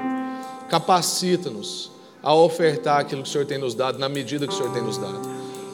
Capacita-nos 0.70 1.91
a 2.22 2.34
ofertar 2.34 2.99
aquilo 2.99 3.24
que 3.24 3.30
o 3.30 3.32
Senhor 3.32 3.45
tem 3.45 3.57
nos 3.57 3.74
dado, 3.74 3.97
na 3.97 4.09
medida 4.09 4.47
que 4.47 4.53
o 4.53 4.57
Senhor 4.57 4.72
tem 4.74 4.84
nos 4.84 4.97
dado. 4.97 5.22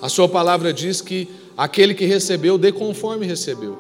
A 0.01 0.09
Sua 0.09 0.29
palavra 0.29 0.71
diz 0.71 1.01
que 1.01 1.27
aquele 1.57 1.93
que 1.93 2.05
recebeu, 2.05 2.57
dê 2.57 2.71
conforme 2.71 3.25
recebeu. 3.25 3.77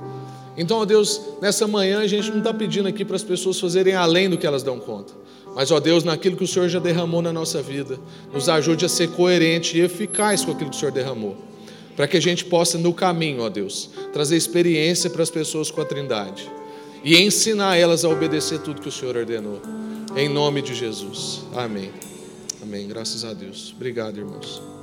Então, 0.57 0.79
ó 0.79 0.85
Deus, 0.85 1.21
nessa 1.41 1.67
manhã 1.67 1.99
a 1.99 2.07
gente 2.07 2.29
não 2.31 2.39
está 2.39 2.53
pedindo 2.53 2.87
aqui 2.87 3.03
para 3.03 3.15
as 3.15 3.23
pessoas 3.23 3.59
fazerem 3.59 3.93
além 3.93 4.29
do 4.29 4.37
que 4.37 4.47
elas 4.47 4.63
dão 4.63 4.79
conta. 4.79 5.13
Mas, 5.55 5.71
ó 5.71 5.79
Deus, 5.79 6.03
naquilo 6.03 6.35
que 6.35 6.43
o 6.43 6.47
Senhor 6.47 6.67
já 6.67 6.79
derramou 6.79 7.21
na 7.21 7.31
nossa 7.31 7.61
vida, 7.61 7.99
nos 8.33 8.49
ajude 8.49 8.85
a 8.85 8.89
ser 8.89 9.09
coerente 9.11 9.77
e 9.77 9.81
eficaz 9.81 10.43
com 10.43 10.51
aquilo 10.51 10.69
que 10.69 10.75
o 10.75 10.79
Senhor 10.79 10.91
derramou 10.91 11.37
para 11.95 12.07
que 12.07 12.17
a 12.17 12.21
gente 12.21 12.43
possa, 12.45 12.77
no 12.77 12.93
caminho, 12.93 13.41
ó 13.41 13.49
Deus, 13.49 13.89
trazer 14.11 14.35
experiência 14.35 15.09
para 15.09 15.23
as 15.23 15.29
pessoas 15.29 15.71
com 15.71 15.81
a 15.81 15.85
Trindade 15.85 16.51
e 17.05 17.21
ensinar 17.21 17.77
elas 17.77 18.03
a 18.03 18.09
obedecer 18.09 18.59
tudo 18.59 18.81
que 18.81 18.89
o 18.89 18.91
Senhor 18.91 19.15
ordenou. 19.15 19.61
Em 20.15 20.27
nome 20.27 20.63
de 20.63 20.73
Jesus. 20.73 21.43
Amém. 21.53 21.91
Amém. 22.63 22.87
Graças 22.87 23.23
a 23.23 23.31
Deus. 23.31 23.71
Obrigado, 23.75 24.17
irmãos. 24.17 24.74